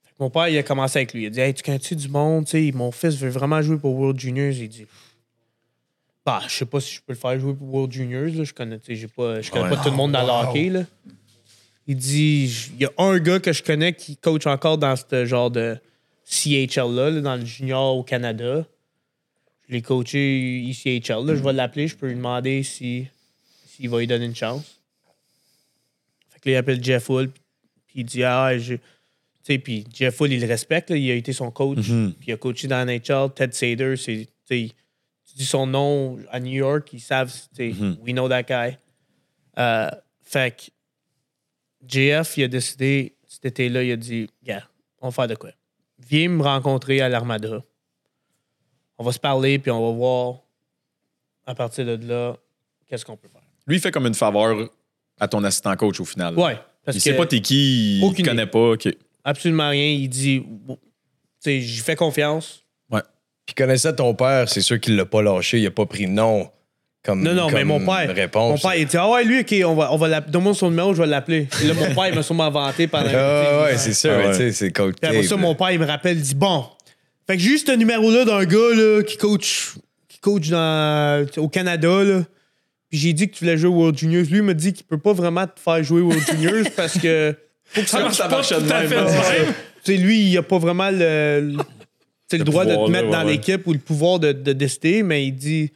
[0.02, 1.22] Fait que Mon père, il a commencé avec lui.
[1.22, 4.18] Il a dit Hey, tu connais-tu du monde Mon fils veut vraiment jouer pour World
[4.18, 4.52] Juniors.
[4.52, 4.86] Il dit
[6.24, 8.26] Bah, je sais pas si je peux le faire jouer pour World Juniors.
[8.34, 8.44] Là.
[8.44, 9.06] Je connais, je
[9.50, 9.70] connais Ouais.
[9.70, 10.68] pas tout le monde dans le hockey.
[10.70, 10.84] Là.
[11.88, 12.44] Il dit
[12.74, 15.76] Il y a un gars que je connais qui coach encore dans ce genre de
[16.24, 18.64] CHL-là, là, dans le junior au Canada.
[19.68, 21.24] Je l'ai coaché ICHL.
[21.26, 21.34] Là.
[21.34, 21.88] Je vais l'appeler.
[21.88, 23.06] Je peux lui demander si
[23.66, 24.80] s'il va lui donner une chance.
[26.30, 27.30] Fait que là, il appelle Jeff Hull.
[27.88, 28.74] Puis il dit Ah, je.
[28.74, 28.80] Tu
[29.54, 30.90] sais, puis Jeff Hull, il le respecte.
[30.90, 30.96] là.
[30.96, 31.88] Il a été son coach.
[31.88, 32.12] Mhm.
[32.20, 33.30] Puis il a coaché dans la NHL.
[33.34, 34.28] Ted Sader, c'est.
[35.32, 37.32] Tu dis son nom à New York, ils savent.
[37.54, 37.96] tu Mhm.
[38.02, 38.76] We know that guy.
[39.58, 39.90] Euh,
[40.22, 40.62] fait que
[41.86, 44.68] JF, il a décidé, cet été-là, il a dit Gars,
[45.00, 45.50] on va faire de quoi
[45.98, 47.62] Viens me rencontrer à l'Armada.
[48.98, 50.40] On va se parler, puis on va voir
[51.46, 52.36] à partir de là
[52.86, 53.40] qu'est-ce qu'on peut faire.
[53.66, 54.68] Lui, il fait comme une faveur
[55.18, 56.38] à ton assistant coach au final.
[56.38, 56.58] Ouais.
[56.84, 58.72] Parce il que sait pas t'es qui, il connaît pas.
[58.72, 58.88] ok.
[59.24, 59.86] absolument rien.
[59.88, 60.76] Il dit Tu
[61.38, 62.61] sais, j'y fais confiance.
[63.46, 66.48] Puis connaissant ton père, c'est sûr qu'il l'a pas lâché, il a pas pris non
[67.04, 68.14] comme Non, non, mais comme mon père.
[68.14, 68.62] réponse.
[68.62, 70.32] Mon père, il dit Ah ouais, lui, OK, on va, on va l'appeler.
[70.32, 71.48] Donne-moi son numéro, je vais l'appeler.
[71.60, 73.10] Et là, mon père, il m'a sûrement vanté pendant.
[73.12, 74.30] Ah ouais, c'est sûr, Ah mais ouais.
[74.32, 75.40] tu sais, c'est coach Puis après ça, là.
[75.40, 76.64] mon père, il me rappelle, il dit Bon,
[77.26, 79.72] fait que j'ai juste ce numéro-là d'un gars là, qui coach,
[80.08, 82.04] qui coach dans, au Canada.
[82.04, 82.22] Là.
[82.88, 84.24] Puis j'ai dit que tu voulais jouer au World Juniors.
[84.30, 86.98] Lui, il m'a dit qu'il peut pas vraiment te faire jouer au World Juniors parce
[86.98, 87.34] que.
[87.64, 89.44] Faut que Ça ça marche ça pas marche tout à fait.
[89.82, 91.56] Tu sais, lui, il a pas vraiment le,
[92.38, 93.32] le, droit de te là, mettre ouais, dans ouais.
[93.32, 95.72] l'équipe ou le pouvoir de, de décider, mais il dit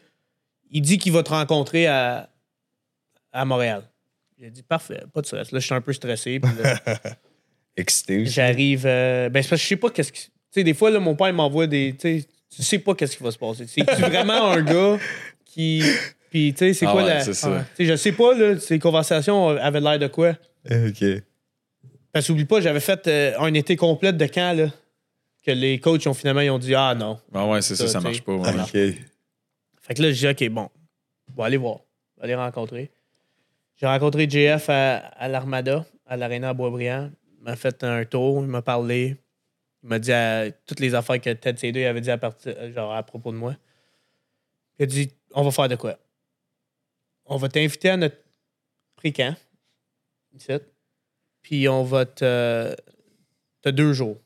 [0.71, 2.29] il dit qu'il va te rencontrer à,
[3.33, 3.83] à Montréal.
[4.41, 5.51] J'ai dit parfait, pas de stress.
[5.53, 6.41] Là, je suis un peu stressé.
[6.41, 6.79] puis là,
[7.77, 8.33] Excité aussi.
[8.33, 8.85] J'arrive.
[8.87, 10.23] euh, ben, c'est parce que je sais pas qu'est-ce qui.
[10.25, 11.95] Tu sais, des fois, là, mon père m'envoie des.
[11.99, 13.67] Tu sais, tu sais pas qu'est-ce qui va se passer.
[13.67, 14.99] C'est vraiment un gars
[15.45, 15.83] qui.
[16.31, 17.21] Puis, tu sais, c'est Ah quoi ouais, la.
[17.25, 20.35] sais, je sais pas, là, ces conversations avaient l'air de quoi.
[20.71, 21.05] OK.
[22.13, 24.71] Parce qu'oublie pas, j'avais fait euh, un été complet de camp, là.
[25.47, 27.21] Que les coachs ont finalement ils ont dit Ah non.
[27.33, 28.35] Ah ouais, c'est ça, Ça, marche pas.
[28.35, 28.99] ouais.
[29.81, 30.69] Fait que là, je dis OK, bon,
[31.29, 31.77] on va aller voir.
[32.17, 32.91] On va aller rencontrer.
[33.77, 37.13] J'ai rencontré JF à, à l'Armada, à l'Arena à Boisbriand.
[37.39, 39.17] Il m'a fait un tour, il m'a parlé.
[39.85, 42.93] Il m'a dit à- toutes les affaires que Ted C2 avait dit à, partir, genre
[42.93, 43.55] à propos de moi.
[44.81, 45.97] Il a dit On va faire de quoi?
[47.27, 48.17] On va t'inviter à notre
[48.97, 49.37] pré-camp.
[51.43, 52.75] Puis on va te.
[53.63, 54.17] T'as deux jours.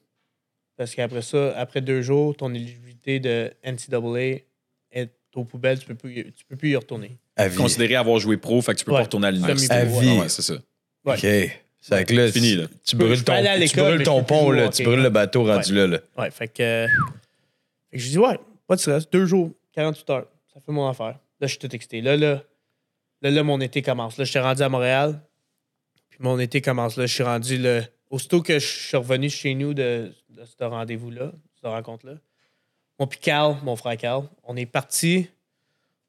[0.81, 4.41] Parce qu'après ça, après deux jours, ton éligibilité de NCAA
[4.93, 7.18] est aux poubelles, tu peux plus, y- tu peux plus y retourner.
[7.37, 7.59] À vie.
[7.59, 9.01] Considéré avoir joué pro, fait que tu peux Ouais.
[9.01, 9.74] pas retourner à l'université.
[9.74, 10.18] À vie.
[10.18, 10.55] Ouais, c'est ça.
[11.05, 11.12] Ouais.
[11.18, 11.59] OK.
[11.83, 12.64] C'est que là, C'est fini, là.
[12.83, 14.68] tu peux- brûles ton, tu brûles pont, jouer là.
[14.70, 15.99] Tu brûles le bateau rendu là, là.
[16.16, 16.87] Ouais, fait que.
[17.91, 20.89] fait que je dis, ouais, pas de stress, deux jours, 48 heures, ça fait mon
[20.89, 21.18] affaire.
[21.41, 22.01] Là, je suis tout excité.
[22.01, 22.43] Là, là,
[23.20, 24.16] là, là, mon été commence.
[24.16, 25.20] Là, je suis rendu à Montréal,
[26.09, 26.97] puis mon été commence.
[26.97, 27.83] Là, je suis rendu, le...
[28.11, 32.15] aussitôt que je suis revenu chez nous de, de ce rendez-vous-là, de cette rencontre-là,
[32.99, 35.29] mon puis Carl, mon frère Carl, on est parti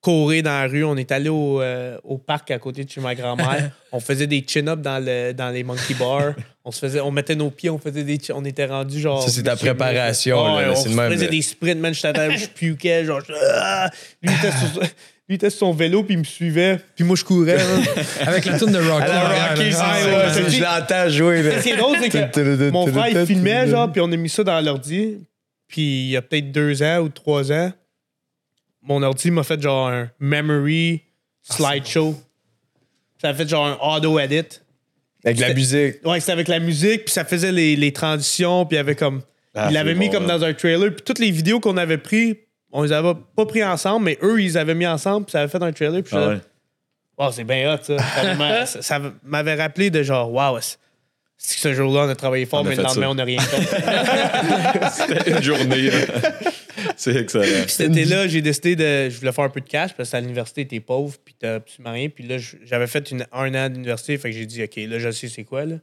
[0.01, 0.83] courir dans la rue.
[0.83, 3.71] On est allé au, euh, au parc à côté de chez ma grand-mère.
[3.91, 6.33] on faisait des chin-ups dans, le, dans les monkey bars.
[6.65, 9.23] On se faisait, on mettait nos pieds, on faisait des, on était rendu genre.
[9.23, 11.93] Ça, c'est ta préparation, là, là, on même, faisait des sprints, man.
[11.93, 13.21] Terre, je puquais, genre.
[13.27, 13.89] je- ah!
[14.21, 14.81] Lui, était sur,
[15.31, 17.59] il était sur son vélo, puis il me suivait, puis moi, je courais.
[17.61, 17.83] hein.
[18.27, 19.05] Avec la tune de Rocky.
[19.07, 21.57] C'est Ah, ouais, ça, ouais, Je l'entends jouer, là.
[21.59, 24.29] Ce qui est drôle, c'est que mon frère, il filmait, genre, puis on a mis
[24.29, 25.17] ça dans l'ordi.
[25.67, 27.71] Puis il y a peut-être deux ans ou trois ans,
[28.81, 31.01] mon ordi m'a fait genre un memory
[31.41, 32.19] slideshow.
[33.21, 34.61] Ça a fait genre un auto-edit.
[35.23, 36.05] Avec la musique.
[36.05, 38.95] Ouais, c'était avec la musique, puis ça faisait les, les transitions, puis il y avait
[38.95, 39.21] comme.
[39.53, 40.37] Ah, il l'avait c'est mis bon, comme là.
[40.39, 42.39] dans un trailer, puis toutes les vidéos qu'on avait pris,
[42.71, 45.49] on les avait pas pris ensemble, mais eux, ils avaient mis ensemble, puis ça avait
[45.49, 46.37] fait un trailer, puis Ah ouais.
[47.17, 47.97] Oh, c'est bien hot, ça.
[48.15, 48.81] Ça m'a- ça.
[48.81, 50.59] ça m'avait rappelé de genre, waouh,
[51.37, 53.09] c'est que ce jour-là, on a travaillé fort, a mais le lendemain, ça.
[53.09, 54.89] on n'a rien fait.
[54.91, 55.89] C'était une journée.
[56.95, 57.61] c'est excellent.
[57.63, 59.09] Puis cet été-là, j'ai décidé de.
[59.09, 61.55] Je voulais faire un peu de cash parce que à l'université, t'es pauvre, puis t'as
[61.55, 62.09] absolument rien.
[62.09, 65.09] Puis là, j'avais fait une- un an d'université, fait que j'ai dit, OK, là, je
[65.11, 65.75] sais c'est quoi, là.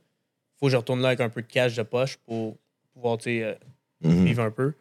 [0.58, 2.56] Faut que je retourne là avec un peu de cash de poche pour
[2.94, 3.54] pouvoir, tu sais, euh,
[4.02, 4.24] Mhm.
[4.24, 4.72] vivre un peu.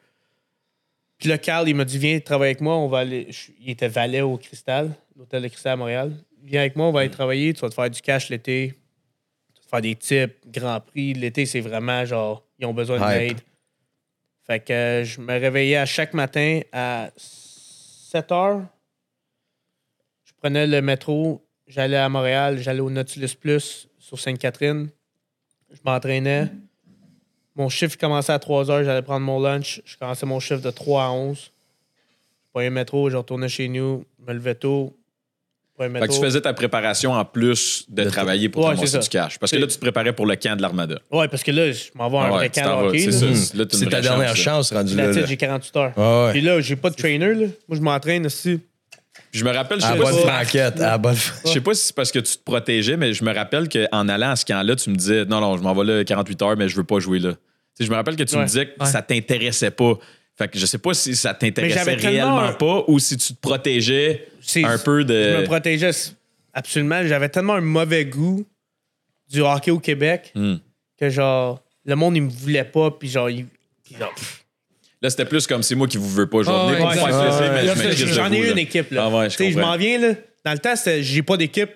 [1.17, 3.29] Puis là, Carl, il m'a dit, viens travailler avec moi, on va aller.
[3.59, 6.13] il était valet au Cristal, l'hôtel de Cristal à Montréal.
[6.43, 8.73] Viens avec moi, on va aller travailler, tu vas te faire du cash l'été,
[9.53, 11.13] tu vas te faire des tips, Grand Prix.
[11.13, 13.39] L'été, c'est vraiment genre, ils ont besoin d'aide.
[14.45, 18.61] Fait que euh, je me réveillais à chaque matin à 7 heures.
[20.23, 24.89] Je prenais le métro, j'allais à Montréal, j'allais au Nautilus Plus sur Sainte-Catherine.
[25.69, 26.47] Je m'entraînais.
[27.57, 29.81] Mon chiffre commençait à 3 heures, j'allais prendre mon lunch.
[29.85, 31.37] Je commençais mon chiffre de 3 à 11.
[31.37, 31.49] Je
[32.53, 34.95] prenais le métro, je retournais chez nous, je me levais tôt.
[35.71, 36.23] je prenais le Fait que métro.
[36.23, 38.99] tu faisais ta préparation en plus de, De- travailler pour Ouais, ramasser c'est ça.
[38.99, 39.37] du cash.
[39.39, 40.99] Parce que là, tu te préparais pour le camp de l'Armada.
[41.11, 42.77] Ouais, parce que là, je m'en vais à un Ah vrai ouais, tu camp t'en
[42.77, 43.35] de vas, hockey, c'est là.
[43.35, 43.57] ça.
[43.57, 44.43] Là, t'as une C'est ta vraie dernière chance, là.
[44.53, 45.09] chance rendu Là, là.
[45.09, 45.25] tu sais, là.
[45.27, 45.93] j'ai 48 heures.
[45.97, 46.31] Ah ouais.
[46.31, 47.47] Puis là, j'ai pas de trainer, là.
[47.67, 48.59] Moi, je m'entraîne aussi.
[49.31, 50.79] Puis je me rappelle, je À sais la pas bonne si- franquette.
[50.81, 53.23] À la bonne Je sais pas si c'est parce que tu te protégeais, mais je
[53.23, 55.83] me rappelle qu'en allant à ce camp-là, tu me disais non, non, je m'en vais
[55.83, 57.33] là 48 heures, mais je veux pas jouer là.
[57.79, 58.89] Je me rappelle que tu me disais que Ouais.
[58.89, 59.93] ça t'intéressait pas.
[60.37, 63.39] Fait que je sais pas si ça t'intéressait réellement un- pas ou si tu te
[63.41, 64.27] protégeais
[64.63, 65.13] un peu de.
[65.35, 65.91] Je me protégeais
[66.53, 67.05] absolument.
[67.07, 68.45] J'avais tellement un mauvais goût
[69.29, 70.55] du hockey au Québec Hmm.
[70.99, 72.91] que, genre, le monde, il me voulait pas.
[72.91, 73.45] Puis, genre, il-.
[75.01, 76.39] Là, c'était plus comme c'est moi qui vous veux pas.
[76.47, 77.21] Ah venir ouais, pour me faire exact.
[77.23, 77.61] plaisir, Ouais, mais ouais.
[77.61, 79.03] je Là, m'inquiète de J'en ai une équipe, là.
[79.05, 80.13] Ah ouais, je m'en viens, là.
[80.45, 81.69] Dans le temps, j'ai pas d'équipe.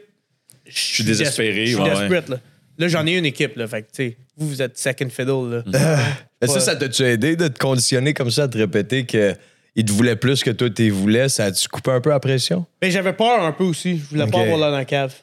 [0.65, 2.39] Je suis désespéré, Je suis desperate, là.
[2.77, 3.67] Là, j'en ai une équipe, là.
[3.67, 5.97] Fait que, tu sais, vous, vous êtes second fiddle, là.
[6.41, 9.35] Mais ça, ça t'a-tu aidé de te conditionner comme ça, à te répéter que
[9.75, 11.29] il te voulait plus que toi, t'es voulais?
[11.29, 12.65] Ça a-tu coupé un peu la pression?
[12.81, 13.97] Mais j'avais peur un peu aussi.
[13.97, 15.13] Je voulais pas avoir l'air dans la cave.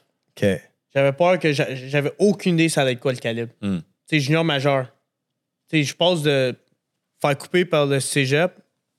[0.40, 0.46] OK.
[0.94, 3.53] J'avais peur que j'a- j'avais aucune idée ça allait être quoi le calibre.
[3.61, 3.78] Hmm.
[3.78, 4.86] Tu sais, junior majeur.
[5.70, 6.55] Tu sais, je passe de
[7.20, 8.53] faire couper par le cégep,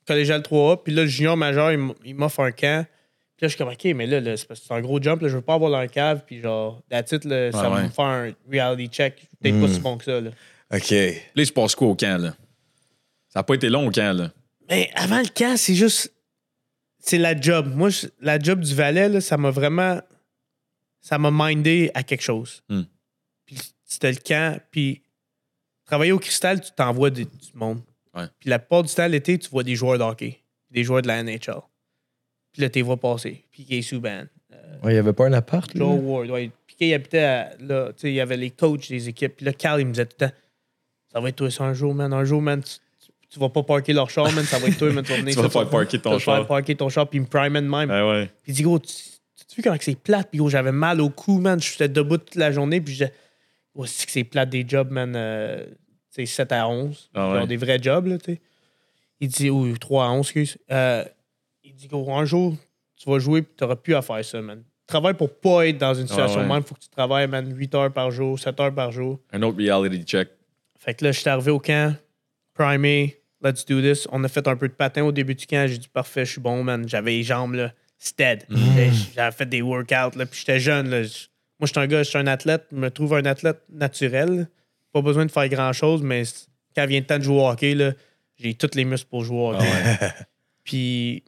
[0.06, 2.86] collégial 3A, puis là, le junior majeur, il m- il m'offre un camp.
[3.40, 5.02] Puis là, je suis comme, OK, mais là, là, c'est parce que c'est un gros
[5.02, 7.70] jump, là, je veux pas avoir dans la cave, puis genre, it, là, ça Ouais,
[7.70, 7.84] va ouais.
[7.84, 9.14] me faire un reality check.
[9.16, 10.32] Je suis Peut-être pas si bon que ça, là.
[10.74, 10.90] OK.
[10.92, 12.36] Là, il se passe quoi au camp, là?
[13.30, 14.32] Ça a pas été long au camp, là.
[14.70, 16.12] Mais avant le camp, c'est juste.
[17.00, 17.74] C'est la job.
[17.76, 20.02] Moi, je- la job du valet, là, ça m'a vraiment.
[21.00, 22.62] Ça m'a mindé à quelque chose.
[22.68, 22.82] Hmm.
[23.46, 24.60] Puis c'était le camp.
[24.70, 25.02] Puis
[25.86, 27.82] travailler au cristal, tu t'envoies du, du monde.
[28.14, 28.26] Ouais.
[28.40, 31.08] Puis la plupart du temps, l'été, tu vois des joueurs de hockey, des joueurs de
[31.08, 31.62] la NHL.
[32.52, 33.44] Puis là, tu les vois passer.
[33.52, 34.24] Piqué Souban,
[34.86, 35.80] Il y avait pas un appart, là?
[35.86, 36.30] Joe Ward.
[36.30, 36.52] Ouais.
[36.68, 37.88] Piqué, il habitait à, là.
[37.94, 39.38] Tu sais, il y avait les coachs des équipes.
[39.38, 40.34] Puis là, Carl, il me disait tout le temps
[41.14, 42.12] Ça va être toi ça un jour, man.
[42.14, 42.72] Un jour, man, tu,
[43.30, 45.34] tu vas pas parker leur char, man, ça va être toi, man, tu vas venir.
[45.36, 46.38] Tu vas faire parker ton tu vas char.
[46.38, 47.90] faire parker ton char, puis me primer de même.
[47.90, 48.26] Ouais, ouais.
[48.44, 48.94] Puis il dit, gros, tu,
[49.48, 50.30] tu comment que c'est plate?
[50.32, 51.60] Puis gros, j'avais mal au cou, man.
[51.62, 52.82] J'étais debout toute la journée.
[52.82, 53.14] Puis je disais,
[53.76, 55.14] oh, c'est que c'est plate des jobs, man.
[55.16, 55.66] euh,
[56.16, 57.12] tu sais, 7 à 11.
[57.14, 57.38] Ah ouais.
[57.38, 58.42] Genre des vrais jobs, là, tu sais.
[59.20, 60.58] Il dit, ou 3 à 11, excuse.
[60.72, 61.04] Euh,
[61.88, 62.56] gros, un jour,
[62.96, 64.64] tu vas jouer, puis t'auras plus à faire ça, man.
[64.88, 66.44] Travaille pour pas être dans une situation ouais.
[66.44, 66.64] de même.
[66.64, 69.20] Faut que tu travailles, man, 8 heures par jour, 7 heures par jour.
[69.32, 70.30] Un autre reality check.
[70.80, 71.96] Fait que là, je suis arrivé au camp,
[72.54, 74.08] primé, let's do this.
[74.12, 75.68] On a fait un peu de patin au début du camp.
[75.68, 76.88] J'ai dit, parfait, je suis bon, man.
[76.90, 78.46] J'avais les jambes, là, stead.
[78.50, 81.02] J'avais- J'avais fait des workouts, là, puis j'étais jeune, là.
[81.02, 82.66] Moi, je suis un gars, je suis un athlète.
[82.72, 84.48] Je me trouve un athlète naturel.
[84.92, 86.24] Pas besoin de faire grand-chose, mais
[86.76, 87.92] quand vient le temps de jouer au hockey, là,
[88.38, 89.66] j'ai tous les muscles pour jouer au hockey.
[90.64, 91.24] Puis,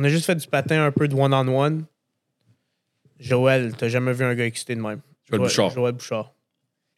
[0.00, 1.84] on a juste fait du patin, un peu de one-on-one.
[3.18, 5.00] Joël, t'as jamais vu un gars excité de même.
[5.28, 5.70] Joël Bouchard.
[5.70, 6.32] Joël Bouchard.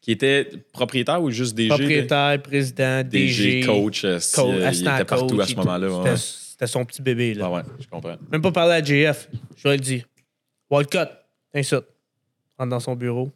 [0.00, 1.68] Qui était propriétaire ou juste DG?
[1.68, 4.05] Propriétaire, président, DG, DG, coach.
[4.05, 5.90] euh, coach, euh, il était partout coach à ce moment-là.
[5.90, 6.16] ouais.
[6.16, 7.34] C'était- son petit bébé.
[7.34, 7.46] Là.
[7.46, 8.14] Ah ouais, je comprends.
[8.30, 9.28] Même pas parler à JF.
[9.64, 10.05] Ai dit
[10.70, 11.24] Wildcat,
[11.64, 11.82] ça.
[12.57, 13.32] Rentre dans son bureau.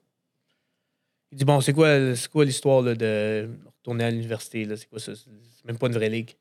[1.32, 1.88] Il dit Bon, c'est quoi,
[2.30, 3.48] quoi l'histoire de
[3.80, 4.64] retourner à l'université?
[4.76, 5.12] C'est quoi ça?
[5.16, 6.36] C'est même pas une vraie ligue.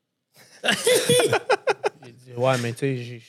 [2.36, 3.20] Ouais, mais tu sais,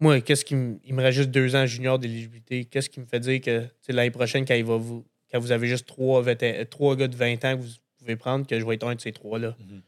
[0.00, 0.78] moi, qu'est-ce qui me.
[0.84, 2.64] Il me reste juste deux ans junior d'éligibilité.
[2.64, 5.66] Qu'est-ce qui me fait dire que l'année prochaine, quand, il va vous, quand vous avez
[5.66, 8.74] juste trois, vété- trois gars de 20 ans que vous pouvez prendre, que je vais
[8.76, 9.56] être un de ces trois-là?
[9.58, 9.82] Mhm.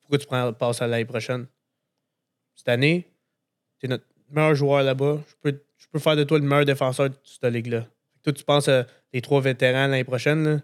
[0.00, 1.46] Pourquoi tu prends, passes à l'année prochaine?
[2.56, 3.08] Cette année,
[3.78, 5.20] tu es notre meilleur joueur là-bas.
[5.28, 7.86] Je peux, je peux faire de toi le meilleur défenseur de cette ligue-là.
[8.22, 10.44] Toi, tu penses à les trois vétérans l'année prochaine.
[10.44, 10.60] là.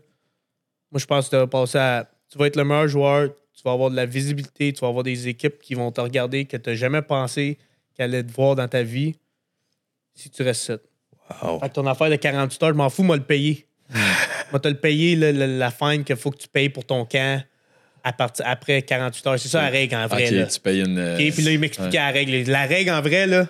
[0.90, 2.10] Moi, je pense que tu vas passer à.
[2.28, 3.30] Tu vas être le meilleur joueur,
[3.60, 6.46] tu vas avoir de la visibilité, tu vas avoir des équipes qui vont te regarder
[6.46, 7.58] que tu n'as jamais pensé
[7.94, 9.16] qu'elles allaient te voir dans ta vie
[10.14, 10.80] si tu restes 7.
[11.42, 11.60] Wow.
[11.60, 13.66] Fait que ton affaire de 48 heures, je m'en fous, moi le payer.
[14.50, 17.04] moi, te le payer, là, la, la fine qu'il faut que tu payes pour ton
[17.04, 17.42] camp
[18.02, 19.38] à partir, après 48 heures.
[19.38, 20.30] C'est ça la règle en vrai.
[20.30, 20.46] Là.
[20.46, 20.98] tu payes une.
[20.98, 22.50] euh, OK, puis là, il m'expliquait la règle.
[22.50, 23.46] La règle, en vrai, là,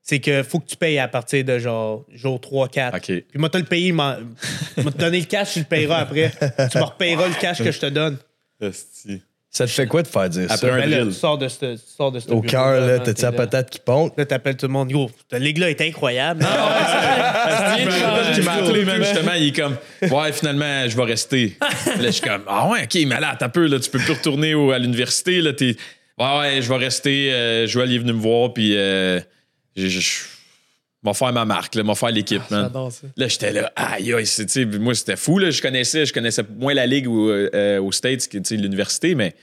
[0.00, 2.96] c'est que faut que tu payes à partir de genre jour 3, 4.
[2.96, 3.04] Ok.
[3.04, 4.18] Puis moi, te le payer, m'a
[4.78, 6.30] m'a te donner le cash, tu le payeras après.
[6.70, 8.16] tu me repayeras le cash que je te donne.
[8.60, 9.22] Esti.
[9.54, 10.74] Ça te fait quoi de faire dire Après ça?
[10.74, 13.04] un Ben là, tu sors de ce, tu sors de ce Au cœur, là, la
[13.04, 13.32] là.
[13.32, 14.16] patate qui ponte?
[14.16, 14.90] Là, t'appelles tout le monde.
[14.90, 16.42] Yo, ta ligue-là est incroyable.
[16.42, 19.76] Esti, le qui m'a appelé, man, justement, il est comme,
[20.10, 21.56] ouais, finalement, je vais rester.
[21.86, 24.14] Là, je suis comme, ah ouais, ok, mais là, un peu, là, tu peux plus
[24.14, 25.76] retourner au- à l'université, là, t'es,
[26.18, 27.30] ouais, ouais, je vais rester.
[27.32, 29.20] Euh, Joël il est venu me voir, puis euh,
[29.76, 29.88] je,
[31.04, 32.70] vais faire ma marque, là, je vais faire l'équipe, ça.
[33.16, 34.24] Là, j'étais là, aïe, aïe,
[34.80, 38.28] moi, c'était fou, là, je connaissais, je connaissais moins la ligue ou, euh, aux States
[38.28, 39.34] que, tu sais, l'université, mais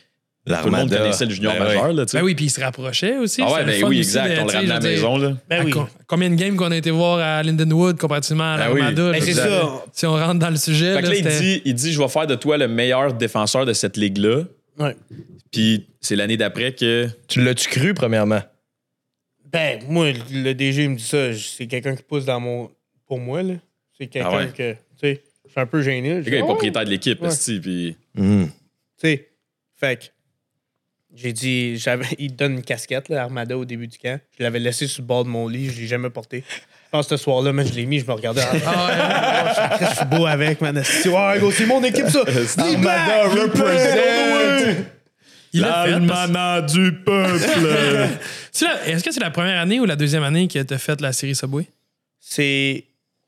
[0.48, 1.66] tout le monde connaissait le junior Ben ouais.
[1.76, 2.18] majeur, là, tu sais.
[2.20, 3.42] Ben oui, puis il se rapprochait aussi.
[3.44, 5.34] Ah ouais, ben oui, aussi exact, de, on le ramenait à la maison, là.
[5.50, 5.72] Ben oui.
[5.72, 8.80] co- Combien de games qu'on a été voir à Lindenwood comparativement à Ben oui.
[8.80, 9.12] l'Armada?
[9.12, 9.84] Ben, là, c'est ça.
[9.94, 12.00] Si on rentre dans le sujet, Fait que là, là, il dit, il dit, je
[12.00, 14.44] vais faire de toi le meilleur défenseur de cette ligue-là.
[14.80, 14.96] Ouais.
[15.52, 17.08] Puis c'est l'année d'après que.
[17.28, 18.42] Tu l'as-tu cru, premièrement?
[19.52, 21.34] Ben, moi, le DG me dit ça.
[21.34, 22.70] C'est quelqu'un qui pousse dans mon.
[23.08, 23.54] Pour moi, là.
[23.98, 24.48] C'est quelqu'un Ah ouais?
[24.56, 24.74] que.
[24.74, 26.16] Tu sais, je suis un peu gêné.
[26.16, 26.46] Le gars est Oh!
[26.46, 27.30] propriétaire de l'équipe, Ouais.
[27.62, 27.96] puis.
[28.16, 28.46] Hmm.
[28.46, 28.52] Tu
[28.98, 29.28] sais,
[29.78, 30.06] fait que
[31.16, 34.20] j'ai dit, j'avais, il te donne une casquette, là, Armada, au début du camp.
[34.38, 36.44] Je l'avais laissé sur le bord de mon lit, je l'ai jamais porté.
[36.50, 38.42] Je pense que ce soir-là, man, je l'ai mis, je me regardais.
[38.66, 40.82] Ah, ouais, je suis beau avec, man.
[40.84, 42.22] C'est ouais, c'est mon équipe, ça.
[42.58, 44.86] Armada represent!
[45.54, 46.08] Il l'a fait.
[46.08, 47.40] parce- du peuple!
[48.52, 50.78] C'est la- Est-ce que c'est la première année ou la deuxième année que tu as
[50.78, 51.66] fait la série Subway?
[52.20, 52.84] C'est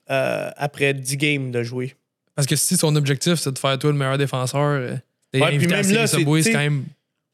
[0.09, 1.95] euh, après 10 games de jouer.
[2.35, 4.95] Parce que si son objectif, c'est de faire toi le meilleur défenseur, euh,
[5.31, 6.83] t'es Ouais, puis à la même série là, c'est- Subway, c'est t'sais, quand même.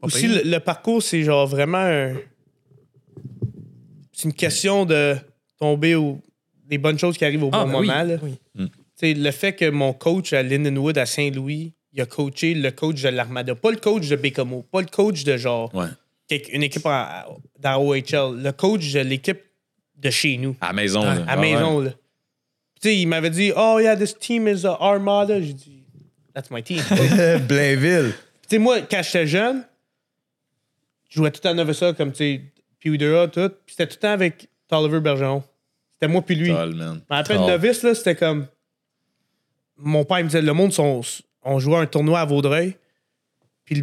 [0.01, 2.13] Aussi, le, le parcours, c'est genre vraiment un-
[4.11, 5.15] C'est une question de
[5.59, 6.19] tomber au...
[6.67, 8.03] des bonnes choses qui arrivent au Ah, bon ben oui, moment.
[8.03, 8.15] là.
[8.21, 8.35] oui.
[8.59, 12.71] Tu sais, le fait que mon coach à Lindenwood à Saint-Louis, il a coaché le
[12.71, 13.55] coach de l'Armada.
[13.55, 15.88] Pas le coach de Bécomo, pas le coach de genre Ouais.
[16.51, 18.41] une équipe dans OHL.
[18.41, 19.41] Le coach de l'équipe
[19.95, 21.21] de chez nous, À maison, Ouais, là.
[21.27, 21.53] à Ah ouais.
[21.53, 21.79] maison.
[21.79, 21.91] là.
[22.81, 25.41] Tu sais, il m'avait dit Oh, yeah, this team is a Armada.
[25.41, 25.83] J'ai dit
[26.33, 26.82] That's my team.
[27.47, 28.13] Blainville.
[28.43, 29.66] Tu sais, moi, quand j'étais jeune,
[31.09, 32.41] je jouais tout le temps à Novessa comme, tu sais,
[32.79, 33.49] Pewdera, tout.
[33.66, 35.43] Puis c'était tout le temps avec Tolliver Bergeron.
[35.93, 36.49] C'était moi puis lui.
[36.49, 37.01] Tol, man.
[37.09, 38.45] Mais après, le novice, là, c'était comme.
[39.78, 41.01] Mon père il me disait, le monde, sont...
[41.43, 42.76] on jouait un tournoi à Vaudreuil.
[43.66, 43.82] Puis,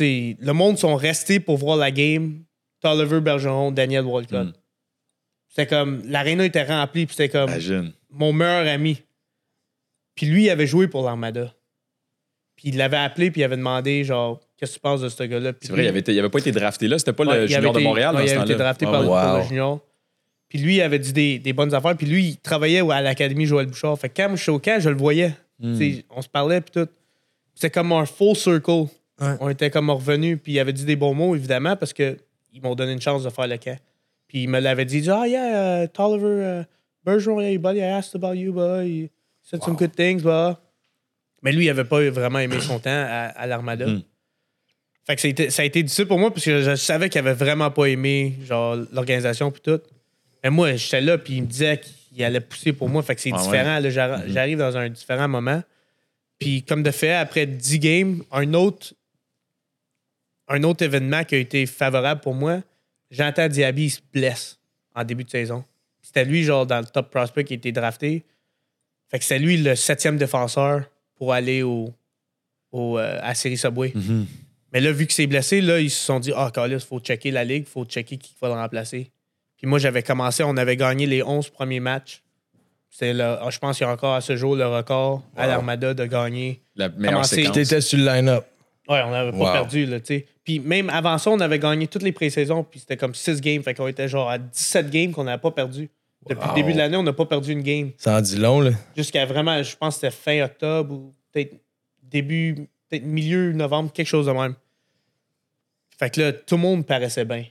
[0.00, 2.42] le- monde sont restés pour voir la game.
[2.80, 4.48] Tolliver Bergeron, Daniel Walcott.
[4.48, 4.52] Mm.
[5.48, 6.02] C'était comme.
[6.06, 7.92] L'aréna était remplie, puis c'était comme Imagine.
[8.10, 9.02] mon meilleur ami.
[10.14, 11.54] Puis lui, il avait joué pour l'Armada.
[12.56, 15.22] Puis il l'avait appelé, puis il avait demandé, genre, qu'est-ce que tu penses de ce
[15.22, 15.52] gars-là?
[15.60, 16.98] C'est vrai, il avait, été- il avait pas été drafté là.
[16.98, 19.00] C'était pas Ouais, le junior de Montréal ouais, dans il avait été drafté Ouais, par
[19.02, 19.38] le- pour Wow.
[19.38, 19.80] le junior.
[20.48, 21.96] Puis lui, il avait dit des, des bonnes affaires.
[21.96, 23.98] Puis lui, il travaillait à l'Académie Joël Bouchard.
[23.98, 25.34] Fait que quand je suis au camp, je le voyais.
[25.62, 25.78] Hmm.
[26.10, 26.90] On se parlait, puis tout.
[27.54, 28.86] C'était comme un full circle.
[29.20, 29.36] Ouais.
[29.40, 32.18] On était comme revenus, puis il avait dit des bons mots, évidemment, parce que
[32.52, 33.78] ils m'ont donné une chance de faire le camp.
[34.26, 36.64] Puis il me l'avait dit, ah yeah, uh, Tolliver, uh,
[37.04, 38.52] Bergeron, hey buddy, I asked about you.
[38.82, 39.10] He
[39.42, 40.60] said some good things, bah.
[41.42, 43.86] Mais lui, il avait pas vraiment aimé son temps à, à l'Armada.
[43.86, 44.02] Mm.
[45.04, 46.76] Fait que ça a, été, ça a été difficile pour moi parce que je, je
[46.76, 49.80] savais qu'il avait vraiment pas aimé genre l'organisation puis tout.
[50.44, 53.02] Mais moi, j'étais là puis il me disait qu'il allait pousser pour moi.
[53.02, 53.42] Fait que c'est Ah ouais.
[53.44, 53.80] différent.
[53.90, 55.62] J'arri- J'arrive dans un différent moment.
[56.38, 58.94] Puis comme de fait, après 10 games, un autre,
[60.48, 62.60] un autre événement qui a été favorable pour moi,
[63.10, 64.58] j'entends Diaby il se blesse
[64.94, 65.64] en début de saison.
[66.02, 68.24] C'était lui, genre, dans le top prospect qui a été drafté.
[69.08, 70.84] Fait que c'est lui le septième défenseur
[71.14, 71.94] pour aller au,
[72.72, 73.92] au, euh, à série Subway.
[73.94, 74.26] Mhm.
[74.72, 76.98] Mais là, vu qu'il s'est blessé, là, ils se sont dit Ah, Carlis, il faut
[76.98, 79.10] checker la ligue, il faut checker qui va le remplacer.
[79.62, 82.20] Puis moi, j'avais commencé, on avait gagné les 11 premiers matchs.
[82.90, 85.46] C'est le, ah, je pense qu'il y a encore à ce jour le record à
[85.46, 86.60] l'Armada de gagner.
[86.76, 87.36] La meilleure Commencer.
[87.36, 87.54] séquence.
[87.54, 88.44] T'étais sur le line-up.
[88.88, 89.52] Ouais, on n'avait pas Wow.
[89.52, 90.26] perdu, là, tu sais.
[90.44, 93.62] Puis même avant ça, on avait gagné toutes les pré-saisons, puis c'était comme 6 games.
[93.62, 95.88] Fait qu'on était genre à 17 games qu'on n'avait pas perdu.
[96.28, 96.50] Depuis Wow.
[96.50, 97.92] le début de l'année, on n'a pas perdu une game.
[97.96, 98.72] Ça en dit long, là.
[98.96, 101.54] Jusqu'à vraiment, je pense que c'était fin octobre ou peut-être
[102.02, 104.54] début, peut-être milieu novembre, quelque chose de même.
[105.98, 107.44] Fait que là, tout le monde paraissait bien.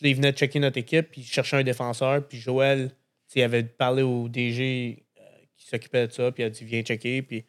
[0.00, 2.94] Puis il venait de checker notre équipe, puis il cherchait un défenseur, puis Joël, tu
[3.34, 5.22] sais, il avait parlé au DG euh,
[5.56, 7.44] qui s'occupait de ça, puis il a dit viens checker, puis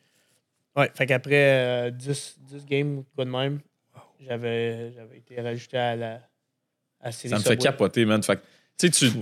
[0.75, 3.59] ouais, fait qu'après euh, 10, 10 games ou quoi de même,
[4.19, 6.21] j'avais j'avais été rajouté à la
[6.99, 8.21] à Ça me fait capoter, man.
[8.21, 8.41] Fait que,
[8.77, 9.17] tu sais, tu.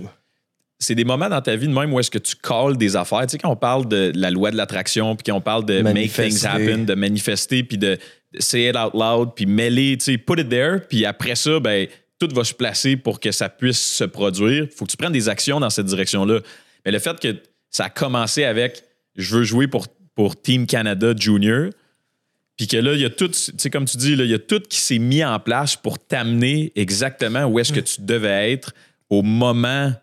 [0.81, 3.23] C'est des moments dans ta vie de même où est-ce que tu calls des affaires.
[3.23, 5.81] Tu sais, quand on parle de la loi de l'attraction, puis quand on parle de
[5.81, 6.29] make Manifester.
[6.29, 7.97] things happen, de manifester, puis de
[8.39, 11.87] say it out loud, puis mêler, tu sais, put it there, puis après ça, ben,
[12.19, 14.67] tout va se placer pour que ça puisse se produire.
[14.75, 16.41] Faut que tu prennes des actions dans cette direction-là.
[16.85, 17.35] Mais le fait que
[17.69, 18.83] ça a commencé avec
[19.15, 21.69] je veux jouer pour, pour Team Canada Junior,
[22.57, 24.33] puis que là, il y a tout, tu sais, comme tu dis, là, il y
[24.33, 28.51] a tout qui s'est mis en place pour t'amener exactement où est-ce que tu devais
[28.51, 28.73] être
[29.09, 29.93] au moment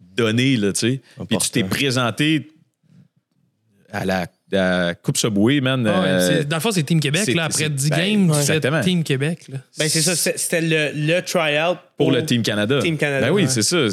[0.00, 1.02] donné, là, tu sais.
[1.28, 2.48] Puis tu t'es présenté
[3.90, 5.86] à la, la Coupe Subway, man.
[5.86, 7.26] Ah ouais, euh, dans le fond, c'est Team Québec.
[7.34, 8.42] Là, après c'est- 10 ben, games, ouais.
[8.42, 8.80] c'est.
[8.82, 9.48] Team Québec.
[9.48, 9.58] Là.
[9.78, 12.78] Ben, c'est ça, c'était le, le tryout pour le Team Canada.
[12.80, 13.48] Team Canada, Ben oui, ouais.
[13.48, 13.88] c'est ça.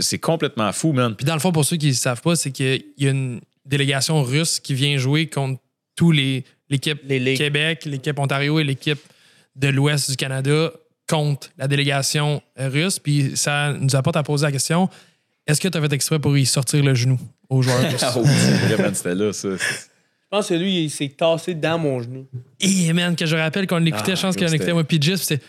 [0.00, 1.14] C'est, complètement fou, man.
[1.14, 3.40] Puis dans le fond, pour ceux qui ne savent pas, c'est qu'il y a une
[3.64, 5.60] délégation russe qui vient jouer contre
[5.94, 7.06] tous les l'équipe.
[7.06, 8.98] Québec, l'équipe Ontario et l'équipe
[9.54, 10.72] de l'Ouest du Canada
[11.08, 12.98] contre la délégation russe.
[12.98, 14.88] Puis ça nous apporte à poser la question
[15.46, 17.18] est-ce que tu as fait exprès pour y sortir le genou
[17.48, 19.48] aux joueurs russes Ah, oh, c'est vrai, man, c'était là, ça.
[19.56, 22.26] Je pense que lui, il s'est tassé dans mon genou.
[22.60, 24.98] Et man, que je rappelle qu'on l'écoutait, Ah, je pense qu'on écoutait c'était- moi puis
[24.98, 25.42] puis c'était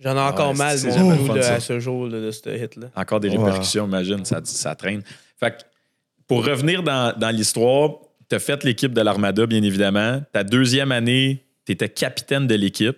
[0.00, 1.54] J'en ai encore ouais, mal, mon genou, ça.
[1.54, 2.88] à ce jour là, de ce hit-là.
[2.94, 3.44] Encore des Wow.
[3.46, 5.02] répercussions, imagine, ça, ça traîne.
[5.40, 5.62] Fait que,
[6.28, 7.92] pour revenir dans, dans l'histoire,
[8.28, 10.22] tu as fait l'équipe de l'Armada, bien évidemment.
[10.32, 12.96] Ta deuxième année, tu étais capitaine de l'équipe.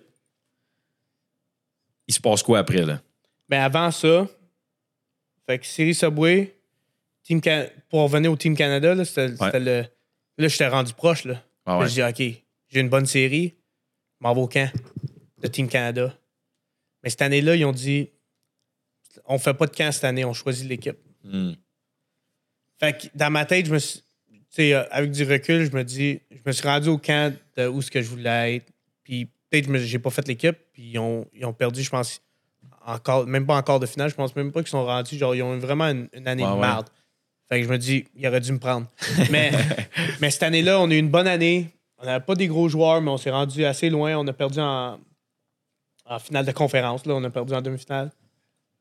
[2.08, 3.00] Il se passe quoi après, là?
[3.48, 4.26] Mais avant ça,
[5.50, 6.54] fait que série Subway,
[7.24, 9.84] Team Can- pour revenir au Team Canada, là, c'était le.
[10.38, 11.24] Là, j'étais rendu proche.
[11.24, 11.42] Là.
[11.66, 11.88] Ah Là, ouais.
[11.88, 13.56] Je dis, OK, j'ai une bonne série,
[14.20, 14.70] m'en vais au camp
[15.42, 16.16] de Team Canada.
[17.02, 18.10] Mais cette année-là, ils ont dit,
[19.26, 20.98] on fait pas de camp cette année, on choisit l'équipe.
[21.24, 21.52] Hmm.
[22.78, 24.00] Fait que dans ma tête, je me suis.
[24.30, 27.34] Tu sais, euh, avec du recul, je me dis, je me suis rendu au camp
[27.56, 28.72] de où ce que je voulais être.
[29.04, 32.20] Puis peut-être que j'ai pas fait l'équipe, puis ils ont, ils ont perdu, je pense,
[32.84, 34.10] encore, même pas encore de finale.
[34.10, 35.16] Je pense même pas qu'ils sont rendus.
[35.16, 36.60] Genre, ils ont eu vraiment une, une année Ouais, de ouais.
[36.60, 36.88] merde.
[37.48, 38.86] Fait que je me dis, il aurait dû me prendre.
[39.30, 39.50] Mais,
[40.20, 41.68] mais cette année-là, on a eu une bonne année.
[41.98, 44.16] On n'avait pas des gros joueurs, mais on s'est rendu assez loin.
[44.16, 44.98] On a perdu en,
[46.06, 47.04] en finale de conférence.
[47.06, 47.14] Là.
[47.14, 48.10] On a perdu en demi-finale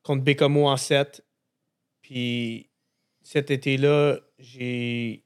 [0.02, 1.22] contre Bécomo en 7.
[2.00, 2.70] Puis
[3.22, 5.24] cet été-là, j'ai.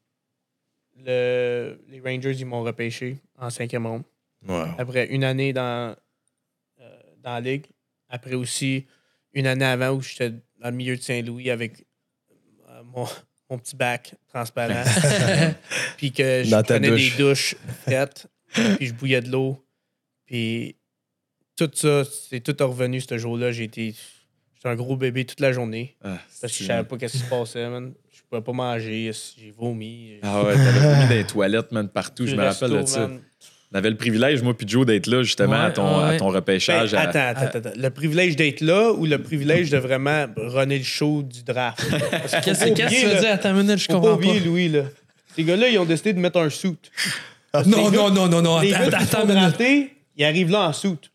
[0.96, 4.04] Le, les Rangers, ils m'ont repêché en cinquième ronde.
[4.48, 4.66] Wow.
[4.78, 5.94] Après une année dans,
[6.80, 7.66] euh, dans la ligue.
[8.14, 8.86] Après aussi
[9.32, 11.84] une année avant où j'étais dans le milieu de Saint-Louis avec
[12.70, 13.06] euh, mon,
[13.50, 14.84] mon petit bac transparent.
[15.96, 17.16] puis que je Dans prenais douche.
[17.16, 18.28] des douches faites.
[18.78, 19.60] puis je bouillais de l'eau.
[20.26, 20.76] Puis
[21.56, 23.50] tout ça, c'est tout revenu ce jour-là.
[23.50, 23.96] J'ai été.
[24.54, 25.96] J'étais un gros bébé toute la journée.
[26.04, 27.92] Ah, Parce que je savais pas qu'est-ce qui se passait, man.
[28.12, 29.10] Je pouvais pas manger.
[29.36, 30.18] J'ai vomi.
[30.22, 32.26] Ah ouais, t'avais mis dans les toilettes, man, partout.
[32.28, 33.08] Je me rappelle de ça.
[33.08, 33.20] man.
[33.74, 36.28] On avait le privilège, moi puis Joe, d'être là, justement, à, Ouais, ton, à ton
[36.28, 36.92] repêchage.
[36.92, 37.70] Ben, à- attends, attends, attends.
[37.76, 41.80] Le privilège d'être là ou le privilège de vraiment runner le show du draft?
[42.44, 43.32] Qu'est-ce que tu veux dire?
[43.32, 44.14] Attends une minute, je comprends pas.
[44.14, 44.82] oublier, Louis, là.
[45.34, 46.76] Ces gars-là, ils ont décidé de mettre un suit.
[47.66, 51.10] Non, non, non, non, non, Les attends, attends draftés, ils arrivent là en soute.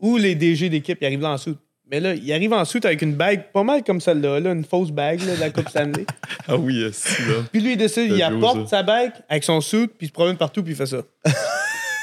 [0.00, 1.58] Ou les DG d'équipe, ils arrivent là en soute.
[1.90, 4.64] Mais là, ils arrivent en soute avec une bague pas mal comme celle-là, là, une
[4.64, 6.06] fausse bague là, de la Coupe Stanley.
[6.48, 7.34] Ah oui, c'est là.
[7.50, 8.78] Puis lui, il décide, il apporte ça.
[8.78, 10.98] sa bague avec son suit, puis il se promène partout, puis il fait ça.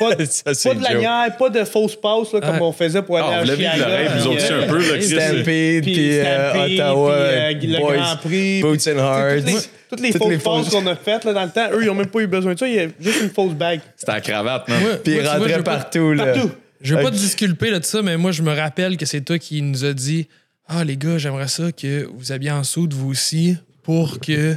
[0.10, 3.18] Pas, de- Ça, pas de lanière, pas de fausse passe là, comme on faisait pour
[3.18, 4.78] aller Ah, à Chicago, aussi, euh, un peu.
[4.80, 5.04] Là, Chris.
[5.06, 7.14] Stampede, puis euh, Ottawa,
[7.60, 8.62] puis, euh, le Boys, Grand Prix.
[8.62, 9.36] Boots puis, and Hearts.
[9.44, 9.54] Toutes les,
[9.90, 11.96] toutes les Toutes fausses passes qu'on a faites là, dans le temps, eux, ils n'ont
[11.96, 12.68] même pas eu besoin de ça.
[12.68, 13.82] Il y a juste une fausse bague.
[13.96, 14.68] C'était la cravate.
[14.70, 16.26] Moi- Puis moi, il tu vois, je rentrait veux pas- partout, là.
[16.28, 16.52] Partout.
[16.82, 19.22] Je veux pas te disculper là, de ça, mais moi, je me rappelle que c'est
[19.22, 20.28] toi qui nous a dit
[20.68, 24.56] Ah, les gars, j'aimerais ça que vous habillez en soude, vous aussi, pour que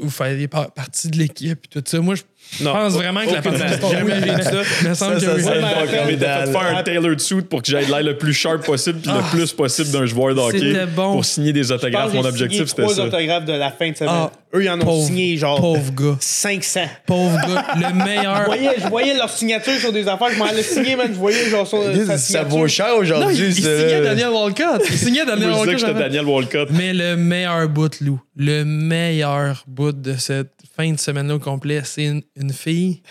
[0.00, 1.58] vous fassiez par- partie de l'équipe.
[1.64, 2.00] et Tout ça.
[2.00, 2.22] Moi, je
[2.60, 3.60] Non, pense vraiment que la partie
[3.92, 4.50] Jamais j'ai dit ça.
[4.82, 5.42] Il me semble que ça, oui.
[5.42, 9.10] ça, fait faire un tailored suit pour que j'aille l'air le plus sharp possible puis
[9.10, 11.12] le plus possible d'un joueur de hockey C'était bon.
[11.12, 12.14] pour signer des Je autographes.
[12.14, 13.04] Mon j'ai objectif, c'était trois ça.
[13.04, 14.12] autographes de la fin de semaine.
[14.14, 16.16] Ah, Eux, ils en ont pauvre- signé genre Pauvre gars.
[16.20, 16.80] 500.
[17.06, 17.66] Pauvre gars.
[17.76, 18.44] Le Je meilleur.
[18.46, 20.28] voyais, je voyais leur signature sur des affaires.
[20.32, 21.08] Je m'en allais signer, man.
[21.12, 24.00] Je voyais genre son, sa Ça vaut cher aujourd'hui, il signait.
[24.02, 24.82] Daniel Walcott.
[24.88, 25.78] Il signait Daniel Moi, je disais que Walcott.
[25.78, 26.68] j'étais j'avais- Daniel Walcott.
[26.72, 31.82] Mais le meilleur bout, Lou, le meilleur bout de cette fin de semaine-là au complet,
[31.84, 33.02] c'est une, fille.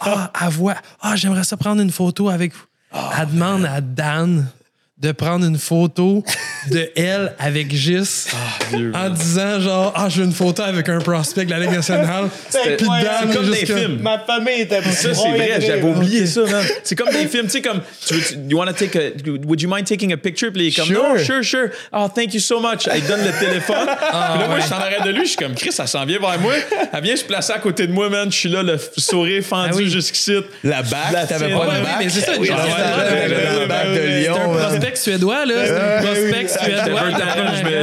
[0.00, 0.76] Ah, voit.
[1.00, 2.64] Ah, j'aimerais ça prendre une photo avec vous.
[3.18, 4.46] Elle demande à Dan
[5.04, 6.24] de prendre une photo
[6.70, 8.26] de elle avec Gis
[8.72, 8.90] Dieu.
[8.94, 12.28] en disant genre ah je veux une photo avec un prospect de la Ligue nationale
[12.48, 13.98] C'est comme des films.
[14.00, 16.64] Ma famille était Ça, c'est vrai, j'avais oublié ça, man.
[16.82, 19.10] C'est comme des films, tu sais, comme, tu veux, you wanna take a,
[19.46, 20.50] would you mind taking a picture?
[20.52, 21.02] Puis il est comme, Sure.
[21.02, 21.68] non, sure, sure.
[21.92, 22.88] Oh, thank you so much.
[22.90, 23.76] Elle donne le téléphone.
[23.86, 26.04] Puis là, moi, je suis en arrêt de lui, je suis comme, Chris, elle s'en
[26.06, 26.52] vient vers moi.
[26.92, 28.30] Elle vient se placer à côté de moi, man.
[28.30, 29.90] Je suis là, le sourire fendu Ah oui.
[29.90, 30.36] jusqu'ici.
[30.62, 31.84] La bague, t'avais pas de bague?
[31.98, 34.38] mais c'est ça, la bague de Lyon.
[34.94, 37.10] Prospect suédois là un prospect suédois.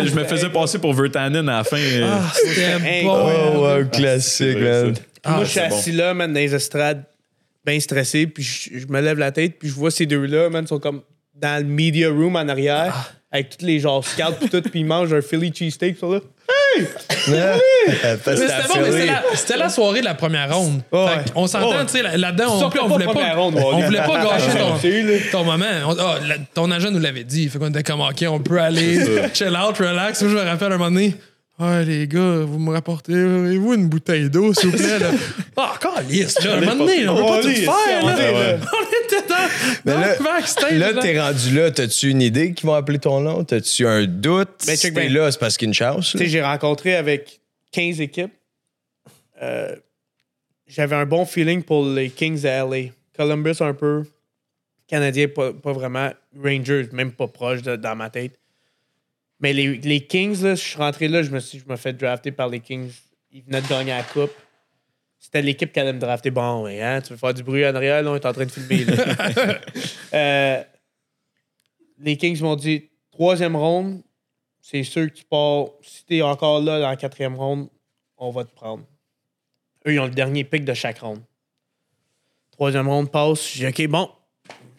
[0.05, 1.77] Je me, faisais passer pour Virtanen à la fin.
[2.03, 4.95] ah c'était bon Oh, wow, classique, vrai, man.
[4.95, 5.01] ça.
[5.23, 7.03] Ah, moi, je suis assis là, man, dans les estrades,
[7.65, 10.65] bien stressé, puis je, je me lève la tête, puis je vois ces deux-là, man,
[10.65, 11.01] sont comme
[11.35, 13.07] dans le media room en arrière, Ah.
[13.31, 16.19] Avec tous les genres scouts, puis tout, puis ils mangent un Philly cheesesteak, sont là.
[17.27, 17.37] Mais
[18.41, 19.05] que c'était bon, mais c'était Philly.
[19.07, 20.81] la, c'était la soirée de la première ronde.
[20.91, 20.99] Ouais.
[21.33, 24.23] Qu'on s'entend, tu sais, là- là-dedans, on, on voulait première pas, ronde, on voulait pas
[24.23, 24.57] gâcher
[25.31, 25.65] ton, moment.
[25.87, 27.49] On- ah, la- ton agent nous l'avait dit.
[27.49, 28.99] Fait qu'on était comme, OK, on peut aller
[29.33, 30.21] chill out, relax.
[30.21, 31.15] Moi, je me rappelle un moment donné,
[31.61, 33.13] Ouais, les gars, vous me rapportez,
[33.57, 35.11] vous une bouteille d'eau, s'il vous plaît, là?
[35.57, 36.55] Ah, encore lisse, là.
[36.55, 38.57] Un moment donné, on peut pas tout faire, là.
[38.73, 39.35] On était dans,
[39.85, 40.73] Mais dans là- le backstage.
[40.79, 41.01] Là, là.
[41.01, 41.69] t'es rendu là.
[41.71, 43.43] T'as-tu une idée qu'ils vont appeler ton nom?
[43.43, 44.49] T'as-tu un doute?
[44.65, 46.11] Ben, si t'es là, c'est parce qu'il y a une chance.
[46.11, 47.41] Tu sais, j'ai rencontré avec
[47.73, 48.33] 15 équipes.
[49.43, 49.75] Euh,
[50.67, 52.89] J'avais un bon feeling pour les Kings de LA.
[53.15, 54.03] Columbus, un peu.
[54.87, 56.09] Canadien, pas, pas vraiment.
[56.41, 58.39] Rangers, même pas proche de- dans ma tête.
[59.41, 61.93] Mais les, les Kings, là, je suis rentré là, je me suis je me fait
[61.93, 62.91] drafter par les Kings.
[63.31, 64.31] Ils venaient de gagner la coupe.
[65.19, 66.31] C'était l'équipe qui allait me drafter.
[66.31, 68.45] Bon, ouais, hein, tu veux faire du bruit en arrière, là, on est en train
[68.45, 68.85] de filmer.
[68.85, 68.95] là.
[70.13, 70.61] Euh,
[71.99, 74.01] les Kings m'ont dit troisième ronde,
[74.59, 75.67] c'est sûr que tu pars.
[75.81, 77.69] Si t'es encore là dans la quatrième ronde,
[78.17, 78.83] on va te prendre.
[79.87, 81.21] Eux, ils ont le dernier pick de chaque ronde.
[82.51, 83.53] Troisième ronde passe.
[83.53, 84.09] J'ai dit, OK, bon.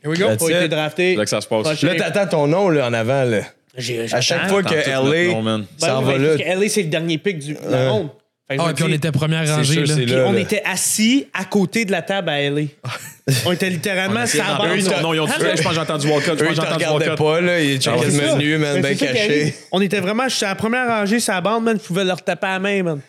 [0.05, 0.27] Here we go.
[0.37, 1.17] Pas été drafté.
[1.17, 1.63] Là que ça se passe.
[1.63, 3.25] Prochain- Là, t'attends ton nom là, en avant.
[3.25, 3.43] Là.
[3.77, 4.83] J'ai- À chaque fois que LA.
[4.83, 7.59] Ben s'en oui, va ben, là, parce que LA, c'est le dernier pick du, de
[7.69, 7.89] la Ouais.
[7.89, 8.09] ronde.
[8.49, 9.95] Fait que je Ah, me puis on dis- était première rangée, sûr, là.
[9.95, 10.25] c'est Puis là.
[10.27, 10.41] on là.
[10.41, 12.63] était assis à côté de la table à LA.
[13.47, 14.79] on était littéralement sur la bande.
[15.03, 16.39] Non, ils ont dit, je pense que j'ai entendu Walcott.
[16.39, 17.27] Je Eux, pense ils que te j'ai entendu regardaient Walcott.
[17.27, 17.61] pas, là.
[17.63, 18.35] Ils checkaient le C'est ça.
[18.37, 19.55] menu, man, Ben, bien c'est ça qui caché.
[19.71, 22.23] On était vraiment, j'étais à la première rangée sur la bande, man, je pouvais leur
[22.23, 23.01] taper à la main, man.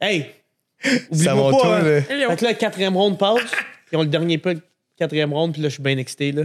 [0.00, 0.26] Hey!
[1.10, 1.82] Oublie-moi mon pas, tour, hein.
[1.82, 2.02] là.
[2.02, 3.42] Fait que là, quatrième ronde passe.
[3.92, 4.58] Ils ont le dernier pick,
[4.98, 6.44] quatrième ronde, puis là, je suis bien excité, là.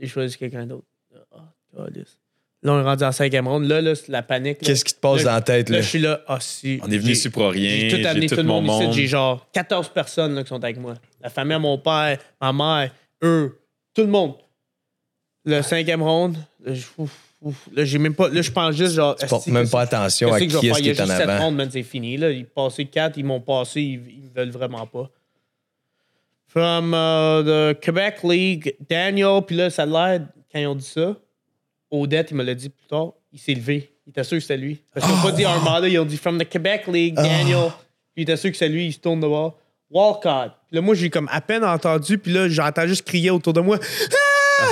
[0.00, 0.86] J'ai choisi quelqu'un d'autre.
[1.32, 1.40] Ah,
[1.76, 2.16] câlisse.
[2.64, 3.64] Là, on est rendu en cinquième ronde.
[3.66, 4.58] Là, là c'est la panique.
[4.58, 5.82] Qu'est-ce qui te passe Là, dans la tête, Là, là?
[5.82, 6.80] je suis là, ah, si.
[6.82, 7.88] On est venu ici pour rien.
[7.90, 8.86] J'ai tout amené tout, tout le mon monde, ici.
[8.86, 8.94] monde.
[8.94, 10.94] J'ai genre 14 personnes là, qui sont avec moi.
[11.20, 12.90] La famille mon père, ma mère,
[13.22, 13.60] eux,
[13.92, 14.34] tout le monde.
[15.44, 17.10] Le cinquième ronde, là, je- ouf,
[17.42, 17.68] ouf.
[17.74, 18.30] Là, j'ai même pas.
[18.30, 19.14] Là, je pense juste genre.
[19.14, 21.44] Tu portes même pas attention à qui est-ce qui Il y est en avant?
[21.50, 22.16] rondes, c'est fini.
[22.16, 22.30] Là.
[22.30, 25.10] Ils passaient quatre, ils m'ont passé, ils, ils veulent vraiment pas.
[26.46, 30.20] From uh, the Quebec League, Daniel, puis là, ça a l'air,
[30.50, 31.14] quand ils ont dit ça,
[32.02, 33.90] Odette, il me l'a dit plus tard, il s'est levé.
[34.06, 34.80] Il était sûr que c'était lui.
[34.92, 37.68] Parce qu'ils n'ont Oh, pas dit Armada, ils ont dit From the Quebec League, Daniel.
[38.14, 39.26] Puis il était sûr que c'est lui, il se tourne de.
[39.90, 40.52] Walcott.
[40.68, 43.60] Puis là, moi, j'ai comme à peine entendu, puis là, j'entends juste crier autour de
[43.60, 43.78] moi.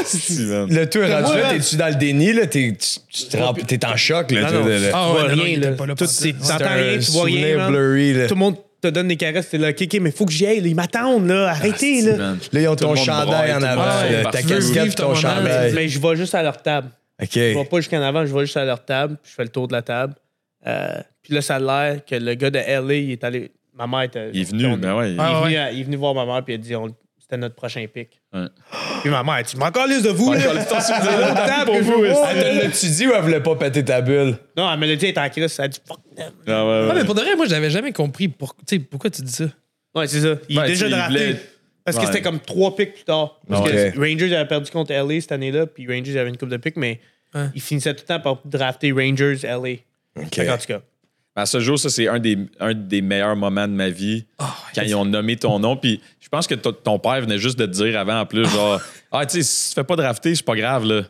[0.05, 0.67] Si, man.
[0.73, 2.47] Le tout est rendu là, t'es-tu dans le déni, là?
[2.47, 4.51] T'es, tu, tu te rends- t'es en choc, là.
[4.51, 4.71] Non, non.
[4.95, 5.73] Ah Tu ouais, non, rien, là.
[5.73, 7.69] T'entends rien, tu vois rien.
[7.69, 8.27] blurry, là.
[8.27, 10.47] Tout le monde te donne des caresses, t'es là, OK, OK, mais faut que j'y
[10.47, 12.17] aille, là, ils m'attendent, là, arrêtez, Si, là.
[12.17, 12.39] man.
[12.53, 15.73] Là, ils ont ton chandail en avant, ta casquette, ton chandail.
[15.75, 16.89] Mais je vais juste à leur table.
[17.21, 17.29] OK.
[17.35, 19.49] Je vais pas jusqu'en avant, je vais juste à leur table, puis je fais le
[19.51, 20.15] tour de la table.
[20.67, 23.53] Euh, puis là, ça a l'air que le gars de LA, il est allé.
[23.75, 24.31] Ma mère était.
[24.33, 25.13] Il est venu, on- ben ouais.
[25.13, 25.41] Il, Ah, est ouais.
[25.45, 27.85] venu, il est venu voir ma mère, puis il a dit on- c'était notre prochain
[27.93, 28.21] pic.
[28.35, 28.47] Ouais.
[29.01, 30.65] Puis ma mère, tu m'en de vous, là.
[30.65, 34.37] Table pour vous, Elle te l'a-tu dit ou elle voulait pas péter ta bulle?
[34.57, 35.57] Non, elle me l'a dit, elle était en crise.
[35.59, 36.33] Elle a dit fuck them.
[36.47, 36.95] Ah, ouais, Ah, ouais.
[36.95, 38.55] mais pour de vrai, moi, je n'avais jamais compris pour,
[38.91, 39.45] pourquoi tu dis ça?
[39.95, 40.35] Ouais, c'est ça.
[40.49, 41.37] Il est déjà tu
[41.85, 43.41] Parce que c'était comme trois picks plus tard.
[43.49, 43.73] Parce Ok.
[43.73, 46.77] que Rangers avaient perdu contre LA cette année-là, puis Rangers avaient une coupe de picks,
[46.77, 47.01] mais
[47.35, 47.47] Ouais.
[47.55, 49.79] ils finissaient tout le temps par drafter Rangers, LA.
[50.33, 50.81] Fait qu'en tout cas.
[51.35, 54.27] À ce jour, ça, c'est un des, un des meilleurs moments de ma vie
[54.75, 55.77] quand ils ont nommé ton nom.
[55.79, 58.45] Puis je pense que ton- ton père venait juste de te dire avant, en plus,
[58.51, 58.81] genre,
[59.13, 61.03] ah, tu sais, si tu te fais pas drafter, c'est pas grave, là.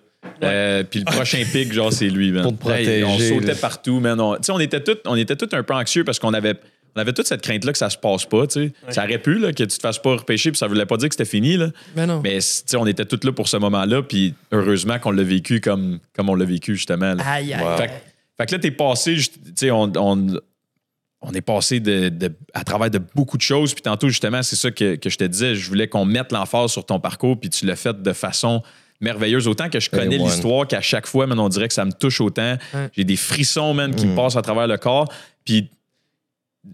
[0.44, 2.44] Euh, puis le prochain pic, genre, c'est lui, man.
[2.44, 3.55] Pour te protéger, on sautait là.
[3.57, 4.20] partout, man.
[4.20, 6.55] On- Tu sais, on était tous on était tous un peu anxieux parce qu'on avait.
[6.97, 8.73] On avait toute cette crainte-là que ça se passe pas, tu sais.
[8.93, 11.09] Ça aurait pu, là, que tu te fasses pas repêcher, puis ça voulait pas dire
[11.09, 11.69] que c'était fini, là.
[11.97, 12.20] Mais non.
[12.23, 15.60] Mais, tu sais, on était tous là pour ce moment-là, puis heureusement qu'on l'a vécu
[15.60, 17.14] comme, comme on l'a vécu, justement.
[17.14, 17.23] là.
[17.27, 17.62] Aïe, aïe.
[17.64, 17.77] Wow.
[17.78, 17.93] Fait, que-
[18.39, 20.27] fait que là, t'es passé, tu sais, on, on,
[21.23, 23.73] on est passé de, de- à travers de beaucoup de choses.
[23.74, 25.55] Puis tantôt, justement, c'est ça que, que je te disais.
[25.55, 28.62] Je voulais qu'on mette l'emphase sur ton parcours, puis tu l'as fait de façon
[29.01, 29.48] merveilleuse.
[29.48, 32.20] Autant que je connais l'histoire, qu'à chaque fois, man, on dirait que ça me touche
[32.20, 32.56] autant.
[32.97, 35.12] J'ai des frissons, man, qui me passent à travers le corps.
[35.44, 35.70] Puis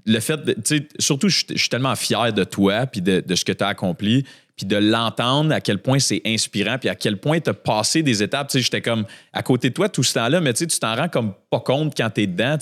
[0.04, 0.54] le fait de,
[0.98, 4.24] surtout, je suis tellement fier de toi, puis de, ce que tu as accompli,
[4.56, 8.02] puis de l'entendre, à quel point c'est inspirant, puis à quel point tu as passé
[8.02, 8.50] des étapes.
[8.52, 11.60] J'étais comme à côté de toi tout ce temps-là, mais tu t'en rends comme pas
[11.60, 12.58] compte quand tu es dedans.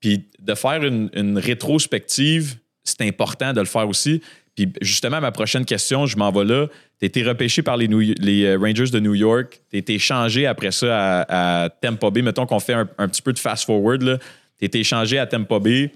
[0.00, 4.20] Puis de faire une, une rétrospective, c'est important de le faire aussi.
[4.56, 6.66] Puis justement, ma prochaine question, je m'en vais là.
[6.98, 9.60] Tu été repêché par les, New- les euh, Rangers de New York.
[9.70, 12.22] Tu été échangé après ça à, à Tampa Bay.
[12.22, 14.18] Mettons qu'on fait un, un petit peu de fast-forward.
[14.58, 15.92] Tu été échangé à Tampa Bay.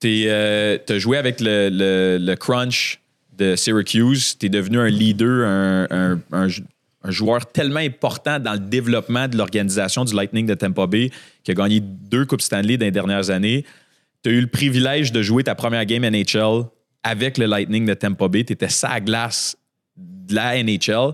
[0.00, 3.00] Tu as joué avec le, le- le Crunch
[3.36, 4.36] de Syracuse.
[4.38, 6.62] Tu es devenu un leader, un, un- un jou-
[7.04, 11.10] un joueur tellement important dans le développement de l'organisation du Lightning de Tampa Bay
[11.44, 13.64] qui a gagné deux Coupes Stanley dans les dernières années.
[14.22, 16.64] Tu as eu le privilège de jouer ta première game NHL
[17.04, 18.44] avec le Lightning de Tampa Bay.
[18.44, 19.56] Tu étais sa glace
[19.96, 21.12] de la NHL.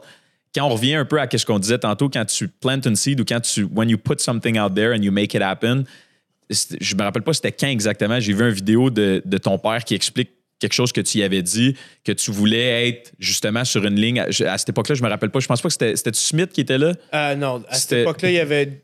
[0.55, 3.21] Quand on revient un peu à ce qu'on disait tantôt, quand tu plantes une seed
[3.21, 5.85] ou quand tu, when you put something out there and you make it happen,
[6.51, 8.21] je me rappelle pas c'était quand exactement.
[8.21, 11.23] J'ai vu une vidéo de, de ton père qui explique quelque chose que tu y
[11.23, 14.21] avais dit, que tu voulais être justement sur une ligne.
[14.21, 15.41] À cette époque-là, je me rappelle pas.
[15.41, 16.95] Je pense pas que c'était c'était Smith qui était là?
[17.13, 18.83] Euh, non, à cette époque-là, il y avait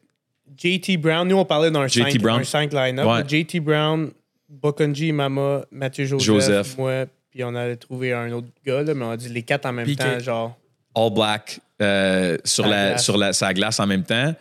[0.56, 1.26] JT Brown.
[1.26, 2.40] Nous, on parlait d'un JT 5 Brown.
[2.40, 3.06] un cinq line-up.
[3.06, 3.22] Ouais.
[3.26, 4.10] JT Brown,
[4.48, 6.76] Bokonji, Mama, Mathieu Joseph, Joseph.
[6.76, 9.66] moi, puis on allait trouver un autre gars, là, mais on a dit les quatre
[9.66, 10.04] en même Piqué.
[10.04, 10.58] temps, genre.
[10.94, 14.34] All Black euh, sur, la, sur la, sa glace en même temps.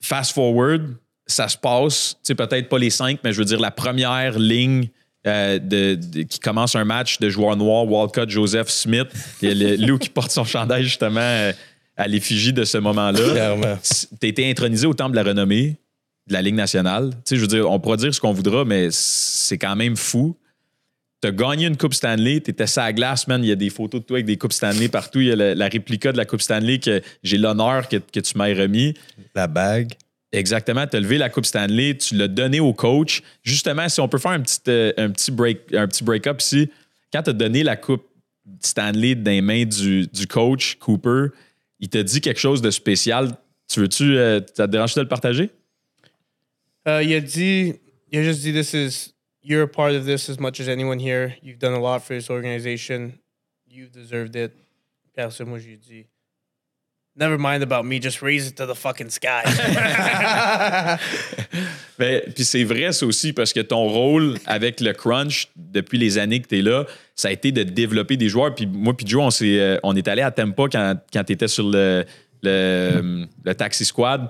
[0.00, 0.94] Fast forward,
[1.28, 4.38] ça se passe, tu sais, peut-être pas les cinq, mais je veux dire la première
[4.38, 4.88] ligne
[5.26, 9.06] euh, de, de- qui commence un match de joueurs noirs, Walcott, Joseph, Smith.
[9.42, 11.52] Il y a le Lou qui porte son chandail justement euh,
[11.96, 13.20] à l'effigie de ce moment-là.
[13.32, 13.78] Clairement.
[14.20, 15.76] Tu été intronisé au temple de la renommée
[16.28, 17.10] de la Ligue nationale.
[17.10, 19.96] Tu sais, je veux dire, on pourra dire ce qu'on voudra, mais c'est quand même
[19.96, 20.36] fou.
[21.20, 23.42] T'as gagné une Coupe Stanley, t'étais ça à glace, man.
[23.42, 25.20] Il y a des photos de toi avec des Coupes Stanley partout.
[25.20, 28.20] Il y a la, la réplica de la Coupe Stanley que j'ai l'honneur que, que
[28.20, 28.94] tu m'aies remis.
[29.34, 29.92] La bague.
[30.30, 33.22] Exactement, tu as levé la Coupe Stanley, tu l'as donné au coach.
[33.42, 36.70] Justement, si on peut faire un petit, euh, petit, break, un petit break-up ici,
[37.10, 38.06] quand tu as donné la Coupe
[38.60, 41.28] Stanley dans les mains du, du coach Cooper,
[41.80, 43.30] il t'a dit quelque chose de spécial.
[43.68, 45.50] Tu veux-tu, euh, ça te dérange de le partager?
[46.86, 47.74] Euh, il a dit,
[48.12, 50.98] il a juste dit, this is, you're a part of this as much as anyone
[50.98, 51.36] here.
[51.42, 53.12] You've done a lot for this organization.
[53.66, 54.52] You've deserved it.
[55.16, 56.06] Ça, moi, j'ai dit,
[57.18, 59.42] never mind about me, just raise it to the fucking sky.
[61.98, 66.16] Ben, puis c'est vrai, ça aussi, parce que ton rôle avec le Crunch, depuis les
[66.18, 66.84] années que tu es là,
[67.16, 68.54] ça a été de développer des joueurs.
[68.54, 71.32] Puis moi, puis Joe, on, s'est, euh, on est allé à Tampa quand, quand tu
[71.32, 72.04] étais sur le,
[72.44, 74.28] le, le Taxi Squad.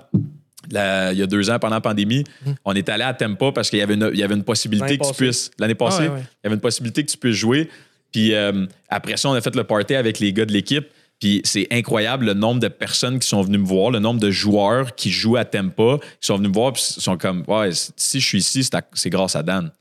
[0.71, 2.23] la- il y a deux ans pendant la pandémie,
[2.65, 4.85] on est allé à Tampa parce qu'il y avait une, il y avait une possibilité
[4.87, 5.23] L'année que tu passée.
[5.25, 5.51] puisses.
[5.59, 6.21] L'année passée, Ah ouais, ouais.
[6.21, 7.69] il y avait une possibilité que tu puisses jouer.
[8.11, 10.87] Puis euh, après ça, on a fait le party avec les gars de l'équipe.
[11.19, 14.31] Puis c'est incroyable le nombre de personnes qui sont venues me voir, le nombre de
[14.31, 18.19] joueurs qui jouent à Tampa, qui sont venus me voir, puis sont comme, ouais, si
[18.19, 19.71] je suis ici, c'est grâce à Dan.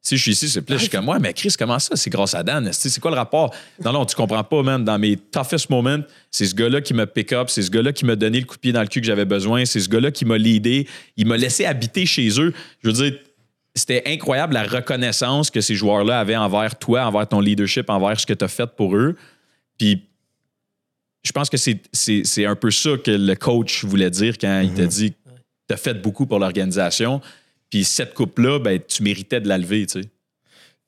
[0.00, 0.76] Si je suis ici, c'est plus.
[0.76, 1.94] Je suis comme, mais Chris, comment ça?
[1.94, 2.70] C'est grâce à Dan?
[2.72, 3.54] C'est quoi le rapport?
[3.84, 4.84] Non, non, tu comprends pas, man.
[4.84, 5.98] Dans mes toughest moments,
[6.30, 8.56] c'est ce gars-là qui m'a pick up, c'est ce gars-là qui m'a donné le coup
[8.56, 10.86] de pied dans le cul que j'avais besoin, c'est ce gars-là qui m'a leadé.
[11.16, 12.54] Il m'a laissé habiter chez eux.
[12.82, 13.18] Je veux dire,
[13.74, 18.26] c'était incroyable la reconnaissance que ces joueurs-là avaient envers toi, envers ton leadership, envers ce
[18.26, 19.14] que tu as fait pour eux.
[19.78, 20.07] Puis
[21.22, 24.86] je pense que c'est- un peu ça que le coach voulait dire quand il t'a
[24.86, 25.12] dit
[25.68, 27.20] tu as fait beaucoup pour l'organisation.
[27.70, 30.08] Puis cette coupe-là, ben, tu méritais de la lever, tu sais.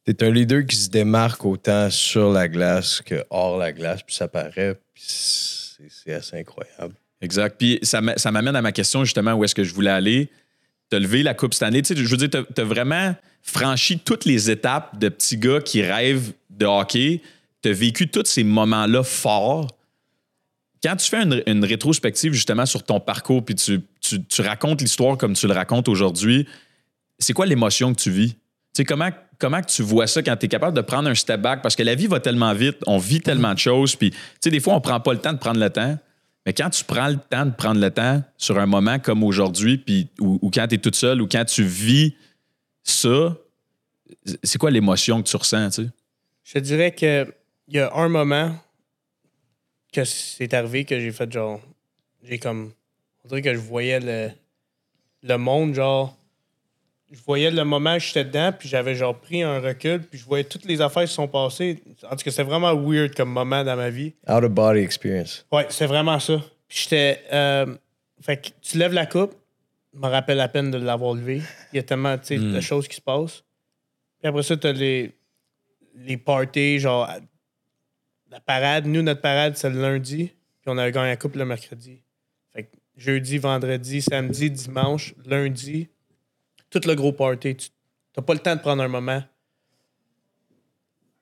[0.04, 4.14] T'es un leader qui se démarque autant sur la glace que hors la glace, puis
[4.14, 6.94] ça paraît, puis c'est assez incroyable.
[7.20, 7.56] Exact.
[7.58, 10.30] Puis ça m'a- ça m'amène à ma question, justement, où est-ce que je voulais aller.
[10.90, 11.82] Tu as levé la Coupe Stanley.
[11.82, 15.60] Tu sais, je veux dire, tu as, vraiment franchi toutes les étapes de petits gars
[15.60, 17.20] qui rêvent de hockey.
[17.62, 19.68] Tu as vécu tous ces moments-là forts.
[20.82, 23.82] Quand tu fais une, rétrospective, justement, sur ton parcours, puis tu,
[24.38, 26.46] racontes l'histoire comme tu le racontes aujourd'hui,
[27.18, 28.36] c'est quoi l'émotion que tu vis?
[28.86, 31.60] Comment, comment tu vois ça quand tu es capable de prendre un step back?
[31.60, 34.50] Parce que la vie va tellement vite, on vit tellement de choses, puis, tu sais,
[34.50, 35.98] des fois, on prend pas le temps de prendre le temps.
[36.46, 39.76] Mais quand tu prends le temps de prendre le temps sur un moment comme aujourd'hui,
[39.76, 42.14] puis ou, quand tu es toute seule, ou quand tu vis
[42.82, 43.36] ça,
[44.42, 45.90] c'est quoi l'émotion que tu ressens, tu sais?
[46.42, 47.26] Je dirais que
[47.68, 48.56] il y a un moment
[49.92, 51.60] que c'est arrivé que j'ai fait genre.
[52.22, 52.72] J'ai comme.
[53.24, 54.30] On dirait que je voyais le,
[55.22, 56.16] le monde, genre.
[57.12, 60.24] Je voyais le moment où j'étais dedans, puis j'avais genre pris un recul, puis je
[60.24, 61.82] voyais toutes les affaires qui sont passées.
[62.04, 64.12] En tout cas, c'est vraiment weird comme moment dans ma vie.
[64.28, 65.44] Out of body experience.
[65.50, 66.40] Ouais, c'est vraiment ça.
[66.68, 67.20] Puis j'étais.
[67.32, 67.74] euh,
[68.22, 69.34] fait que tu lèves la coupe,
[69.92, 71.42] je me rappelle la peine de l'avoir levé.
[71.72, 73.42] Il y a tellement tu sais, de choses qui se passent.
[74.20, 75.10] Puis après ça, tu as les,
[75.96, 77.08] les parties, genre
[78.30, 78.86] la parade.
[78.86, 80.26] Nous, notre parade, c'est le lundi.
[80.26, 82.02] Puis on avait gagné la coupe le mercredi.
[82.52, 85.88] Fait que jeudi, vendredi, samedi, dimanche, lundi,
[86.68, 87.56] tout le gros party.
[87.56, 87.70] Tu
[88.16, 89.22] n'as pas le temps de prendre un moment.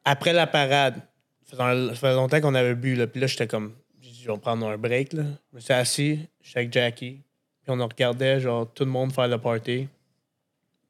[0.04, 1.02] Après la parade,
[1.44, 1.56] ça
[1.94, 2.94] faisait, longtemps qu'on avait bu.
[2.94, 5.12] Là, puis là, j'étais comme, j'ai dit, vais prendre un break.
[5.12, 5.24] Là.
[5.50, 7.22] Je me suis assis, j'étais avec Jackie.
[7.62, 9.88] Puis on regardait, genre, tout le monde faire le party.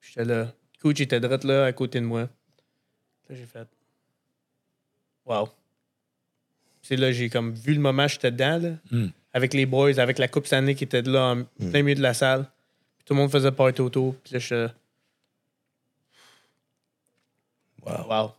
[0.00, 0.52] J'étais là.
[0.80, 2.22] Coach était direct là, à côté de moi.
[2.22, 3.66] Là, j'ai fait,
[5.26, 5.48] wow.
[6.88, 9.08] C'est là, j'ai comme vu le moment où j'étais dedans, là, Mm.
[9.34, 12.14] avec les boys, avec la Coupe Stanley qui était là, en plein milieu de la
[12.14, 12.44] salle.
[12.96, 14.14] Puis tout le monde faisait party autour.
[14.16, 14.68] Puis là, je
[17.84, 18.08] Wow.
[18.08, 18.32] Wow.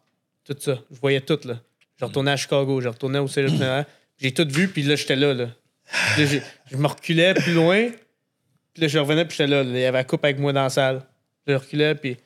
[0.45, 0.79] Tout ça.
[0.89, 1.59] Je voyais tout, là.
[1.99, 3.85] Je retournais à Chicago, je retournais au Cégep.
[4.17, 5.45] J'ai tout vu, puis là, j'étais là, là.
[6.17, 6.25] Là,
[6.71, 7.89] je me reculais plus loin.
[8.73, 9.69] Puis là, je revenais, puis j'étais là, là.
[9.69, 11.03] Il y avait la coupe avec moi dans la salle.
[11.45, 12.17] Je reculais, puis...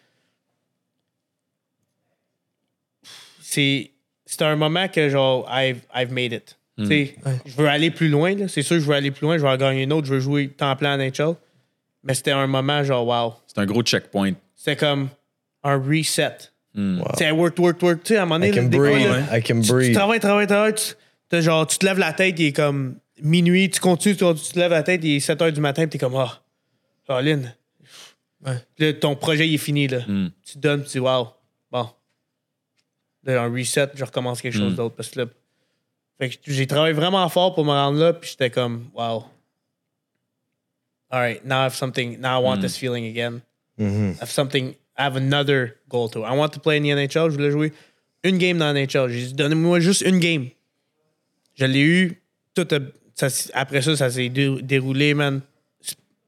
[3.41, 3.91] C'est...
[4.33, 6.57] C'était un moment que, genre, I've, I've made it.
[6.77, 7.33] Tu sais, Ouais.
[7.45, 8.47] je veux aller plus loin, là.
[8.47, 9.37] C'est sûr que je veux aller plus loin.
[9.37, 10.07] Je veux en gagner une autre.
[10.07, 11.35] Je veux jouer temps plein en NHL.
[12.03, 13.33] Mais c'était un moment, genre, wow.
[13.45, 14.33] C'est un gros checkpoint.
[14.55, 15.09] C'était comme
[15.63, 16.35] un reset.
[16.75, 17.03] Wow.
[17.11, 18.03] Tu sais, work, work, work.
[18.03, 19.07] Tu sais, à un moment I donné, can là, des fois, breathe.
[19.29, 19.93] là, I can tu, tu breathe.
[19.93, 20.73] travailles, travailles, travailles.
[21.29, 23.69] Tu, genre, tu te lèves la tête, il est comme minuit.
[23.69, 25.91] Tu continues, tu, tu te lèves la tête, il est 7 h du matin, puis
[25.91, 26.41] t'es comme, ah,
[27.09, 27.53] oh, Lynn.
[28.43, 28.53] Ouais.
[28.75, 29.87] Puis là, ton projet, il est fini.
[29.87, 29.99] Là.
[30.07, 30.31] Mm.
[30.43, 31.27] Tu te donnes, tu dis, wow,
[31.71, 31.87] bon.
[33.23, 34.75] Là, un reset, je recommence quelque chose Mm.
[34.75, 34.95] d'autre.
[34.95, 35.25] Parce que là,
[36.19, 39.25] fait que j'ai travaillé vraiment fort pour me rendre là, puis j'étais comme, wow.
[41.09, 43.41] All right, now I have something, now I want this feeling again.
[43.79, 46.23] I have something, I have another goal to.
[46.23, 47.29] I want to play in the NHL.
[47.29, 47.71] Je voulais jouer
[48.23, 49.09] une game dans la NHL.
[49.09, 50.47] J'ai dit, donnez-moi juste une game.
[51.55, 52.21] Je l'ai eu.
[52.55, 52.79] Tout a-
[53.15, 55.41] ça s- après ça, ça s'est dé- déroulé, man.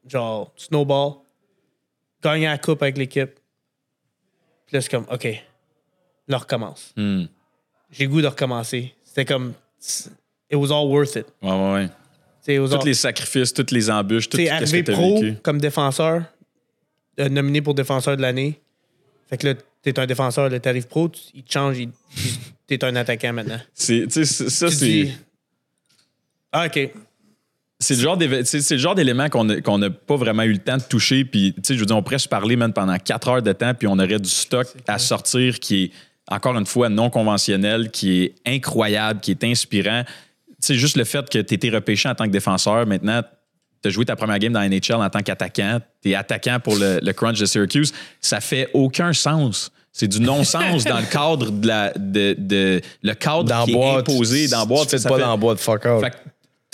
[0.07, 1.15] Genre, snowball.
[2.23, 3.31] Gagner la coupe avec l'équipe.
[4.67, 5.27] Puis là, c'est comme, OK.
[6.29, 6.93] On recommence.
[6.95, 7.25] Hmm.
[7.91, 8.93] J'ai le goût de recommencer.
[9.03, 9.53] C'était comme,
[10.51, 11.25] it was all worth it.
[11.41, 11.89] Ouais, ouais, ouais.
[12.47, 15.37] All- Tous les sacrifices, toutes les embûches, tout ce arrivé que tu as pro vécu.
[15.41, 16.23] comme défenseur,
[17.19, 18.59] euh, nominé pour défenseur de l'année.
[19.29, 21.89] Fait que là, t'es un défenseur, là, t'arrives pro, tu- il te change, il-
[22.67, 23.59] t'es un attaquant maintenant.
[23.73, 24.85] C'est, tu sais, c'est- ça, c'est.
[24.85, 25.11] dis,
[26.51, 26.91] ah, OK.
[27.79, 30.59] C'est le genre c'est- le genre d'élément qu'on a- qu'on n'a pas vraiment eu le
[30.59, 31.25] temps de toucher.
[31.25, 33.51] Puis, tu sais, je veux dire, on pourrait se parler même pendant quatre heures de
[33.51, 35.91] temps, puis on aurait du stock à sortir qui est,
[36.29, 40.03] encore une fois, non conventionnel, qui est incroyable, qui est inspirant.
[40.05, 43.21] Tu sais, juste le fait que tu été repêché en tant que défenseur, maintenant,
[43.83, 46.59] tu as joué ta première game dans la NHL en tant qu'attaquant, tu es attaquant
[46.59, 49.71] pour le, le Crunch de Syracuse, ça fait aucun sens.
[49.91, 51.93] C'est du non-sens dans le cadre de la.
[51.95, 54.85] De, de- le cadre Dans qui bois, est imposé dans bois.
[54.85, 56.01] Tu fais pas dans bois de fuck out.
[56.03, 56.11] Fait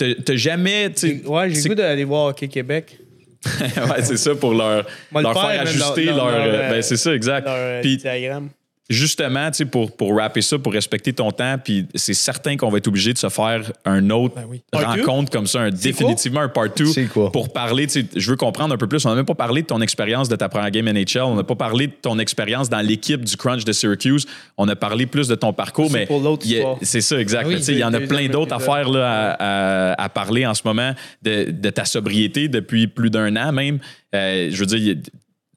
[0.08, 0.86] que t'as- jamais.
[1.26, 2.98] Ouais, j'ai c'est- le goût d'aller voir Hockey Québec.
[3.60, 6.30] ouais, c'est ça pour leur, leur faire, ajuster leur- leur.
[6.30, 7.44] leur, euh, euh, ben, c'est ça, exact.
[7.44, 8.48] Leur euh, Puis diagramme.
[8.92, 12.68] Justement, tu sais, pour, pour rapper ça, pour respecter ton temps, puis c'est certain qu'on
[12.70, 14.62] va être obligé de se faire un autre Ben oui.
[14.72, 14.80] Two?
[14.80, 17.32] rencontre comme ça, un, définitivement un part 2 C'est quoi?
[17.32, 17.86] pour parler.
[17.86, 19.04] tu sais, Je veux comprendre un peu plus.
[19.06, 21.22] On n'a même pas parlé de ton expérience de ta première game NHL.
[21.22, 24.26] On n'a pas parlé de ton expérience dans l'équipe du Crunch de Syracuse.
[24.58, 27.42] On a parlé plus de ton parcours, C'est mais c'est ça, exact.
[27.46, 30.08] Ah oui, Tu sais, il y en a plein d'autres affaires là, à, à- à
[30.08, 33.78] parler en ce moment de, de ta sobriété depuis plus d'un an même.
[34.14, 34.96] Euh, je veux dire,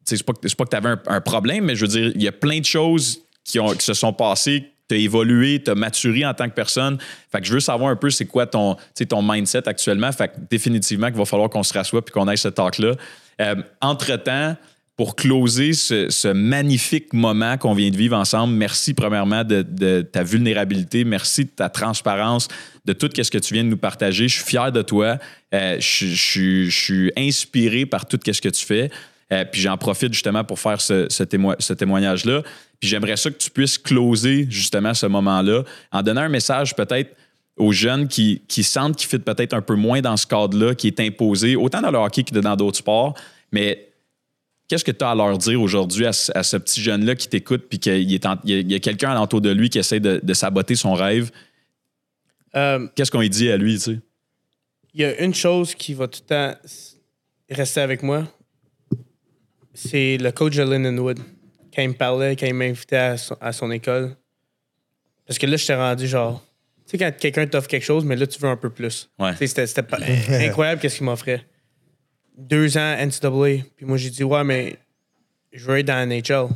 [0.04, 2.12] c'est pas que, c'est pas que tu avais un, un problème, mais je veux dire,
[2.16, 4.66] il y a plein de choses qui, se sont passées.
[4.90, 6.98] Tu as évolué, tu as maturé en tant que personne.
[7.32, 8.76] Fait que je veux savoir un peu c'est quoi ton,
[9.08, 10.12] ton mindset actuellement.
[10.12, 12.94] Fait que définitivement qu'il va falloir qu'on se rassoie puis qu'on aille ce talk-là.
[13.42, 14.56] Euh, Entre-temps,
[14.98, 21.04] pour closer ce, magnifique moment qu'on vient de vivre ensemble, merci premièrement de, ta vulnérabilité,
[21.04, 22.48] merci de ta transparence,
[22.86, 24.28] de tout ce que tu viens de nous partager.
[24.28, 25.18] Je suis fier de toi.
[25.54, 28.90] Euh, je, suis inspiré par tout ce que tu fais.
[29.34, 32.44] Euh, puis j'en profite justement pour faire ce témoignage-là.
[32.80, 37.16] Puis j'aimerais ça que tu puisses closer justement ce moment-là en donnant un message peut-être
[37.58, 40.88] aux jeunes qui, qui sentent qu'ils fit peut-être un peu moins dans ce cadre-là, qui
[40.88, 43.14] est imposé, autant dans le hockey que dans d'autres sports.
[43.52, 43.90] Mais
[44.68, 47.28] Qu'est-ce que tu as à leur dire aujourd'hui à, ce- à ce petit jeune-là qui
[47.30, 50.20] t'écoute puis qu'il est en- il y a, quelqu'un alentour de lui qui essaie de,
[50.24, 51.30] de saboter son rêve?
[52.56, 54.00] Euh, Qu'est-ce qu'on lui dit à lui, tu sais?
[54.96, 56.56] Il y a une chose qui va tout le temps
[57.48, 58.24] rester avec moi.
[59.76, 61.20] C'est le coach de Lindenwood.
[61.76, 64.16] Quand il me parlait, quand il m'invitait à son, à son école.
[65.28, 66.42] Parce que là, je t'ai rendu genre.
[66.86, 69.10] Tu sais, quand quelqu'un t'offre quelque chose, mais là, tu veux un peu plus.
[69.20, 69.36] Ouais.
[69.36, 69.66] C'était
[70.48, 71.46] incroyable qu'est-ce qu'il m'offrait.
[72.38, 73.64] Deux ans NCAA.
[73.76, 74.78] Puis moi, j'ai dit, ouais, mais
[75.52, 76.48] je veux être dans la NHL.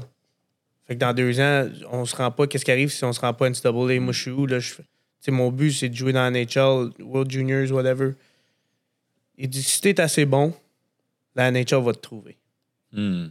[0.86, 2.48] Fait que dans deux ans, on se rend pas.
[2.48, 3.72] Qu'est-ce qui arrive si on se rend pas NCAA?
[4.00, 4.46] Moi, je suis où?
[4.46, 7.72] Là, je fais- tu sais, mon but, c'est de jouer dans la NHL, World Juniors,
[7.72, 8.12] whatever.
[9.38, 10.54] Il dit, si t'es assez bon,
[11.36, 12.38] la NHL va te trouver.
[12.92, 13.28] Hmm.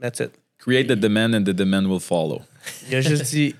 [0.00, 0.30] That's it.
[0.58, 2.42] Create the demand and the demand will follow.
[2.90, 3.54] Il a juste dit,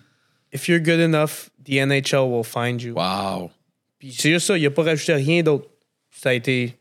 [0.53, 2.95] if you're good enough, the NHL will find you.
[2.95, 3.51] Wow.
[3.99, 5.69] Puis c'est juste ça, il a pas rajouté rien d'autre.
[6.11, 6.75] Ça a été,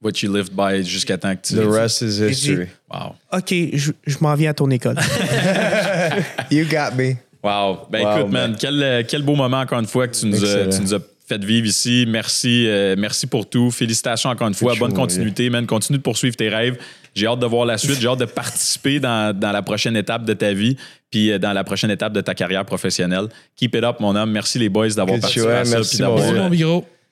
[0.00, 1.54] What you lived by jusqu'à temps que tu.
[1.54, 2.68] The rest is history.
[2.88, 3.16] Wow.
[3.32, 4.96] OK, je, je m'en viens à ton école.
[6.50, 7.16] You got me.
[7.42, 7.86] Wow.
[7.90, 8.56] Ben Wow, écoute, man, man.
[8.58, 10.70] quel, euh, quel beau moment encore une fois que tu nous, as, Excellent.
[10.70, 12.04] tu nous as fait vivre ici.
[12.08, 13.70] Merci, euh, merci pour tout.
[13.72, 14.74] Félicitations encore une fois.
[14.78, 15.66] Bonne continuité, man.
[15.66, 16.78] Continue de poursuivre tes rêves.
[17.18, 18.00] J'ai hâte de voir la suite.
[18.00, 20.76] J'ai hâte de participer dans, dans la prochaine étape de ta vie,
[21.10, 23.28] puis euh, dans la prochaine étape de ta carrière professionnelle.
[23.56, 24.30] Keep it up, mon homme.
[24.30, 25.76] Merci les boys d'avoir participé à ça.
[25.76, 26.02] Merci,
[26.50, 26.64] puis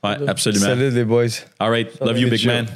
[0.08, 0.66] ouais, absolument.
[0.66, 1.26] Salut les boys.
[1.58, 1.88] All right.
[2.00, 2.66] Love you, big man.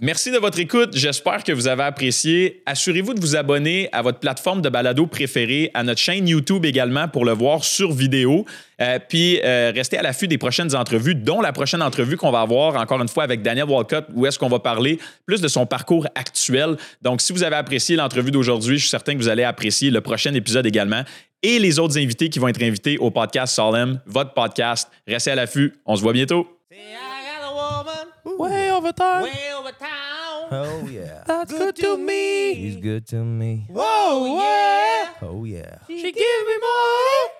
[0.00, 0.90] Merci de votre écoute.
[0.94, 2.62] J'espère que vous avez apprécié.
[2.66, 7.08] Assurez-vous de vous abonner à votre plateforme de balado préférée, à notre chaîne YouTube également
[7.08, 8.44] pour le voir sur vidéo.
[8.80, 12.40] Euh, puis euh, restez à l'affût des prochaines entrevues, dont la prochaine entrevue qu'on va
[12.40, 15.66] avoir encore une fois avec Daniel Walcott, où est-ce qu'on va parler plus de son
[15.66, 16.76] parcours actuel.
[17.02, 20.00] Donc, si vous avez apprécié l'entrevue d'aujourd'hui, je suis certain que vous allez apprécier le
[20.00, 21.02] prochain épisode également.
[21.42, 24.90] Et les autres invités qui vont être invités au podcast Salem, votre podcast.
[25.06, 25.74] Restez à l'affût.
[25.84, 26.55] On se voit bientôt.
[26.78, 29.22] I got a woman Way over time.
[29.22, 30.48] way over town.
[30.50, 32.54] Oh yeah, That's good to me.
[32.54, 33.66] he's good to me.
[33.70, 35.14] Whoa, yeah.
[35.22, 35.78] Oh yeah.
[35.86, 37.30] She give me more.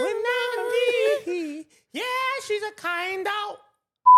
[0.00, 2.02] When I'm Yeah,
[2.46, 3.56] she's a kind dog.